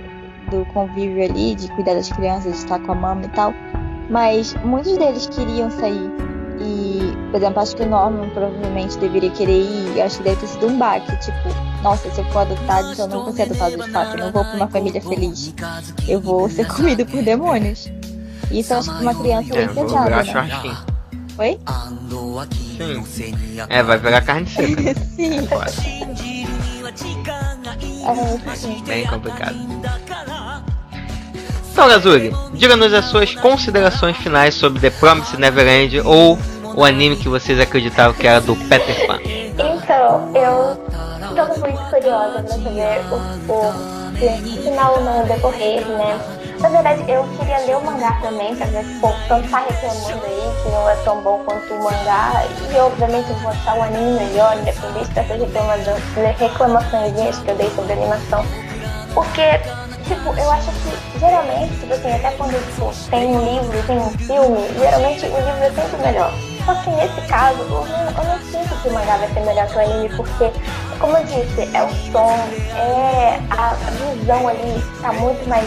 [0.49, 3.54] do convívio ali, de cuidar das crianças, de estar com a mama e tal.
[4.10, 6.10] Mas muitos deles queriam sair.
[6.60, 10.02] E, por exemplo, acho que o Norman provavelmente deveria querer ir.
[10.02, 11.16] Acho que deve ter sido um baque.
[11.18, 11.49] Tipo,
[11.84, 14.18] nossa, se eu for adotado, então eu não vou ser adotado de fato.
[14.18, 15.54] Eu não vou pra uma família feliz.
[16.08, 17.91] Eu vou ser comido por demônios.
[18.49, 20.04] Isso eu acho que uma criança é É, bem pesada.
[20.06, 20.24] virar Né?
[20.24, 20.97] churrasquinho.
[21.40, 21.60] Oi?
[23.06, 23.34] Sim.
[23.70, 24.82] É, vai virar carne seca.
[24.82, 24.94] né?
[25.18, 25.48] Sim.
[28.06, 28.82] É.
[28.88, 29.56] Bem complicado.
[31.72, 36.40] Então, Lazuri, diga-nos as suas considerações finais sobre The Promised Neverland ou
[36.76, 39.20] o anime que vocês acreditavam que era do Peter Pan.
[39.24, 40.76] Então, eu
[41.36, 43.74] tô muito curiosa pra saber o, o
[44.64, 46.20] final no decorrer, né?
[46.60, 49.60] Na verdade, eu queria ler o mangá também, pra ver se o povo tanto tá
[49.60, 52.44] reclamando aí, que não é tão bom quanto o mangá.
[52.72, 57.70] E obviamente eu vou achar o anime melhor, independente dessas reclama- reclamações que eu dei
[57.76, 58.44] sobre animação.
[59.14, 59.44] Porque,
[60.08, 64.10] tipo, eu acho que geralmente, tipo assim, até quando tipo, tem um livro, tem um
[64.12, 66.34] filme, geralmente o livro é sempre melhor.
[66.68, 69.68] Só que nesse caso, eu não, eu não sinto que o mangá vai ser melhor
[69.68, 70.52] que o anime, porque,
[70.99, 72.30] como eu disse, é o som,
[72.76, 73.73] é a
[74.14, 75.65] visão ali, tá muito mais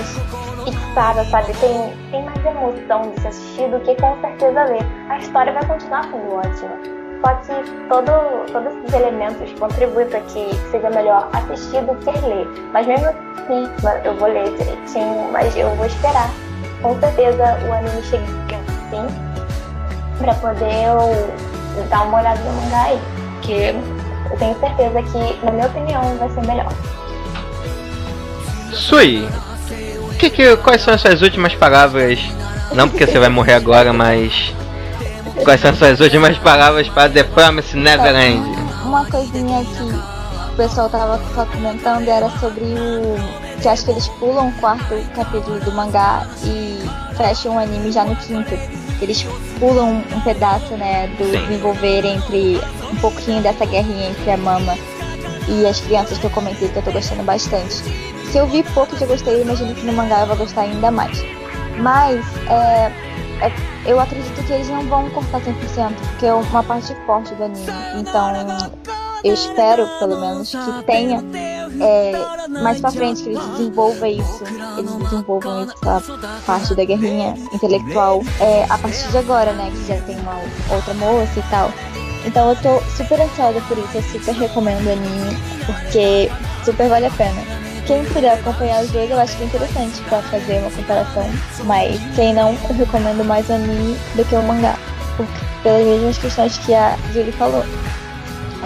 [0.62, 1.54] fixada, sabe?
[1.54, 4.84] Tem, tem mais emoção de se assistir do que com certeza ler.
[5.08, 7.00] A história vai continuar sendo ótima.
[7.24, 12.46] Só que todo, todos esses elementos contribuem para que seja melhor assistir do que ler.
[12.74, 13.70] Mas mesmo assim,
[14.04, 16.28] eu vou ler direitinho, mas eu vou esperar.
[16.82, 19.29] Com certeza o anime chega assim,
[20.20, 23.00] pra poder eu dar uma olhada no mangá aí.
[23.34, 23.74] Porque
[24.30, 26.72] eu tenho certeza que, na minha opinião, vai ser melhor.
[28.72, 29.28] Sui,
[30.20, 32.18] que, que, quais são as suas últimas palavras?
[32.74, 34.54] Não porque você vai morrer agora, mas.
[35.42, 38.42] Quais são as suas últimas palavras para The Promised Neverland?
[38.84, 43.16] Uma coisinha que o pessoal tava só comentando era sobre o.
[43.62, 46.78] que acho que eles pulam o quarto capítulo do mangá e
[47.16, 48.50] fecham o anime já no quinto.
[49.00, 49.24] Eles
[49.58, 51.46] pulam um pedaço, né, do Sim.
[51.46, 52.60] desenvolver entre
[52.92, 54.76] um pouquinho dessa guerrinha entre a mama
[55.48, 57.74] e as crianças que eu comentei que eu tô gostando bastante.
[58.30, 60.90] Se eu vi pouco que eu gostei, imagino que no mangá eu vou gostar ainda
[60.90, 61.18] mais.
[61.78, 62.92] Mas é,
[63.40, 63.52] é-
[63.86, 67.66] eu acredito que eles não vão cortar 100%, porque é uma parte forte do anime.
[67.96, 68.30] Então
[69.24, 71.22] eu espero, pelo menos, que tenha
[71.80, 72.12] é,
[72.62, 74.44] mais pra frente, que eles desenvolvam isso,
[74.78, 76.02] eles desenvolvam essa
[76.46, 79.70] parte da guerrinha intelectual é, a partir de agora, né?
[79.70, 80.40] Que já tem uma
[80.70, 81.72] outra moça e tal.
[82.24, 85.36] Então eu tô super ansiosa por isso, eu super recomendo o anime,
[85.66, 86.30] porque
[86.64, 87.60] super vale a pena.
[87.86, 91.24] Quem puder acompanhar os dois, eu acho que é interessante pra fazer uma comparação.
[91.64, 94.76] Mas quem não, eu recomendo mais o anime do que o mangá.
[95.16, 95.32] Porque,
[95.62, 97.64] pelas mesmas questões que a Julie falou.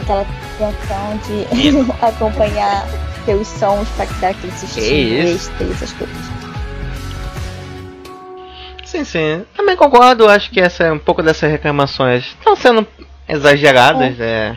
[0.05, 0.27] Aquela
[0.59, 2.87] tensão de acompanhar
[3.25, 5.51] pelos sons pra dar aquele sustinho isso?
[5.51, 6.17] extra e essas coisas.
[8.85, 9.45] Sim, sim.
[9.57, 12.87] Também concordo, acho que essa, um pouco dessas reclamações estão sendo
[13.29, 14.21] exageradas.
[14.21, 14.57] É.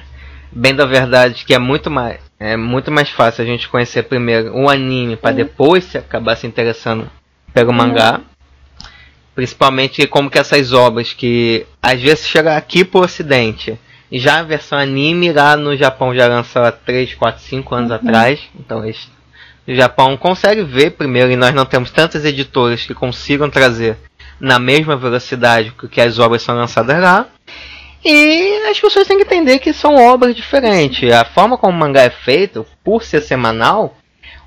[0.52, 2.20] Bem da verdade que é muito mais.
[2.40, 6.46] É muito mais fácil a gente conhecer primeiro um anime para depois se acabar se
[6.46, 7.10] interessando
[7.54, 8.22] pelo mangá.
[9.34, 13.80] Principalmente como que essas obras que às vezes chegam aqui pro ocidente
[14.12, 18.40] Já a versão anime lá no Japão já lançou há 3, 4, 5 anos atrás.
[18.58, 19.10] Então eles,
[19.68, 23.98] o Japão consegue ver primeiro e nós não temos tantas editoras que consigam trazer
[24.40, 27.28] na mesma velocidade que as obras são lançadas lá.
[28.06, 31.12] E as pessoas têm que entender que são obras diferentes.
[31.12, 33.98] A forma como o mangá é feito, por ser semanal,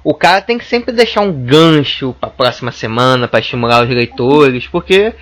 [0.02, 3.90] o cara tem que sempre deixar um gancho para a próxima semana para estimular os
[3.90, 5.12] leitores, porque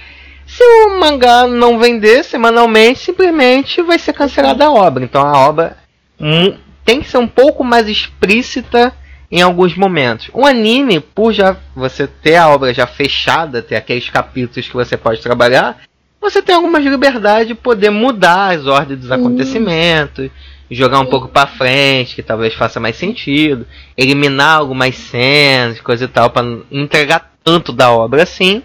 [0.49, 5.05] se o mangá não vender semanalmente, simplesmente vai ser cancelada a obra.
[5.05, 5.77] Então a obra
[6.19, 6.57] hum,
[6.87, 8.95] tem que ser um pouco mais explícita
[9.31, 10.31] em alguns momentos.
[10.33, 14.97] O anime, por já você ter a obra já fechada, ter aqueles capítulos que você
[14.97, 15.83] pode trabalhar,
[16.19, 20.31] você tem alguma liberdade de poder mudar as ordens dos acontecimentos,
[20.71, 23.67] jogar um pouco para frente, que talvez faça mais sentido,
[23.99, 28.63] eliminar algumas cenas, coisa e tal, para não entregar tanto da obra assim.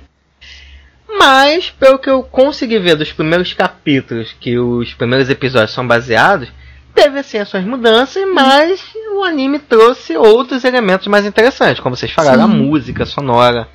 [1.18, 6.50] Mas, pelo que eu consegui ver dos primeiros capítulos, que os primeiros episódios são baseados,
[6.94, 8.84] teve assim as suas mudanças, mas
[9.16, 13.68] o anime trouxe outros elementos mais interessantes, como vocês falaram, a música sonora,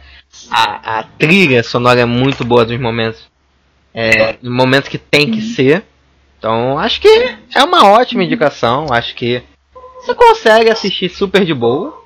[0.50, 3.20] a, a trilha sonora é muito boa nos momentos,
[3.94, 5.84] é, nos momentos que tem que ser.
[6.38, 9.42] Então, acho que é uma ótima indicação, acho que
[10.00, 12.04] você consegue assistir super de boa.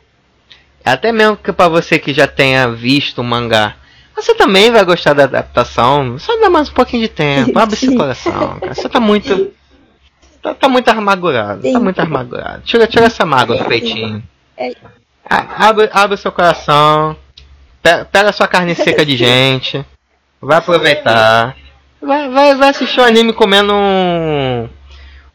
[0.85, 3.77] Até mesmo que para você que já tenha visto o mangá,
[4.15, 6.19] você também vai gostar da adaptação.
[6.19, 8.59] Só dá mais um pouquinho de tempo, abre seu coração.
[8.61, 8.75] Cara.
[8.75, 9.53] Você tá muito
[10.43, 11.63] Tá, tá muito amargurado.
[11.73, 12.63] Tá muito amargurado.
[12.65, 14.21] Tira, tira essa mágoa do peitinho.
[14.57, 14.73] É.
[15.31, 17.17] A- Abre, abre seu coração.
[17.81, 19.85] Pega, pega sua carne seca de gente.
[20.41, 21.57] Vai aproveitar.
[22.01, 24.69] Vai, vai, vai assistir o anime comendo um.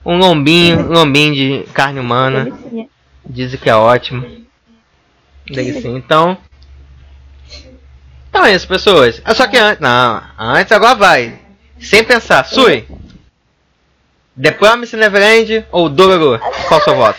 [0.06, 2.50] Um lombinho, um lombinho de carne humana.
[3.26, 4.26] Dizem que é ótimo.
[5.50, 5.98] Delicinha.
[5.98, 6.38] Então.
[8.38, 9.20] Então é isso, pessoas.
[9.26, 9.82] Ah, Só que antes.
[9.82, 11.40] Não, antes agora vai.
[11.82, 12.46] Sem pensar.
[12.46, 12.88] Sui.
[14.40, 16.40] The Promise Neverland ou Dororo?
[16.68, 17.18] Qual o seu voto?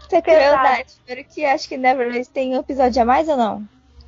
[0.00, 0.86] Você é crueldade.
[0.88, 3.62] Espero que acho que Neverland tem um episódio a mais ou não?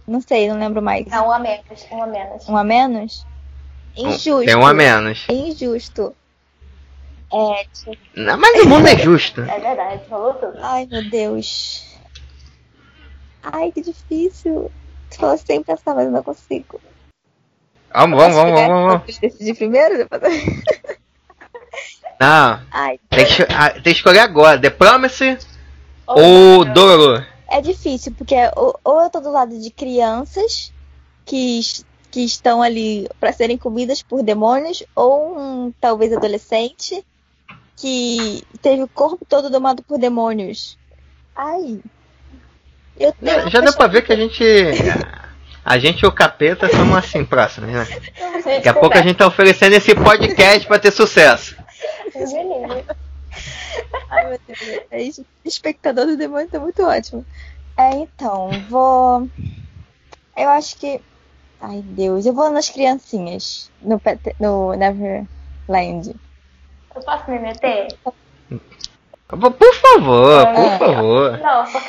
[0.09, 1.07] Não sei, não lembro mais.
[1.09, 2.49] Não, um a menos, um a menos.
[2.49, 3.27] Um a menos?
[3.95, 4.47] Injusto.
[4.47, 5.27] Tem um a menos.
[5.29, 6.17] É injusto.
[7.31, 9.43] É, tipo, Não, mas o mundo é justo.
[9.43, 10.57] é verdade, falou tudo.
[10.63, 11.85] Ai, meu Deus.
[13.43, 14.73] Ai, que difícil.
[15.17, 16.81] Falou sem pensar, mas eu não consigo.
[17.93, 19.05] Vamos, vamos, vamos, vamos, vamos.
[19.07, 19.99] Posso decidir primeiro?
[19.99, 20.23] Depois...
[22.21, 24.61] Não, Ai, tem que, ah, tem que escolher agora.
[24.61, 25.39] The Promise
[26.07, 27.27] ou Dororo?
[27.53, 30.73] é difícil, porque ou, ou eu tô do lado de crianças
[31.25, 31.61] que,
[32.11, 37.05] que estão ali para serem comidas por demônios, ou um talvez adolescente
[37.77, 40.79] que teve o corpo todo domado por demônios.
[41.37, 41.81] Ai.
[42.99, 44.45] Eu tenho Já deu pra ver que a gente.
[45.65, 47.87] A gente e o capeta somos assim próximos, né?
[48.45, 51.57] Daqui a pouco a gente tá oferecendo esse podcast pra ter sucesso.
[54.11, 54.81] Ai, meu Deus.
[54.91, 54.99] É.
[55.45, 57.25] Espectador do demônio tá muito ótimo.
[57.79, 59.29] É, então, vou.
[60.37, 61.01] Eu acho que.
[61.61, 62.27] Ai, Deus.
[62.27, 63.71] Eu vou nas criancinhas.
[63.81, 66.15] No, Pet- no Neverland.
[66.95, 67.89] Eu posso me meter?
[69.33, 70.79] Por favor, por É.
[70.79, 71.39] favor.
[71.39, 71.81] Não, só,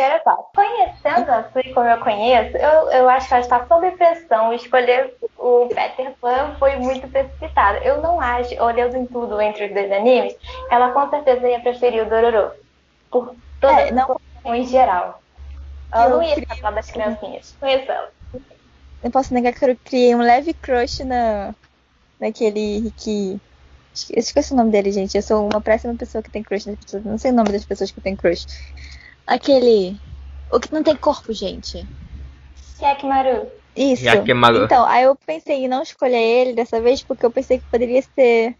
[0.56, 4.54] conhecendo a Sui como eu conheço, eu, eu acho que ela está sob pressão.
[4.54, 7.80] Escolher o Peter Pan foi muito precipitado.
[7.80, 10.34] Eu não acho, olhando em tudo entre os dois animes,
[10.72, 12.52] ela com certeza ia preferir o Dororo.
[13.12, 15.22] Por todas É, não- em geral.
[15.94, 17.56] Ela Eu não ia escapar das criancinhas.
[17.60, 18.10] Conheço ela.
[19.04, 21.54] Não posso negar que eu criei um leve crush na,
[22.22, 23.38] naquele que.
[23.94, 25.16] Esque- Esqueci o nome dele, gente.
[25.16, 27.04] Eu sou uma péssima pessoa que tem crush nas pessoas.
[27.04, 28.46] Não sei o nome das pessoas que tem crush.
[29.28, 30.00] Aquele.
[30.52, 31.88] O que não tem corpo, gente.
[32.82, 33.52] Yakimaru.
[33.76, 34.04] Isso.
[34.04, 34.66] Yakimaru.
[34.66, 38.02] Então, aí eu pensei em não escolher ele dessa vez porque eu pensei que poderia
[38.02, 38.56] ser,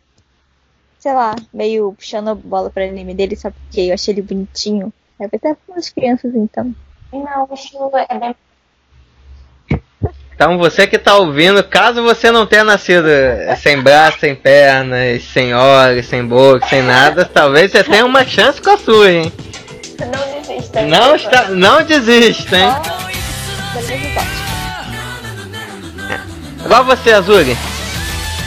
[0.98, 4.92] sei lá, meio puxando a bola pra anime dele só porque eu achei ele bonitinho.
[5.20, 6.76] Eu pensei, ah, umas crianças então.
[7.12, 8.36] Não, o estilo é bem.
[10.44, 13.08] Então você que tá ouvindo, caso você não tenha nascido
[13.62, 18.62] sem braço, sem pernas, sem olhos, sem boca, sem nada, talvez você tenha uma chance
[18.62, 19.32] com a sua, hein?
[20.02, 20.82] Não desista.
[20.82, 22.76] Não, está, não desista, hein?
[26.66, 27.58] Igual você, Azuri.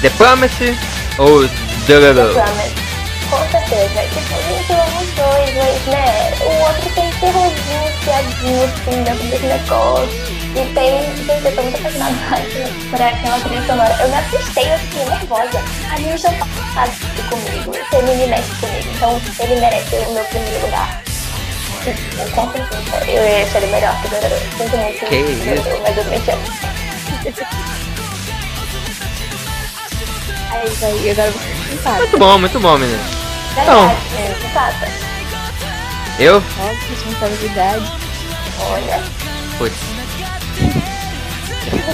[0.02, 0.76] The Promise
[1.16, 1.48] ou
[1.86, 2.34] Dororo?
[2.34, 2.86] Promise.
[3.30, 4.02] Com certeza.
[4.02, 6.32] Tipo, gente, eu amo os dois, mas, né?
[6.40, 10.36] O outro tem terrorzinho, piadinho, assim, dentro desse negócio.
[10.56, 10.85] E tem,
[12.90, 13.96] por aquela trilha sonora.
[14.00, 15.62] Eu me assustei, eu fiquei nervosa.
[15.90, 16.34] A Nilson
[16.74, 17.74] faz isso comigo.
[17.76, 18.88] Esse anime mexe comigo.
[18.94, 21.02] Então, ele merece o meu primeiro lugar.
[21.86, 23.10] E, Com certeza.
[23.10, 24.36] Eu ia achar ele melhor que o Dororo.
[24.56, 25.06] Sinto muito.
[25.06, 25.80] Que isso.
[25.82, 26.02] Mas eu
[26.34, 27.66] amo.
[30.56, 31.98] É isso aí, agora você empata.
[31.98, 33.04] Muito bom, muito bom, menino.
[33.54, 33.96] Verdade,
[34.46, 34.88] empata.
[36.18, 36.36] Eu?
[36.36, 37.92] Ó, responsabilidade.
[38.60, 39.02] Olha.
[39.58, 39.76] Putz.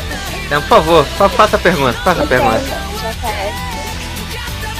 [0.53, 2.61] Então, por favor, fa- faça a pergunta, faça a pergunta.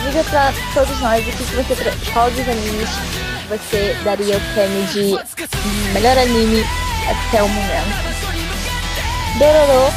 [0.05, 1.93] Diga pra todos nós o que, você.
[2.13, 2.89] Qual dos animes
[3.49, 5.17] você daria o prêmio de
[5.95, 6.63] melhor anime
[7.09, 8.13] até o momento?
[9.39, 9.93] Dororo.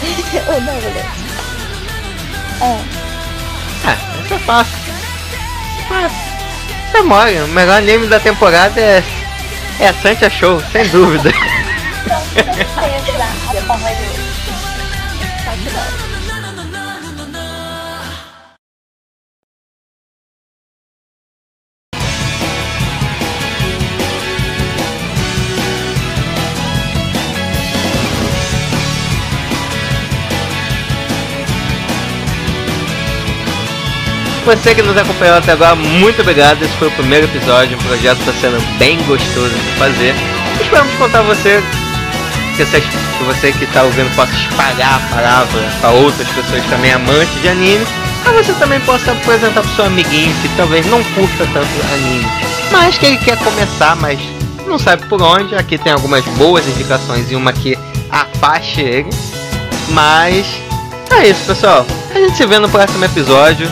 [0.54, 1.06] Ou beleza.
[2.62, 2.80] É.
[3.84, 4.78] Ah, isso é fácil.
[5.90, 6.10] Ah,
[6.90, 9.02] Você mole, o melhor anime da temporada é.
[9.80, 11.30] É a Santia Show, sem dúvida.
[15.68, 15.98] De.
[34.48, 36.62] Você que nos acompanhou até agora, muito obrigado.
[36.62, 37.76] Esse foi o primeiro episódio.
[37.76, 40.14] O projeto está sendo bem gostoso de fazer.
[40.58, 41.62] Esperamos contar você
[42.58, 46.92] que você, que você que está ouvindo possa espalhar a palavra para outras pessoas também
[46.92, 47.86] amantes de anime.
[48.24, 52.26] Para você também possa apresentar para seu amiguinho que talvez não curta tanto anime,
[52.72, 54.18] mas que ele quer começar, mas
[54.66, 55.54] não sabe por onde.
[55.54, 57.78] Aqui tem algumas boas indicações e uma que
[58.10, 59.10] afaste ele.
[59.90, 60.44] Mas
[61.12, 61.86] é isso, pessoal.
[62.12, 63.70] A gente se vê no próximo episódio.